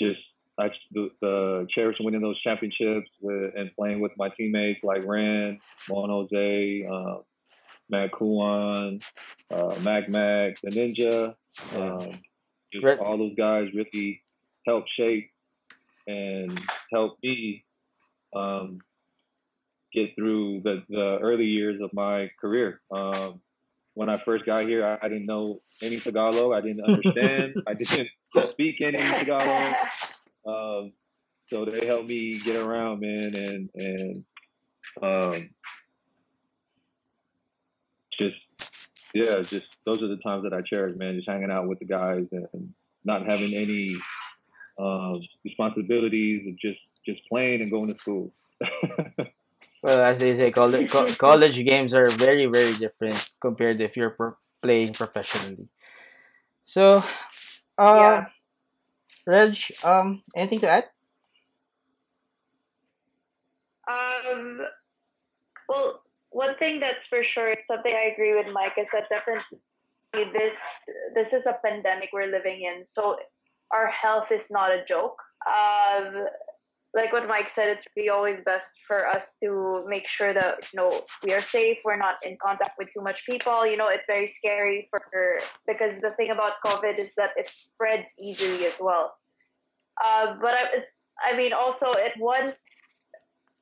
just 0.00 0.20
I 0.58 0.70
the, 0.92 1.10
the 1.20 1.66
cherish 1.70 1.96
winning 2.00 2.22
those 2.22 2.40
championships 2.40 3.10
with 3.20 3.54
and 3.56 3.70
playing 3.76 4.00
with 4.00 4.12
my 4.16 4.30
teammates 4.30 4.80
like 4.82 5.04
Rand, 5.04 5.60
Mon 5.88 6.08
Jose, 6.08 6.88
uh, 6.90 7.18
Mac 7.90 8.12
Cuan, 8.12 9.02
uh, 9.50 9.76
Mac 9.82 10.08
Mac, 10.08 10.60
the 10.62 10.70
Ninja. 10.70 11.34
Um, 11.76 12.20
just 12.72 13.00
all 13.00 13.18
those 13.18 13.34
guys 13.36 13.68
really 13.74 14.22
helped 14.66 14.90
shape 14.98 15.30
and 16.06 16.58
help 16.92 17.18
me 17.22 17.64
um, 18.34 18.78
get 19.92 20.14
through 20.14 20.60
the, 20.62 20.82
the 20.88 21.18
early 21.20 21.46
years 21.46 21.80
of 21.80 21.92
my 21.92 22.30
career. 22.40 22.80
Um, 22.90 23.40
when 23.94 24.10
I 24.10 24.18
first 24.24 24.44
got 24.44 24.62
here, 24.62 24.84
I, 24.84 25.06
I 25.06 25.08
didn't 25.08 25.26
know 25.26 25.62
any 25.82 25.98
Tagalog. 25.98 26.52
I 26.52 26.60
didn't 26.60 26.84
understand. 26.88 27.62
I 27.66 27.74
didn't 27.74 28.08
speak 28.52 28.80
any 28.82 28.98
Tagalog. 28.98 29.74
Um, 30.46 30.92
so 31.50 31.64
they 31.64 31.86
helped 31.86 32.08
me 32.08 32.38
get 32.38 32.56
around, 32.56 33.00
man, 33.00 33.34
and 33.34 33.70
and 33.74 34.24
um, 35.02 35.50
just 38.18 38.36
yeah, 39.14 39.40
just 39.42 39.76
those 39.84 40.02
are 40.02 40.08
the 40.08 40.16
times 40.18 40.44
that 40.44 40.52
I 40.52 40.62
cherish, 40.62 40.96
man. 40.96 41.16
Just 41.16 41.28
hanging 41.28 41.50
out 41.50 41.68
with 41.68 41.78
the 41.78 41.86
guys 41.86 42.26
and 42.32 42.74
not 43.04 43.26
having 43.26 43.54
any 43.54 43.96
um, 44.78 45.20
responsibilities 45.44 46.46
of 46.48 46.58
just 46.58 46.80
just 47.06 47.20
playing 47.28 47.62
and 47.62 47.70
going 47.70 47.92
to 47.92 47.98
school. 47.98 48.32
well, 49.82 50.00
as 50.00 50.18
they 50.18 50.34
say, 50.34 50.50
college 50.50 50.90
co- 50.90 51.12
college 51.14 51.56
games 51.64 51.94
are 51.94 52.10
very 52.10 52.46
very 52.46 52.74
different 52.74 53.30
compared 53.40 53.78
to 53.78 53.84
if 53.84 53.96
you're 53.96 54.10
pro- 54.10 54.36
playing 54.62 54.92
professionally. 54.92 55.68
So, 56.64 57.04
uh, 57.78 57.84
Yeah. 58.00 58.26
Reg, 59.26 59.58
um, 59.84 60.22
anything 60.34 60.60
to 60.60 60.68
add? 60.68 60.84
Um, 63.88 64.60
well, 65.68 66.02
one 66.30 66.56
thing 66.56 66.80
that's 66.80 67.06
for 67.06 67.22
sure, 67.22 67.54
something 67.66 67.92
I 67.92 68.12
agree 68.12 68.34
with 68.34 68.52
Mike 68.52 68.74
is 68.78 68.88
that 68.92 69.08
definitely 69.08 69.58
this 70.32 70.54
this 71.14 71.32
is 71.32 71.46
a 71.46 71.58
pandemic 71.64 72.10
we're 72.12 72.26
living 72.26 72.62
in, 72.62 72.84
so 72.84 73.18
our 73.72 73.88
health 73.88 74.30
is 74.32 74.46
not 74.50 74.72
a 74.72 74.84
joke. 74.84 75.16
Um, 75.46 76.26
like 76.96 77.12
what 77.12 77.28
Mike 77.28 77.50
said, 77.50 77.68
it's 77.68 77.84
really 77.94 78.08
always 78.08 78.40
best 78.44 78.80
for 78.86 79.06
us 79.06 79.36
to 79.42 79.84
make 79.86 80.08
sure 80.08 80.32
that 80.32 80.66
you 80.72 80.78
know 80.80 81.02
we 81.22 81.34
are 81.34 81.40
safe. 81.40 81.78
We're 81.84 81.98
not 81.98 82.16
in 82.24 82.38
contact 82.42 82.78
with 82.78 82.88
too 82.92 83.02
much 83.02 83.26
people. 83.26 83.66
You 83.66 83.76
know, 83.76 83.88
it's 83.88 84.06
very 84.06 84.26
scary 84.26 84.88
for 84.90 85.02
because 85.68 86.00
the 86.00 86.10
thing 86.12 86.30
about 86.30 86.54
COVID 86.64 86.98
is 86.98 87.14
that 87.16 87.32
it 87.36 87.50
spreads 87.50 88.08
easily 88.18 88.64
as 88.64 88.74
well. 88.80 89.14
Uh, 90.02 90.36
but 90.40 90.54
I, 90.54 90.68
it's 90.72 90.92
I 91.22 91.36
mean 91.36 91.52
also 91.52 91.92
at 91.92 92.18
once 92.18 92.56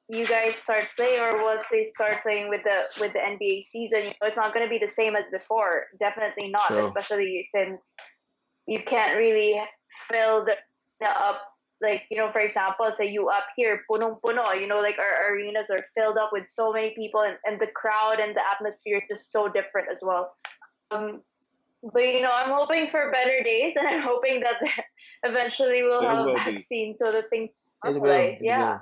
you 0.08 0.26
guys 0.26 0.54
start 0.54 0.84
playing 0.96 1.20
or 1.20 1.42
once 1.42 1.62
they 1.72 1.82
start 1.82 2.22
playing 2.22 2.48
with 2.48 2.62
the 2.62 2.84
with 3.00 3.14
the 3.14 3.18
NBA 3.18 3.64
season, 3.64 4.04
you 4.04 4.08
know, 4.20 4.28
it's 4.28 4.36
not 4.36 4.54
going 4.54 4.64
to 4.64 4.70
be 4.70 4.78
the 4.78 4.92
same 5.00 5.16
as 5.16 5.24
before. 5.32 5.86
Definitely 5.98 6.50
not, 6.50 6.68
True. 6.68 6.86
especially 6.86 7.48
since 7.50 7.96
you 8.68 8.80
can't 8.86 9.18
really 9.18 9.60
fill 10.08 10.44
the 10.44 10.54
the 11.00 11.10
up 11.10 11.42
like 11.84 12.02
you 12.10 12.16
know 12.16 12.32
for 12.32 12.40
example 12.40 12.90
say 12.96 13.06
you 13.06 13.28
up 13.28 13.46
here 13.56 13.84
punong 13.90 14.20
puno 14.22 14.42
you 14.60 14.66
know 14.66 14.80
like 14.80 14.98
our 14.98 15.14
arenas 15.32 15.70
are 15.70 15.84
filled 15.94 16.16
up 16.16 16.30
with 16.32 16.46
so 16.46 16.72
many 16.72 16.90
people 16.96 17.20
and, 17.20 17.38
and 17.44 17.60
the 17.60 17.68
crowd 17.68 18.18
and 18.18 18.34
the 18.34 18.42
atmosphere 18.52 18.98
is 18.98 19.04
just 19.08 19.30
so 19.30 19.48
different 19.48 19.88
as 19.92 20.00
well 20.02 20.34
um 20.90 21.20
but 21.92 22.02
you 22.02 22.20
know 22.22 22.32
i'm 22.32 22.50
hoping 22.50 22.88
for 22.90 23.12
better 23.12 23.42
days 23.44 23.74
and 23.76 23.86
i'm 23.86 24.00
hoping 24.00 24.40
that 24.40 24.58
eventually 25.24 25.82
we'll 25.82 26.00
There 26.00 26.10
have 26.10 26.26
a 26.26 26.34
be. 26.34 26.40
vaccine 26.50 26.96
so 26.96 27.12
that 27.12 27.30
things 27.30 27.60
normalize 27.84 28.38
yeah 28.40 28.58
will. 28.58 28.66
There 28.66 28.76
will 28.76 28.80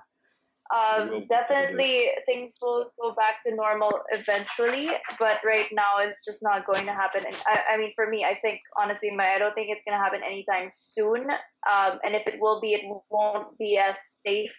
um, 0.73 1.27
definitely 1.29 2.09
things 2.25 2.57
will 2.63 2.93
go 3.01 3.15
back 3.15 3.43
to 3.45 3.55
normal 3.55 3.93
eventually, 4.11 4.91
but 5.19 5.39
right 5.45 5.67
now 5.73 5.99
it's 5.99 6.25
just 6.25 6.43
not 6.43 6.67
going 6.67 6.87
to 6.87 6.93
happen. 6.93 7.25
And 7.27 7.37
I, 7.47 7.75
I 7.75 7.77
mean, 7.77 7.93
for 7.95 8.09
me, 8.09 8.25
I 8.25 8.39
think 8.41 8.61
honestly, 8.77 9.11
my, 9.11 9.35
I 9.35 9.39
don't 9.39 9.55
think 9.55 9.69
it's 9.69 9.83
going 9.87 9.99
to 9.99 10.03
happen 10.03 10.23
anytime 10.25 10.71
soon. 10.73 11.31
Um, 11.71 11.99
and 12.05 12.15
if 12.15 12.27
it 12.27 12.41
will 12.41 12.61
be, 12.61 12.73
it 12.73 12.83
won't 13.11 13.59
be 13.59 13.77
as 13.77 13.97
safe 14.25 14.53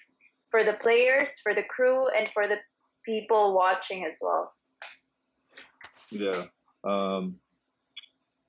for 0.52 0.63
the 0.63 0.73
players, 0.73 1.30
for 1.41 1.56
the 1.56 1.63
crew, 1.63 2.08
and 2.10 2.30
for 2.30 2.47
the 2.47 2.58
people 3.06 3.56
watching 3.56 4.06
as 4.06 4.17
well. 4.21 4.54
Yeah. 6.12 6.45
Um, 6.84 7.39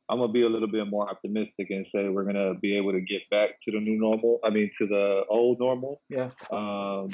I'm 0.08 0.18
gonna 0.18 0.32
be 0.32 0.42
a 0.42 0.48
little 0.48 0.68
bit 0.68 0.86
more 0.88 1.08
optimistic 1.08 1.70
and 1.70 1.86
say 1.94 2.08
we're 2.08 2.24
gonna 2.24 2.54
be 2.54 2.76
able 2.76 2.92
to 2.92 3.00
get 3.00 3.22
back 3.30 3.50
to 3.64 3.72
the 3.72 3.80
new 3.80 3.98
normal. 3.98 4.38
I 4.44 4.50
mean, 4.50 4.70
to 4.78 4.86
the 4.86 5.22
old 5.30 5.58
normal. 5.58 6.02
Yeah. 6.10 6.30
Um, 6.50 7.08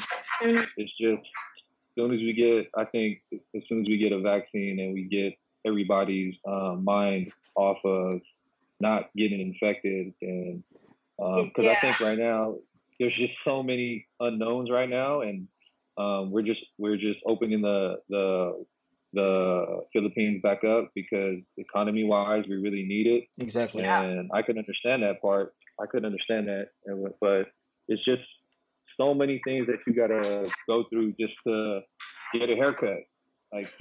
it's 0.77 0.97
just 0.97 1.23
as 1.23 1.95
soon 1.97 2.13
as 2.13 2.21
we 2.21 2.33
get, 2.33 2.69
I 2.77 2.85
think, 2.85 3.21
as 3.33 3.63
soon 3.69 3.83
as 3.83 3.89
we 3.89 3.99
get 3.99 4.13
a 4.13 4.21
vaccine 4.21 4.81
and 4.81 4.93
we 4.93 5.05
get 5.05 5.35
everybody's 5.67 6.35
uh, 6.49 6.75
mind 6.81 7.33
off 7.55 7.79
of 7.85 8.21
not 8.81 9.11
getting 9.17 9.41
infected, 9.41 10.15
and 10.23 10.65
because 11.19 11.67
I 11.67 11.73
Yeah. 11.73 11.81
think 11.81 12.01
right 12.01 12.19
now 12.19 12.57
there's 12.99 13.15
just 13.17 13.35
so 13.45 13.63
many 13.63 14.07
unknowns 14.21 14.71
right 14.71 14.89
now, 14.89 15.21
and 15.21 15.47
um, 15.99 16.31
we're 16.31 16.43
just 16.43 16.61
we're 16.79 16.97
just 16.97 17.21
opening 17.27 17.61
the 17.63 18.01
the 18.09 18.65
the 19.13 19.83
Philippines 19.93 20.41
back 20.43 20.63
up 20.65 20.91
because 20.95 21.39
economy 21.57 22.05
wise 22.05 22.45
we 22.49 22.57
really 22.57 22.85
need 22.85 23.07
it 23.07 23.25
Exactly. 23.43 23.83
Yeah. 23.83 24.03
and 24.03 24.31
I 24.33 24.43
could 24.43 24.57
understand 24.59 25.03
that 25.03 25.21
part. 25.21 25.55
I 25.81 25.87
could 25.87 26.05
understand 26.05 26.47
that, 26.49 26.69
but 27.21 27.47
it's 27.89 28.05
just 28.05 28.23
so 28.97 29.15
many 29.15 29.41
things 29.45 29.67
that 29.67 29.79
you 29.87 29.95
gotta 29.95 30.49
go 30.69 30.85
through 30.91 31.15
just 31.19 31.33
to 31.47 31.81
get 32.35 32.51
a 32.51 32.55
haircut. 32.55 32.99
Like 33.53 33.73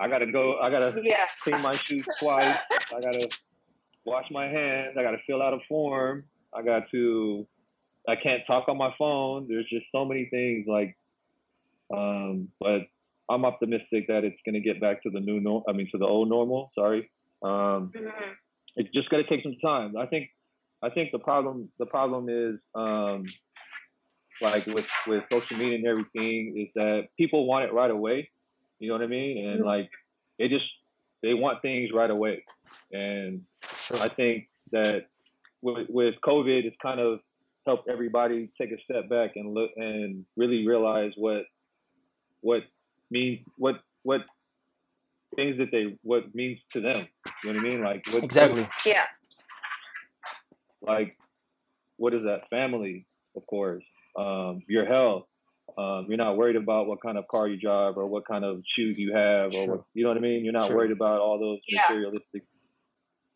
I 0.00 0.08
gotta 0.08 0.30
go, 0.30 0.58
I 0.58 0.70
gotta 0.70 1.00
Yeah. 1.02 1.26
clean 1.42 1.60
my 1.60 1.74
shoes 1.76 2.06
twice. 2.18 2.58
I 2.94 3.00
gotta 3.00 3.28
wash 4.06 4.26
my 4.30 4.46
hands. 4.46 4.96
I 4.98 5.02
gotta 5.02 5.18
fill 5.26 5.42
out 5.42 5.52
a 5.52 5.58
form. 5.68 6.24
I 6.54 6.62
got 6.62 6.90
to. 6.92 7.46
I 8.08 8.16
can't 8.16 8.42
talk 8.46 8.68
on 8.68 8.76
my 8.78 8.92
phone. 8.98 9.46
There's 9.48 9.68
just 9.68 9.86
so 9.92 10.04
many 10.04 10.26
things 10.26 10.66
like, 10.66 10.96
um, 11.94 12.48
but 12.58 12.82
I'm 13.32 13.44
optimistic 13.44 14.06
that 14.08 14.24
it's 14.24 14.36
going 14.44 14.54
to 14.54 14.60
get 14.60 14.80
back 14.80 15.02
to 15.04 15.10
the 15.10 15.20
new 15.20 15.40
norm. 15.40 15.62
I 15.68 15.72
mean, 15.72 15.88
to 15.92 15.98
the 15.98 16.06
old 16.06 16.28
normal. 16.28 16.70
Sorry. 16.74 17.10
Um, 17.42 17.90
Mhm. 17.94 18.36
it's 18.76 18.90
just 18.92 19.08
going 19.10 19.24
to 19.24 19.28
take 19.28 19.42
some 19.42 19.56
time. 19.64 19.96
I 19.96 20.06
think. 20.06 20.28
I 20.84 20.90
think 20.90 21.12
the 21.12 21.18
problem. 21.20 21.70
The 21.78 21.86
problem 21.86 22.28
is, 22.28 22.58
um, 22.74 23.24
like 24.40 24.66
with 24.66 24.86
with 25.06 25.24
social 25.30 25.56
media 25.56 25.76
and 25.76 25.86
everything, 25.86 26.58
is 26.58 26.68
that 26.74 27.08
people 27.16 27.46
want 27.46 27.64
it 27.64 27.72
right 27.72 27.90
away. 27.90 28.30
You 28.80 28.88
know 28.88 28.94
what 28.94 29.02
I 29.04 29.06
mean? 29.06 29.46
And 29.46 29.60
Mhm. 29.60 29.64
like, 29.64 29.90
they 30.38 30.48
just 30.48 30.68
they 31.22 31.34
want 31.34 31.62
things 31.62 31.92
right 31.92 32.10
away. 32.10 32.44
And 32.92 33.46
I 33.92 34.08
think 34.08 34.48
that 34.72 35.06
with, 35.60 35.88
with 35.88 36.14
COVID, 36.24 36.64
it's 36.64 36.76
kind 36.82 36.98
of 36.98 37.20
helped 37.64 37.88
everybody 37.88 38.50
take 38.60 38.72
a 38.72 38.80
step 38.82 39.08
back 39.08 39.36
and 39.36 39.54
look 39.54 39.70
and 39.76 40.26
really 40.36 40.66
realize 40.66 41.12
what 41.16 41.44
what 42.40 42.64
means 43.12 43.40
what 43.56 43.76
what 44.02 44.22
things 45.36 45.56
that 45.58 45.70
they 45.70 45.96
what 46.02 46.34
means 46.34 46.58
to 46.72 46.80
them. 46.80 47.06
You 47.44 47.52
know 47.52 47.60
what 47.62 47.66
I 47.66 47.70
mean? 47.70 47.84
Like 47.84 48.02
what, 48.12 48.24
Exactly. 48.24 48.68
Yeah. 48.84 49.06
like 50.80 51.16
what 51.96 52.14
is 52.14 52.22
that? 52.24 52.48
Family, 52.50 53.06
of 53.36 53.46
course. 53.46 53.84
Um, 54.18 54.62
your 54.68 54.86
health. 54.86 55.24
Um, 55.78 56.06
you're 56.08 56.18
not 56.18 56.36
worried 56.36 56.56
about 56.56 56.86
what 56.86 57.00
kind 57.00 57.16
of 57.16 57.26
car 57.28 57.48
you 57.48 57.58
drive 57.58 57.96
or 57.96 58.06
what 58.06 58.26
kind 58.26 58.44
of 58.44 58.60
shoes 58.76 58.98
you 58.98 59.14
have 59.14 59.54
or 59.54 59.66
what 59.70 59.84
you 59.94 60.02
know 60.02 60.10
what 60.10 60.18
I 60.18 60.20
mean. 60.20 60.44
You're 60.44 60.52
not 60.52 60.66
Sure. 60.66 60.76
worried 60.76 60.90
about 60.90 61.20
all 61.20 61.38
those 61.38 61.60
Yeah. 61.68 61.82
materialistic. 61.88 62.42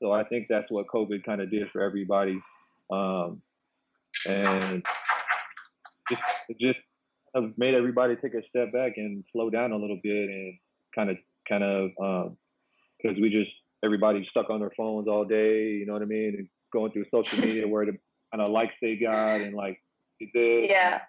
So 0.03 0.12
I 0.12 0.24
think 0.24 0.47
that's 0.49 0.70
what 0.70 0.87
COVID 0.89 1.24
kind 1.24 1.41
of 1.41 1.51
did 1.51 1.70
for 1.70 1.81
everybody, 1.83 2.39
um, 2.91 3.41
and 4.29 4.85
just 6.11 6.22
just 6.61 6.79
have 7.37 7.53
made 7.57 7.74
everybody 7.74 8.16
take 8.16 8.34
a 8.34 8.43
step 8.49 8.72
back 8.72 8.95
and 8.97 9.22
slow 9.32 9.51
down 9.51 9.72
a 9.72 9.76
little 9.76 9.99
bit 10.03 10.28
and 10.28 10.59
kind 10.95 11.11
of 11.11 11.16
kind 11.49 11.62
of 11.62 12.37
because 13.01 13.20
we 13.20 13.30
just 13.30 13.51
everybody's 13.84 14.26
stuck 14.30 14.51
on 14.51 14.61
their 14.61 14.72
phones 14.76 15.07
all 15.07 15.24
day. 15.24 15.64
You 15.64 15.87
know 15.87 15.93
what 15.93 16.03
I 16.03 16.07
mean? 16.07 16.34
And 16.39 16.49
going 16.72 16.93
through 16.93 17.05
social 17.12 17.39
media 17.41 17.68
where 17.68 17.87
the 17.87 17.99
kind 18.32 18.43
of 18.43 18.51
likes 18.51 18.74
they 18.80 18.97
got 18.97 19.41
and 19.41 19.55
like 19.55 19.80
did 20.18 20.30
this. 20.34 20.70
Yeah. 20.70 21.01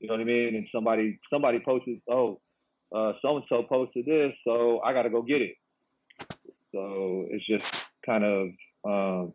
You 0.00 0.08
know 0.08 0.14
what 0.14 0.20
I 0.20 0.24
mean? 0.24 0.54
And 0.56 0.66
somebody 0.74 1.18
somebody 1.32 1.60
posted, 1.64 2.00
oh, 2.10 2.40
uh, 2.94 3.12
so 3.22 3.36
and 3.36 3.44
so 3.48 3.62
posted 3.62 4.04
this, 4.04 4.32
so 4.46 4.80
I 4.84 4.92
got 4.92 5.02
to 5.02 5.10
go 5.10 5.22
get 5.22 5.42
it. 5.42 5.56
So 6.72 7.26
it's 7.30 7.46
just 7.46 7.84
kind 8.04 8.24
of 8.24 8.48
um, 8.84 9.32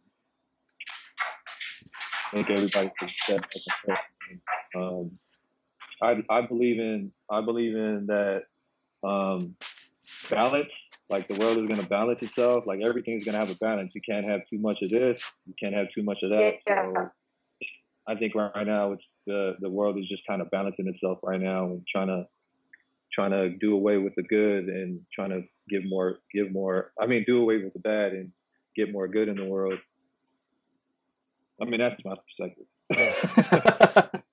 make 2.34 2.50
everybody 2.50 2.91
take 3.00 3.10
a 3.10 3.14
step 3.14 3.41
back 3.88 4.04
and. 4.30 4.41
Um, 4.76 5.12
I 6.02 6.24
I 6.30 6.41
believe 6.41 6.80
in 6.80 7.12
I 7.30 7.41
believe 7.41 7.76
in 7.76 8.08
that 8.08 8.43
um, 9.04 9.56
balance. 10.30 10.72
Like 11.10 11.28
the 11.30 11.36
world 11.36 11.58
is 11.58 11.70
going 11.70 11.82
to 11.82 11.88
balance 11.88 12.22
itself. 12.22 12.66
Like 12.68 12.82
everything's 12.82 13.24
going 13.24 13.34
to 13.34 13.39
have 13.39 13.50
a 13.50 13.56
balance. 13.56 13.95
You 13.95 14.02
can't 14.02 14.26
have 14.26 14.41
too 14.50 14.60
much 14.60 14.82
of 14.82 14.89
this. 14.89 15.22
You 15.45 15.54
can't 15.58 15.74
have 15.74 15.88
too 15.95 16.04
much 16.04 16.18
of 16.22 16.32
that. 16.32 16.56
Yeah. 16.68 16.91
So 16.93 17.10
I 18.08 18.16
think 18.16 18.36
right, 18.36 18.52
right 18.54 18.68
now 18.68 18.93
it's 18.93 19.04
the 19.26 19.56
the 19.60 19.70
world 19.70 19.98
is 19.98 20.08
just 20.08 20.24
kind 20.28 20.41
of 20.41 20.50
balancing 20.52 20.88
itself 20.88 21.20
right 21.24 21.39
now 21.39 21.66
and 21.66 21.86
trying 21.88 22.08
to 22.08 22.28
trying 23.14 23.32
to 23.32 23.50
do 23.50 23.74
away 23.74 23.98
with 23.98 24.16
the 24.16 24.24
good 24.24 24.66
and 24.66 25.00
trying 25.14 25.30
to 25.30 25.43
give 25.70 25.84
more 25.86 26.18
give 26.34 26.52
more. 26.52 26.91
I 27.00 27.08
mean, 27.08 27.24
do 27.26 27.41
away 27.41 27.58
with 27.58 27.74
the 27.74 27.80
bad 27.80 28.14
and 28.14 28.32
get 28.76 28.91
more 28.91 29.08
good 29.08 29.28
in 29.28 29.38
the 29.38 29.45
world. 29.45 29.80
I 31.62 31.66
mean, 31.66 31.80
that's 31.80 32.04
my 32.06 32.16
perspective. 32.16 32.66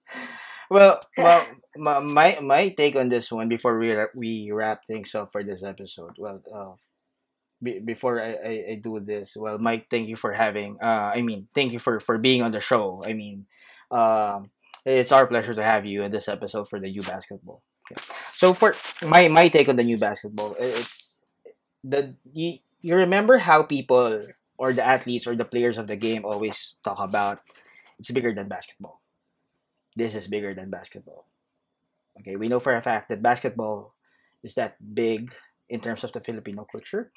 well, 0.71 1.01
well, 1.17 1.47
my, 1.77 2.39
my 2.41 2.69
take 2.71 2.97
on 2.97 3.09
this 3.09 3.31
one 3.31 3.49
before 3.49 3.79
we 3.79 3.93
wra- 3.93 4.15
we 4.15 4.51
wrap 4.53 4.87
things 4.87 5.15
up 5.15 5.33
for 5.33 5.43
this 5.43 5.62
episode. 5.62 6.15
Well, 6.19 6.43
uh, 6.55 6.75
be, 7.62 7.81
before 7.81 8.21
I, 8.21 8.33
I, 8.33 8.53
I 8.73 8.81
do 8.83 9.01
this, 9.01 9.37
well, 9.37 9.59
Mike, 9.59 9.87
thank 9.91 10.09
you 10.09 10.17
for 10.17 10.33
having. 10.33 10.79
Uh, 10.83 11.12
I 11.15 11.23
mean, 11.23 11.49
thank 11.55 11.73
you 11.73 11.79
for 11.79 12.01
for 12.01 12.19
being 12.19 12.43
on 12.43 12.53
the 12.53 12.61
show. 12.61 13.03
I 13.07 13.12
mean, 13.12 13.47
um, 13.91 14.51
it's 14.85 15.12
our 15.12 15.27
pleasure 15.27 15.55
to 15.55 15.62
have 15.62 15.87
you 15.87 16.03
in 16.03 16.12
this 16.12 16.29
episode 16.29 16.69
for 16.69 16.79
the 16.81 16.89
U 16.91 17.03
basketball. 17.03 17.62
Okay. 17.91 18.01
So 18.33 18.53
for 18.55 18.75
my 19.03 19.29
my 19.29 19.49
take 19.49 19.69
on 19.69 19.77
the 19.77 19.85
new 19.85 19.99
basketball, 19.99 20.57
it's 20.59 21.21
the 21.83 22.17
you, 22.33 22.59
you 22.81 22.97
remember 22.97 23.39
how 23.39 23.62
people 23.62 24.23
or 24.57 24.73
the 24.73 24.85
athletes 24.85 25.27
or 25.27 25.37
the 25.37 25.45
players 25.45 25.79
of 25.79 25.87
the 25.87 25.97
game 25.97 26.25
always 26.25 26.79
talk 26.85 26.99
about 27.01 27.41
it's 27.99 28.11
bigger 28.11 28.33
than 28.33 28.49
basketball. 28.49 29.01
This 29.97 30.14
is 30.14 30.26
bigger 30.28 30.55
than 30.55 30.70
basketball. 30.70 31.26
Okay, 32.20 32.36
we 32.36 32.49
know 32.49 32.61
for 32.61 32.74
a 32.74 32.82
fact 32.82 33.09
that 33.09 33.22
basketball 33.22 33.95
is 34.42 34.55
that 34.55 34.76
big 34.78 35.34
in 35.68 35.80
terms 35.80 36.05
of 36.05 36.12
the 36.12 36.20
Filipino 36.20 36.66
culture. 36.70 37.11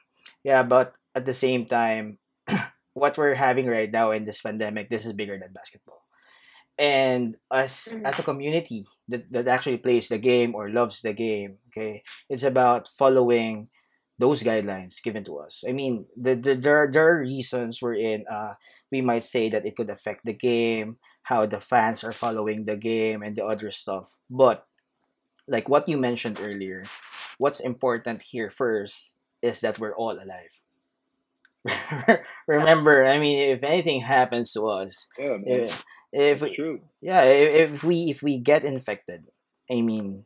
Yeah, 0.44 0.64
but 0.64 0.94
at 1.16 1.26
the 1.26 1.34
same 1.34 1.66
time, 1.66 2.18
what 2.94 3.18
we're 3.18 3.36
having 3.38 3.68
right 3.68 3.92
now 3.92 4.12
in 4.12 4.24
this 4.24 4.42
pandemic, 4.42 4.90
this 4.90 5.06
is 5.06 5.14
bigger 5.14 5.38
than 5.38 5.54
basketball. 5.54 6.02
And 6.78 7.36
us 7.50 7.90
Mhm. 7.90 8.06
as 8.06 8.20
a 8.20 8.24
community 8.24 8.86
that, 9.10 9.26
that 9.32 9.48
actually 9.48 9.78
plays 9.82 10.10
the 10.10 10.20
game 10.22 10.54
or 10.54 10.70
loves 10.70 11.02
the 11.02 11.14
game, 11.14 11.58
okay, 11.70 12.04
it's 12.30 12.44
about 12.44 12.88
following 12.98 13.70
those 14.20 14.42
guidelines 14.44 15.02
given 15.02 15.24
to 15.26 15.38
us. 15.40 15.64
I 15.68 15.74
mean, 15.74 16.06
the, 16.18 16.36
the, 16.36 16.54
there, 16.56 16.78
are- 16.84 16.92
there 16.92 17.08
are 17.10 17.22
reasons 17.22 17.82
wherein 17.82 18.26
uh, 18.30 18.54
we 18.92 19.02
might 19.02 19.24
say 19.24 19.50
that 19.50 19.66
it 19.66 19.76
could 19.76 19.90
affect 19.90 20.26
the 20.26 20.34
game, 20.34 20.98
how 21.28 21.46
the 21.46 21.60
fans 21.60 22.04
are 22.04 22.12
following 22.16 22.66
the 22.66 22.78
game, 22.78 23.22
and 23.22 23.36
the 23.36 23.46
other 23.46 23.72
stuff. 23.72 24.16
But, 24.30 24.66
like 25.48 25.68
what 25.68 25.88
you 25.88 25.98
mentioned 25.98 26.40
earlier, 26.42 26.84
what's 27.38 27.60
important 27.60 28.22
here 28.24 28.50
first 28.50 29.18
is 29.42 29.60
that 29.62 29.80
we're 29.80 29.96
all 29.96 30.16
alive. 30.16 30.56
Remember, 32.48 33.06
I 33.06 33.20
mean, 33.20 33.50
if 33.50 33.64
anything 33.64 34.02
happens 34.02 34.54
to 34.54 34.68
us, 34.68 35.08
yeah, 35.20 35.38
if, 35.46 35.86
if 36.12 36.42
we, 36.42 36.56
True. 36.56 36.80
yeah 37.02 37.24
if, 37.24 37.74
if 37.74 37.84
we 37.84 38.10
if 38.10 38.24
we 38.24 38.38
get 38.38 38.64
infected 38.64 39.26
i 39.70 39.82
mean 39.82 40.26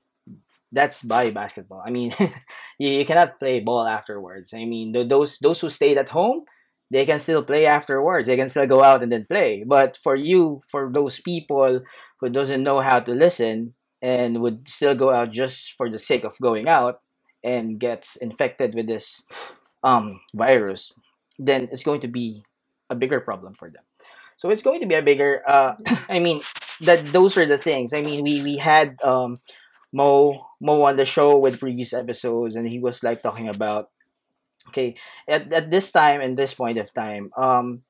that's 0.72 1.04
by 1.04 1.32
basketball 1.32 1.82
i 1.86 1.90
mean 1.90 2.14
you, 2.78 2.90
you 2.90 3.06
cannot 3.06 3.40
play 3.40 3.60
ball 3.60 3.86
afterwards 3.86 4.54
i 4.54 4.66
mean 4.66 4.94
th- 4.94 5.10
those 5.10 5.40
those 5.40 5.60
who 5.60 5.70
stayed 5.70 5.98
at 5.98 6.10
home 6.10 6.46
they 6.92 7.06
can 7.06 7.20
still 7.20 7.44
play 7.44 7.66
afterwards 7.66 8.28
they 8.28 8.38
can 8.38 8.50
still 8.50 8.68
go 8.68 8.84
out 8.84 9.04
and 9.04 9.12
then 9.12 9.26
play 9.26 9.64
but 9.66 9.98
for 9.98 10.16
you 10.16 10.62
for 10.68 10.92
those 10.94 11.20
people 11.20 11.82
who 12.20 12.30
doesn't 12.30 12.64
know 12.64 12.82
how 12.82 13.00
to 13.00 13.14
listen 13.14 13.74
and 14.02 14.42
would 14.42 14.68
still 14.68 14.96
go 14.96 15.12
out 15.12 15.32
just 15.32 15.74
for 15.74 15.90
the 15.90 16.00
sake 16.00 16.24
of 16.26 16.38
going 16.42 16.68
out 16.68 17.02
and 17.44 17.80
gets 17.80 18.18
infected 18.18 18.76
with 18.76 18.88
this 18.88 19.26
um 19.84 20.22
virus 20.36 20.94
then 21.40 21.70
it's 21.72 21.84
going 21.84 22.02
to 22.02 22.08
be 22.10 22.44
a 22.90 22.96
bigger 22.96 23.22
problem 23.22 23.56
for 23.56 23.72
them 23.72 23.84
so 24.42 24.50
it's 24.50 24.64
going 24.64 24.82
to 24.82 24.88
be 24.88 24.96
a 24.96 25.04
bigger. 25.04 25.44
Uh, 25.48 25.76
I 26.10 26.20
mean, 26.20 26.42
that 26.82 27.06
those 27.14 27.38
are 27.38 27.46
the 27.46 27.60
things. 27.60 27.94
I 27.94 28.02
mean, 28.02 28.24
we 28.24 28.42
we 28.42 28.58
had 28.58 28.98
um, 29.04 29.38
Mo 29.94 30.48
Mo 30.60 30.82
on 30.82 30.98
the 30.98 31.06
show 31.06 31.38
with 31.38 31.60
previous 31.60 31.94
episodes, 31.94 32.56
and 32.56 32.68
he 32.68 32.80
was 32.80 33.04
like 33.04 33.22
talking 33.22 33.50
about 33.50 33.90
okay 34.70 34.96
at 35.28 35.52
at 35.54 35.72
this 35.72 35.92
time 35.92 36.22
and 36.22 36.38
this 36.38 36.54
point 36.54 36.78
of 36.78 36.94
time, 36.94 37.32
um, 37.38 37.82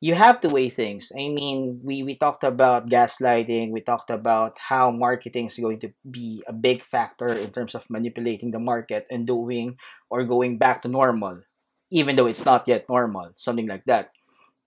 you 0.00 0.14
have 0.14 0.40
to 0.40 0.48
weigh 0.48 0.70
things. 0.70 1.10
I 1.14 1.28
mean, 1.28 1.80
we 1.82 2.02
we 2.02 2.16
talked 2.16 2.44
about 2.44 2.90
gaslighting. 2.90 3.72
We 3.72 3.80
talked 3.80 4.10
about 4.10 4.58
how 4.58 4.90
marketing 4.90 5.46
is 5.46 5.58
going 5.58 5.80
to 5.80 5.90
be 6.10 6.42
a 6.46 6.52
big 6.52 6.84
factor 6.84 7.32
in 7.32 7.50
terms 7.50 7.74
of 7.74 7.88
manipulating 7.90 8.50
the 8.50 8.60
market 8.60 9.06
and 9.10 9.26
doing 9.26 9.76
or 10.10 10.24
going 10.24 10.58
back 10.58 10.82
to 10.82 10.88
normal, 10.88 11.42
even 11.90 12.16
though 12.16 12.26
it's 12.26 12.44
not 12.44 12.68
yet 12.68 12.86
normal, 12.88 13.32
something 13.36 13.66
like 13.66 13.84
that. 13.86 14.10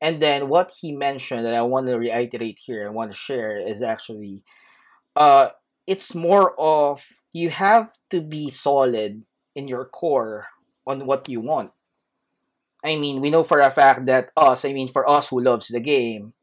And 0.01 0.21
then 0.21 0.49
what 0.49 0.71
he 0.79 0.91
mentioned 0.95 1.45
that 1.45 1.53
I 1.53 1.61
want 1.61 1.87
to 1.87 1.97
reiterate 1.97 2.59
here 2.59 2.87
i 2.87 2.91
want 2.91 3.11
to 3.11 3.17
share 3.17 3.57
is 3.57 3.81
actually 3.81 4.43
uh 5.15 5.49
it's 5.87 6.15
more 6.15 6.53
of 6.59 7.05
you 7.33 7.49
have 7.49 7.91
to 8.09 8.21
be 8.21 8.49
solid 8.49 9.23
in 9.55 9.67
your 9.67 9.85
core 9.85 10.47
on 10.89 11.05
what 11.05 11.29
you 11.29 11.39
want. 11.39 11.69
I 12.83 12.97
mean, 12.97 13.21
we 13.21 13.29
know 13.29 13.45
for 13.45 13.61
a 13.61 13.69
fact 13.69 14.07
that 14.07 14.33
us, 14.35 14.65
I 14.65 14.73
mean 14.73 14.87
for 14.89 15.07
us 15.07 15.29
who 15.29 15.39
loves 15.39 15.67
the 15.69 15.79
game, 15.79 16.33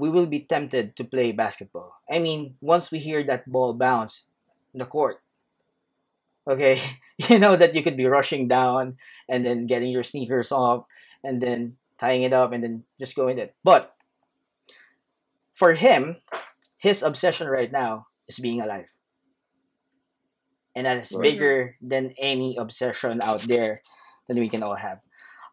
we 0.00 0.08
will 0.08 0.24
be 0.24 0.48
tempted 0.48 0.96
to 0.96 1.04
play 1.04 1.32
basketball. 1.32 1.92
I 2.08 2.18
mean, 2.18 2.56
once 2.64 2.90
we 2.90 2.98
hear 2.98 3.22
that 3.24 3.44
ball 3.44 3.74
bounce 3.74 4.24
the 4.72 4.86
court, 4.86 5.20
okay, 6.48 6.80
you 7.28 7.38
know 7.38 7.54
that 7.56 7.74
you 7.74 7.82
could 7.82 7.98
be 8.00 8.06
rushing 8.06 8.48
down 8.48 8.96
and 9.28 9.44
then 9.44 9.68
getting 9.68 9.92
your 9.92 10.04
sneakers 10.04 10.50
off 10.50 10.88
and 11.22 11.42
then 11.42 11.76
tying 12.00 12.22
it 12.22 12.32
up 12.32 12.52
and 12.52 12.64
then 12.64 12.84
just 12.98 13.14
going 13.14 13.38
it. 13.38 13.54
But 13.62 13.92
for 15.52 15.74
him, 15.74 16.16
his 16.78 17.02
obsession 17.02 17.46
right 17.46 17.70
now 17.70 18.06
is 18.26 18.38
being 18.38 18.62
alive. 18.62 18.88
And 20.74 20.86
that 20.86 20.98
is 20.98 21.10
bigger 21.10 21.76
than 21.82 22.14
any 22.18 22.56
obsession 22.56 23.20
out 23.22 23.42
there 23.42 23.82
that 24.28 24.38
we 24.38 24.48
can 24.48 24.62
all 24.62 24.76
have. 24.76 25.00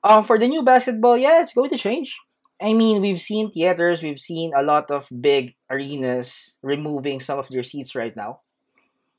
Um, 0.03 0.23
for 0.23 0.37
the 0.37 0.47
new 0.47 0.61
basketball, 0.61 1.17
yeah, 1.17 1.41
it's 1.41 1.53
going 1.53 1.71
to 1.71 1.77
change. 1.77 2.17
I 2.61 2.73
mean, 2.73 3.01
we've 3.01 3.21
seen 3.21 3.51
theaters, 3.51 4.01
we've 4.01 4.19
seen 4.19 4.53
a 4.55 4.63
lot 4.63 4.89
of 4.89 5.09
big 5.09 5.55
arenas 5.69 6.57
removing 6.63 7.19
some 7.19 7.37
of 7.37 7.49
their 7.49 7.63
seats 7.63 7.93
right 7.93 8.15
now. 8.15 8.41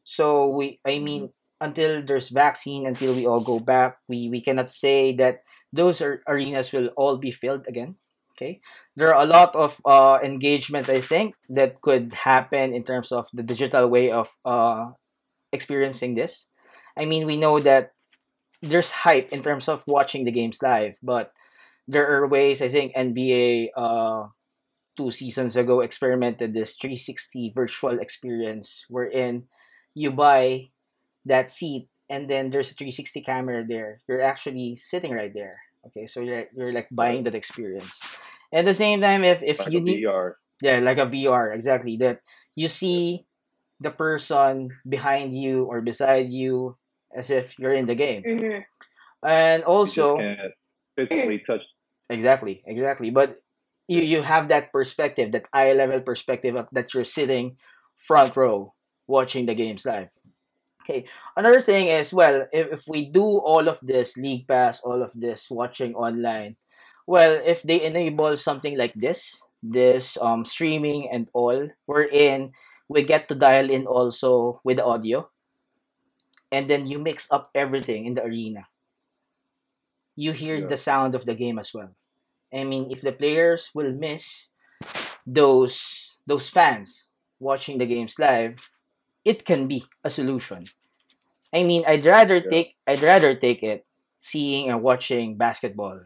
So 0.04 0.48
we, 0.48 0.80
I 0.86 0.98
mean, 0.98 1.30
until 1.60 2.02
there's 2.02 2.30
vaccine, 2.30 2.86
until 2.86 3.14
we 3.14 3.26
all 3.26 3.40
go 3.40 3.60
back, 3.60 3.98
we 4.08 4.30
we 4.30 4.40
cannot 4.40 4.70
say 4.70 5.14
that 5.16 5.42
those 5.72 6.00
are, 6.00 6.22
arenas 6.26 6.72
will 6.72 6.88
all 6.96 7.18
be 7.18 7.30
filled 7.30 7.66
again. 7.68 7.96
Okay, 8.34 8.60
there 8.94 9.14
are 9.14 9.22
a 9.22 9.26
lot 9.26 9.54
of 9.54 9.80
uh, 9.84 10.18
engagement 10.22 10.88
I 10.88 11.00
think 11.00 11.34
that 11.50 11.82
could 11.82 12.14
happen 12.14 12.72
in 12.72 12.84
terms 12.84 13.10
of 13.10 13.26
the 13.34 13.42
digital 13.42 13.86
way 13.90 14.10
of 14.10 14.30
uh, 14.44 14.94
experiencing 15.52 16.14
this. 16.14 16.48
I 16.96 17.04
mean, 17.04 17.26
we 17.26 17.36
know 17.36 17.60
that 17.60 17.92
there's 18.62 18.90
hype 18.90 19.32
in 19.32 19.42
terms 19.42 19.68
of 19.68 19.84
watching 19.86 20.24
the 20.24 20.32
games 20.32 20.62
live, 20.62 20.98
but 21.02 21.32
there 21.86 22.06
are 22.08 22.26
ways 22.26 22.60
I 22.62 22.68
think 22.68 22.94
NBA 22.94 23.70
uh, 23.76 24.28
two 24.96 25.10
seasons 25.10 25.56
ago 25.56 25.80
experimented 25.80 26.54
this 26.54 26.74
360 26.76 27.52
virtual 27.54 27.98
experience 28.00 28.84
wherein 28.88 29.44
you 29.94 30.10
buy 30.10 30.70
that 31.24 31.50
seat 31.50 31.88
and 32.10 32.28
then 32.28 32.50
there's 32.50 32.70
a 32.70 32.74
360 32.74 33.22
camera 33.22 33.64
there. 33.64 34.00
You're 34.08 34.22
actually 34.22 34.76
sitting 34.76 35.12
right 35.12 35.32
there. 35.34 35.60
Okay, 35.88 36.06
so 36.06 36.20
you're, 36.20 36.46
you're 36.56 36.72
like 36.72 36.88
buying 36.90 37.24
that 37.24 37.34
experience. 37.34 38.00
At 38.52 38.64
the 38.64 38.74
same 38.74 39.00
time, 39.00 39.24
if 39.24 39.42
if 39.42 39.60
Like 39.60 39.72
you 39.72 39.80
need 39.80 40.04
VR. 40.04 40.36
yeah, 40.62 40.78
like 40.80 40.98
a 40.98 41.06
VR, 41.06 41.54
exactly. 41.54 41.96
That 41.98 42.20
you 42.56 42.68
see 42.68 43.26
the 43.80 43.90
person 43.90 44.70
behind 44.88 45.36
you 45.36 45.64
or 45.64 45.80
beside 45.80 46.30
you 46.30 46.76
as 47.14 47.30
if 47.30 47.58
you're 47.58 47.74
in 47.74 47.86
the 47.86 47.94
game. 47.94 48.26
hmm 48.26 48.60
And 49.24 49.64
also, 49.64 50.16
can't 50.16 50.52
physically 50.96 51.42
touch. 51.46 51.62
exactly, 52.10 52.62
exactly. 52.66 53.10
But 53.10 53.38
you 53.88 54.00
you 54.02 54.22
have 54.22 54.48
that 54.48 54.72
perspective, 54.72 55.32
that 55.32 55.48
eye 55.52 55.72
level 55.72 56.00
perspective 56.02 56.56
of 56.56 56.68
that 56.72 56.94
you're 56.94 57.04
sitting 57.08 57.56
front 57.96 58.36
row 58.36 58.74
watching 59.06 59.46
the 59.46 59.54
games 59.54 59.84
live. 59.86 60.08
Okay. 60.82 61.06
Another 61.36 61.60
thing 61.60 61.88
is, 61.88 62.12
well, 62.12 62.46
if, 62.52 62.80
if 62.80 62.82
we 62.88 63.06
do 63.10 63.22
all 63.24 63.68
of 63.68 63.78
this 63.82 64.16
league 64.16 64.46
pass, 64.48 64.80
all 64.80 65.02
of 65.02 65.12
this 65.14 65.50
watching 65.50 65.94
online, 65.94 66.56
well, 67.06 67.32
if 67.44 67.62
they 67.62 67.82
enable 67.84 68.36
something 68.36 68.76
like 68.76 68.94
this, 68.94 69.42
this 69.62 70.16
um 70.20 70.44
streaming 70.44 71.08
and 71.10 71.28
all, 71.34 71.68
wherein 71.86 72.52
we 72.88 73.02
get 73.04 73.28
to 73.28 73.34
dial 73.34 73.70
in 73.70 73.86
also 73.86 74.60
with 74.64 74.78
the 74.78 74.84
audio, 74.84 75.30
and 76.52 76.68
then 76.68 76.86
you 76.86 76.98
mix 76.98 77.30
up 77.32 77.50
everything 77.54 78.06
in 78.06 78.14
the 78.14 78.24
arena. 78.24 78.68
You 80.16 80.32
hear 80.32 80.56
Yeah. 80.56 80.66
the 80.66 80.76
sound 80.76 81.14
of 81.14 81.24
the 81.24 81.34
game 81.34 81.58
as 81.58 81.72
well. 81.72 81.94
I 82.52 82.64
mean, 82.64 82.90
if 82.90 83.00
the 83.02 83.12
players 83.12 83.70
will 83.74 83.92
miss 83.92 84.50
those 85.26 86.20
those 86.26 86.48
fans 86.48 87.10
watching 87.40 87.78
the 87.78 87.86
games 87.86 88.18
live, 88.18 88.70
it 89.24 89.44
can 89.44 89.68
be 89.68 89.84
a 90.04 90.10
solution. 90.10 90.64
I 91.52 91.64
mean, 91.64 91.84
I'd 91.86 92.06
rather 92.06 92.40
Yeah. 92.42 92.50
take 92.50 92.76
I'd 92.86 93.02
rather 93.02 93.34
take 93.34 93.62
it 93.62 93.86
seeing 94.20 94.68
and 94.70 94.82
watching 94.82 95.36
basketball. 95.36 96.00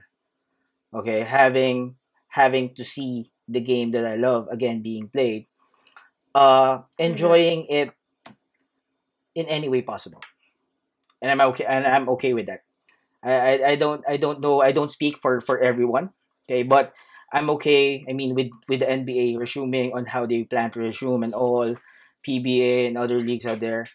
Okay, 0.95 1.21
having 1.25 1.97
having 2.29 2.75
to 2.75 2.85
see 2.85 3.33
the 3.49 3.61
game 3.61 3.91
that 3.93 4.07
I 4.07 4.17
love 4.17 4.49
again 4.51 4.83
being 4.83 5.09
played. 5.09 5.49
Uh 6.35 6.83
enjoying 6.99 7.67
it 7.69 7.91
in 9.35 9.47
any 9.47 9.69
way 9.69 9.83
possible. 9.83 10.21
And 11.21 11.31
I'm 11.31 11.41
okay 11.53 11.65
and 11.65 11.87
I'm 11.87 12.09
okay 12.17 12.35
with 12.35 12.47
that. 12.47 12.63
I, 13.23 13.33
I, 13.33 13.69
I 13.71 13.77
don't 13.77 14.03
I 14.09 14.17
don't 14.17 14.41
know 14.41 14.61
I 14.61 14.73
don't 14.73 14.91
speak 14.91 15.19
for 15.19 15.41
for 15.41 15.61
everyone. 15.61 16.11
Okay, 16.49 16.63
but 16.63 16.93
I'm 17.33 17.51
okay. 17.61 18.05
I 18.09 18.13
mean 18.13 18.35
with 18.35 18.51
with 18.69 18.81
the 18.81 18.91
NBA 18.91 19.39
resuming 19.39 19.93
on 19.95 20.07
how 20.07 20.27
they 20.27 20.45
plan 20.45 20.71
to 20.73 20.81
resume 20.81 21.23
and 21.23 21.35
all 21.35 21.77
PBA 22.27 22.89
and 22.89 22.99
other 22.99 23.21
leagues 23.21 23.47
out 23.47 23.61
there. 23.61 23.87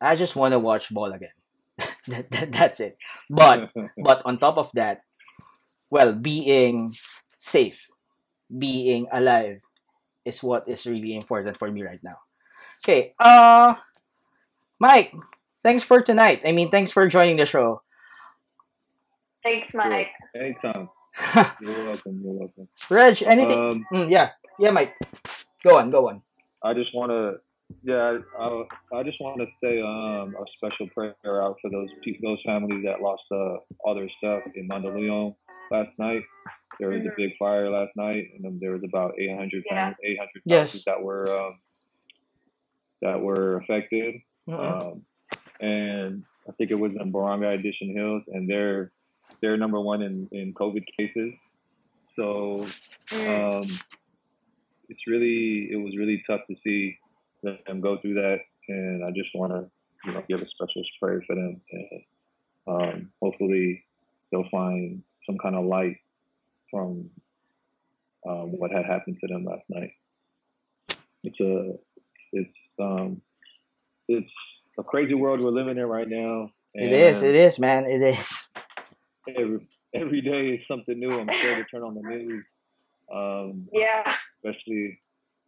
I 0.00 0.14
just 0.14 0.36
want 0.36 0.52
to 0.52 0.58
watch 0.58 0.92
ball 0.92 1.12
again. 1.12 1.34
that, 2.08 2.30
that, 2.30 2.52
that's 2.52 2.80
it. 2.80 2.98
But 3.30 3.70
but 3.96 4.22
on 4.24 4.38
top 4.38 4.58
of 4.58 4.70
that, 4.74 5.02
well, 5.90 6.12
being 6.12 6.92
safe, 7.38 7.88
being 8.50 9.06
alive 9.12 9.60
is 10.26 10.42
what 10.42 10.68
is 10.68 10.86
really 10.86 11.14
important 11.16 11.56
for 11.56 11.70
me 11.70 11.82
right 11.82 12.02
now. 12.02 12.18
Okay, 12.84 13.14
uh 13.18 13.74
Mike, 14.78 15.14
thanks 15.62 15.82
for 15.82 16.02
tonight. 16.02 16.42
I 16.44 16.52
mean, 16.52 16.70
thanks 16.70 16.90
for 16.90 17.08
joining 17.08 17.36
the 17.36 17.46
show. 17.46 17.80
Thanks, 19.42 19.70
Sure. 19.70 19.86
Mike. 19.88 20.10
Anytime. 20.34 20.88
You're 21.62 21.84
welcome. 21.86 22.20
You're 22.22 22.34
welcome. 22.34 22.68
Reg, 22.90 23.22
anything? 23.22 23.58
Um, 23.58 23.86
Mm, 23.92 24.10
yeah, 24.10 24.32
yeah, 24.58 24.70
Mike. 24.70 24.94
Go 25.64 25.78
on, 25.78 25.90
go 25.90 26.08
on. 26.08 26.20
I 26.62 26.74
just 26.74 26.90
want 26.94 27.10
to, 27.10 27.38
yeah, 27.82 28.18
I, 28.38 28.64
I 28.94 29.02
just 29.02 29.18
want 29.20 29.38
to 29.40 29.46
say 29.62 29.80
um, 29.80 30.34
a 30.36 30.44
special 30.58 30.88
prayer 30.92 31.42
out 31.42 31.56
for 31.62 31.70
those 31.70 31.88
pe- 32.04 32.18
those 32.22 32.38
families 32.44 32.84
that 32.84 33.00
lost 33.00 33.22
uh, 33.32 33.56
all 33.84 33.94
their 33.94 34.10
stuff 34.18 34.42
in 34.54 34.68
Mandaluyong 34.68 35.34
last 35.70 35.90
night. 35.98 36.22
There 36.78 36.90
was 36.90 37.00
a 37.04 37.08
Mhm. 37.10 37.16
big 37.16 37.36
fire 37.38 37.70
last 37.70 37.94
night, 37.96 38.30
and 38.34 38.44
then 38.44 38.58
there 38.60 38.72
was 38.72 38.84
about 38.84 39.18
800 39.18 39.64
Yeah. 39.70 39.94
800 40.02 40.42
Yes. 40.44 40.68
houses 40.72 40.84
that 40.84 41.02
were 41.02 41.26
um, 41.28 41.60
that 43.02 43.20
were 43.20 43.58
affected. 43.58 44.16
Mm-mm. 44.48 44.58
Um, 44.92 45.06
and 45.60 46.24
I 46.48 46.52
think 46.52 46.70
it 46.70 46.74
was 46.78 46.92
in 46.96 47.10
Barangay 47.12 47.54
Addition 47.54 47.90
Hills, 47.94 48.22
and 48.28 48.48
they're 48.48 48.92
they're 49.40 49.56
number 49.56 49.80
one 49.80 50.02
in, 50.02 50.28
in 50.32 50.54
COVID 50.54 50.84
cases. 50.98 51.34
So 52.14 52.64
Mm. 53.08 53.54
um, 53.62 53.62
it's 54.88 55.06
really 55.06 55.70
it 55.70 55.76
was 55.76 55.96
really 55.96 56.22
tough 56.26 56.40
to 56.48 56.56
see 56.64 56.98
them 57.42 57.80
go 57.80 57.96
through 57.98 58.14
that, 58.14 58.40
and 58.68 59.04
I 59.04 59.10
just 59.12 59.34
want 59.34 59.52
to 59.52 59.70
you 60.04 60.12
know 60.12 60.22
give 60.28 60.42
a 60.42 60.46
special 60.46 60.82
prayer 61.00 61.22
for 61.26 61.34
them, 61.34 61.60
and 61.72 62.02
um, 62.66 63.12
hopefully 63.22 63.84
they'll 64.30 64.48
find 64.50 65.02
some 65.26 65.38
kind 65.38 65.54
of 65.56 65.64
light 65.64 65.96
from 66.70 67.10
um, 68.28 68.52
what 68.58 68.70
had 68.70 68.84
happened 68.84 69.18
to 69.20 69.26
them 69.28 69.44
last 69.44 69.64
night. 69.68 69.90
It's 71.24 71.40
a 71.40 71.72
it's 72.32 72.58
um 72.80 73.20
it's 74.08 74.30
a 74.78 74.82
crazy 74.82 75.14
world 75.14 75.40
we're 75.40 75.50
living 75.50 75.78
in 75.78 75.86
right 75.86 76.08
now. 76.08 76.50
It 76.74 76.92
is. 76.92 77.22
It 77.22 77.34
is, 77.34 77.58
man. 77.58 77.86
It 77.86 78.02
is. 78.02 78.42
Every, 79.28 79.66
every 79.94 80.20
day 80.20 80.50
is 80.50 80.60
something 80.68 80.98
new. 80.98 81.18
I'm 81.18 81.28
scared 81.28 81.58
to 81.58 81.64
turn 81.64 81.82
on 81.82 81.94
the 81.94 82.02
news. 82.02 82.44
Um, 83.12 83.68
Yeah. 83.72 84.14
especially 84.44 85.00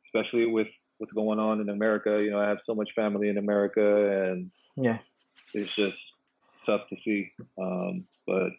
especially 0.07 0.47
with 0.47 0.69
what's 0.99 1.13
going 1.13 1.39
on 1.39 1.61
in 1.61 1.69
America. 1.69 2.19
You 2.23 2.31
know, 2.31 2.41
I 2.41 2.49
have 2.49 2.59
so 2.67 2.75
much 2.75 2.91
family 2.97 3.29
in 3.29 3.39
America, 3.39 4.31
and 4.31 4.51
Yeah. 4.77 4.99
it's 5.55 5.75
just 5.77 5.99
tough 6.67 6.89
to 6.89 6.97
see. 7.05 7.31
Um, 7.61 8.05
but 8.27 8.51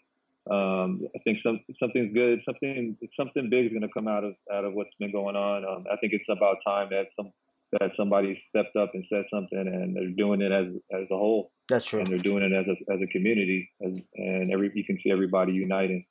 um, 0.49 1.01
I 1.15 1.19
think 1.23 1.39
some 1.43 1.59
something's 1.79 2.13
good. 2.13 2.39
Something 2.45 2.97
something 3.19 3.49
big 3.49 3.65
is 3.65 3.71
going 3.71 3.81
to 3.81 3.89
come 3.95 4.07
out 4.07 4.23
of 4.23 4.33
out 4.53 4.65
of 4.65 4.73
what's 4.73 4.93
been 4.99 5.11
going 5.11 5.35
on. 5.35 5.65
Um, 5.65 5.85
I 5.91 5.95
think 5.97 6.13
it's 6.13 6.25
about 6.29 6.57
time 6.65 6.89
that 6.91 7.07
some 7.15 7.31
that 7.79 7.91
somebody 7.97 8.41
stepped 8.49 8.75
up 8.75 8.91
and 8.95 9.05
said 9.09 9.25
something, 9.31 9.59
and 9.59 9.95
they're 9.95 10.09
doing 10.09 10.41
it 10.41 10.51
as 10.51 10.67
as 10.91 11.05
a 11.11 11.17
whole, 11.17 11.51
That's 11.67 11.85
true. 11.85 11.99
and 11.99 12.07
they're 12.07 12.17
doing 12.19 12.43
it 12.43 12.53
as 12.53 12.65
a 12.67 12.93
as 12.93 12.99
a 13.01 13.07
community, 13.07 13.69
as, 13.85 14.01
and 14.15 14.51
every 14.51 14.71
you 14.73 14.83
can 14.85 14.97
see 15.03 15.11
everybody 15.11 15.53
uniting. 15.53 16.05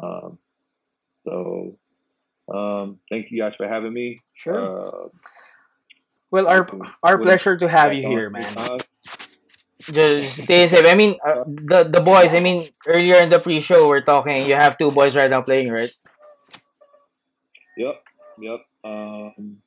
Um, 0.00 0.38
so. 1.26 1.78
Um, 2.52 2.98
thank 3.08 3.30
you 3.30 3.40
guys 3.40 3.52
for 3.56 3.68
having 3.68 3.92
me. 3.92 4.18
Sure. 4.34 4.88
Uh, 4.88 5.08
Well, 6.32 6.48
our 6.48 6.66
our 7.02 7.16
pleasure 7.18 7.56
to 7.56 7.68
have 7.68 7.94
you 7.94 8.06
here, 8.06 8.28
man. 8.30 8.78
Time. 9.86 9.94
Just 9.94 10.42
stay 10.42 10.68
safe. 10.68 10.86
I 10.86 10.94
mean, 10.94 11.16
uh, 11.26 11.44
the 11.46 11.84
the 11.84 12.00
boys. 12.00 12.34
I 12.34 12.40
mean, 12.40 12.68
earlier 12.86 13.16
in 13.22 13.30
the 13.30 13.38
pre-show, 13.38 13.88
we're 13.88 14.02
talking. 14.02 14.46
You 14.46 14.54
have 14.54 14.78
two 14.78 14.90
boys 14.90 15.16
right 15.16 15.30
now 15.30 15.42
playing, 15.42 15.70
right? 15.70 15.90
Yep, 17.76 18.02
yep. 18.40 18.60
Um, 18.84 19.58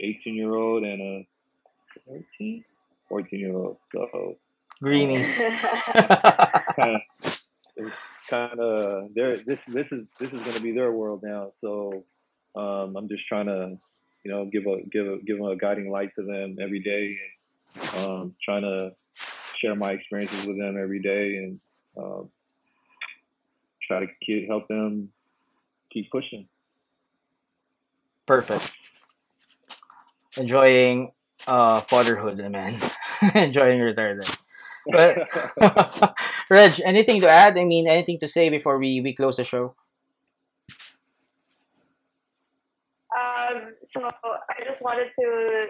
18 0.00 0.34
year 0.34 0.54
old 0.54 0.84
and 0.84 1.00
a 1.00 1.26
13, 2.08 2.64
14 3.08 3.40
year 3.40 3.54
old. 3.54 3.78
So 3.94 4.36
Greenies. 4.82 5.38
kind 5.38 6.96
of, 6.96 7.00
kind 8.28 8.60
of 8.60 9.14
there. 9.14 9.38
This 9.38 9.58
this 9.68 9.86
is 9.90 10.06
this 10.18 10.30
is 10.30 10.40
going 10.40 10.56
to 10.56 10.62
be 10.62 10.72
their 10.72 10.92
world 10.92 11.22
now. 11.22 11.52
So 11.60 12.04
um, 12.54 12.96
I'm 12.96 13.08
just 13.08 13.26
trying 13.26 13.46
to, 13.46 13.78
you 14.24 14.30
know, 14.30 14.44
give 14.46 14.66
a 14.66 14.82
give 14.90 15.06
a 15.06 15.18
give 15.24 15.38
them 15.38 15.46
a 15.46 15.56
guiding 15.56 15.90
light 15.90 16.10
to 16.16 16.22
them 16.22 16.56
every 16.60 16.80
day, 16.80 17.16
and 17.80 18.06
um, 18.06 18.34
trying 18.44 18.62
to 18.62 18.92
share 19.60 19.74
my 19.74 19.90
experiences 19.92 20.46
with 20.46 20.58
them 20.58 20.76
every 20.80 21.00
day, 21.00 21.36
and 21.36 21.60
um, 21.96 22.30
try 23.86 24.00
to 24.00 24.06
keep, 24.24 24.48
help 24.48 24.68
them 24.68 25.10
keep 25.92 26.10
pushing. 26.10 26.48
Perfect. 28.26 28.74
Enjoying 30.36 31.12
uh 31.46 31.80
fatherhood, 31.80 32.38
man. 32.38 32.80
Enjoying 33.34 33.80
retirement. 33.80 34.36
But 34.90 35.28
Reg, 36.50 36.80
anything 36.84 37.20
to 37.20 37.28
add? 37.28 37.58
I 37.58 37.64
mean, 37.64 37.88
anything 37.88 38.18
to 38.18 38.28
say 38.28 38.48
before 38.48 38.78
we 38.78 39.00
we 39.00 39.14
close 39.14 39.36
the 39.36 39.44
show? 39.44 39.74
Um, 43.16 43.74
so 43.84 44.04
I 44.04 44.64
just 44.64 44.82
wanted 44.82 45.08
to 45.18 45.68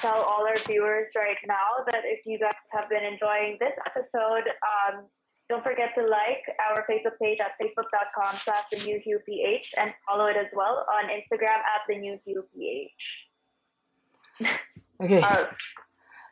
tell 0.00 0.22
all 0.22 0.46
our 0.46 0.56
viewers 0.66 1.08
right 1.16 1.38
now 1.46 1.84
that 1.90 2.02
if 2.04 2.20
you 2.26 2.38
guys 2.38 2.52
have 2.72 2.88
been 2.88 3.04
enjoying 3.04 3.56
this 3.60 3.74
episode, 3.86 4.48
um, 4.62 5.06
don't 5.48 5.62
forget 5.64 5.94
to 5.94 6.02
like 6.06 6.42
our 6.70 6.84
Facebook 6.90 7.18
page 7.22 7.40
at 7.40 7.52
facebook.com 7.60 8.36
slash 8.36 8.64
the 8.72 8.78
new 8.84 8.98
Hugh 9.04 9.20
PH 9.26 9.74
and 9.78 9.92
follow 10.08 10.26
it 10.26 10.36
as 10.36 10.48
well 10.54 10.86
on 10.92 11.04
Instagram 11.10 11.58
at 11.74 11.82
the 11.88 11.96
new 11.98 12.18
Hugh 12.24 12.44
PH. 12.54 13.26
Okay. 15.02 15.22
Uh, 15.22 15.46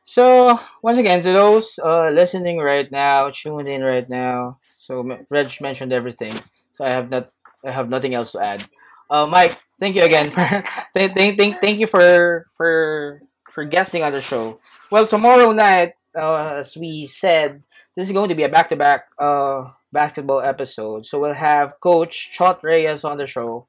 So 0.05 0.59
once 0.83 0.99
again, 0.99 1.23
to 1.23 1.33
those 1.33 1.79
uh, 1.83 2.11
listening 2.11 2.59
right 2.59 2.91
now, 2.91 3.29
tuned 3.31 3.69
in 3.69 3.83
right 3.83 4.09
now. 4.09 4.59
So 4.75 5.05
Reg 5.31 5.53
mentioned 5.61 5.93
everything. 5.93 6.33
So 6.73 6.85
I 6.85 6.91
have 6.91 7.11
not, 7.11 7.31
I 7.65 7.71
have 7.73 7.89
nothing 7.89 8.15
else 8.15 8.33
to 8.33 8.41
add. 8.43 8.65
Uh, 9.11 9.27
Mike, 9.27 9.59
thank 9.79 9.97
you 9.97 10.03
again 10.03 10.31
for 10.31 10.41
thank, 10.95 11.15
thank, 11.15 11.39
thank, 11.39 11.61
thank 11.61 11.79
you 11.81 11.87
for 11.87 12.47
for 12.57 13.21
for 13.49 13.65
guesting 13.65 14.03
on 14.03 14.13
the 14.13 14.21
show. 14.21 14.61
Well, 14.91 15.07
tomorrow 15.07 15.53
night, 15.53 15.95
uh, 16.15 16.61
as 16.61 16.77
we 16.77 17.07
said, 17.07 17.63
this 17.97 18.09
is 18.09 18.13
going 18.13 18.29
to 18.29 18.35
be 18.35 18.45
a 18.45 18.49
back-to-back 18.49 19.09
uh, 19.19 19.71
basketball 19.93 20.41
episode. 20.41 21.07
So 21.07 21.21
we'll 21.21 21.35
have 21.35 21.81
Coach 21.81 22.33
Chot 22.33 22.63
Reyes 22.63 23.05
on 23.05 23.19
the 23.19 23.27
show. 23.27 23.67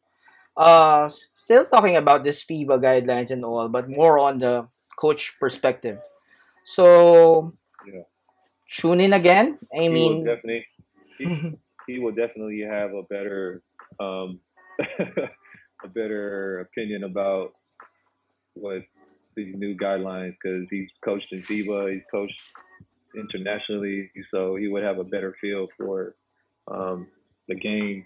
Uh, 0.55 1.09
still 1.09 1.65
talking 1.65 1.95
about 1.95 2.23
this 2.23 2.43
FIBA 2.43 2.81
guidelines 2.83 3.31
and 3.31 3.45
all, 3.45 3.69
but 3.69 3.89
more 3.89 4.19
on 4.19 4.39
the 4.39 4.67
coach 4.97 5.39
perspective. 5.39 5.99
So 6.63 7.53
Yeah. 7.87 8.03
tune 8.69 8.99
in 8.99 9.13
again. 9.13 9.57
I 9.73 9.83
he 9.83 9.89
will 9.89 10.23
definitely 10.23 10.65
he, 11.17 11.25
he 11.87 11.99
will 11.99 12.11
definitely 12.11 12.61
have 12.61 12.93
a 12.93 13.03
better 13.03 13.61
um, 13.99 14.39
a 15.83 15.87
better 15.87 16.59
opinion 16.59 17.03
about 17.03 17.51
what 18.53 18.83
these 19.45 19.55
new 19.55 19.75
guidelines 19.75 20.35
because 20.41 20.67
he's 20.69 20.89
coached 21.03 21.27
in 21.31 21.41
FIBA, 21.41 21.93
he's 21.93 22.03
coached 22.11 22.39
internationally, 23.15 24.11
so 24.31 24.55
he 24.55 24.67
would 24.67 24.83
have 24.83 24.99
a 24.99 25.03
better 25.03 25.35
feel 25.41 25.67
for 25.77 26.15
um, 26.69 27.07
the 27.47 27.55
game. 27.55 28.05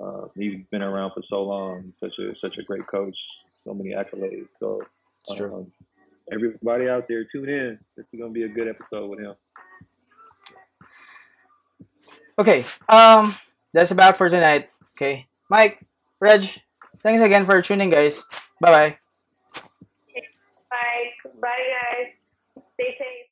Uh, 0.00 0.26
he's 0.36 0.64
been 0.70 0.82
around 0.82 1.12
for 1.12 1.22
so 1.28 1.42
long, 1.42 1.92
such 2.00 2.12
a 2.18 2.32
such 2.40 2.56
a 2.58 2.62
great 2.62 2.86
coach, 2.86 3.16
so 3.64 3.74
many 3.74 3.90
accolades. 3.90 4.48
So 4.60 4.80
um, 5.30 5.72
everybody 6.32 6.88
out 6.88 7.06
there, 7.08 7.24
tune 7.24 7.48
in. 7.48 7.78
This 7.96 8.06
is 8.12 8.20
gonna 8.20 8.32
be 8.32 8.44
a 8.44 8.48
good 8.48 8.68
episode 8.68 9.08
with 9.08 9.20
him. 9.20 9.34
Okay, 12.38 12.64
um, 12.88 13.34
that's 13.72 13.90
about 13.90 14.16
for 14.16 14.30
tonight. 14.30 14.70
Okay, 14.96 15.26
Mike, 15.50 15.80
Reg, 16.20 16.48
thanks 17.00 17.22
again 17.22 17.44
for 17.44 17.60
tuning, 17.62 17.90
guys. 17.90 18.26
Bye 18.60 18.70
bye. 18.70 19.07
Bye. 20.70 21.12
Bye, 21.40 21.66
guys. 21.74 22.12
Stay 22.74 22.96
safe. 22.98 23.27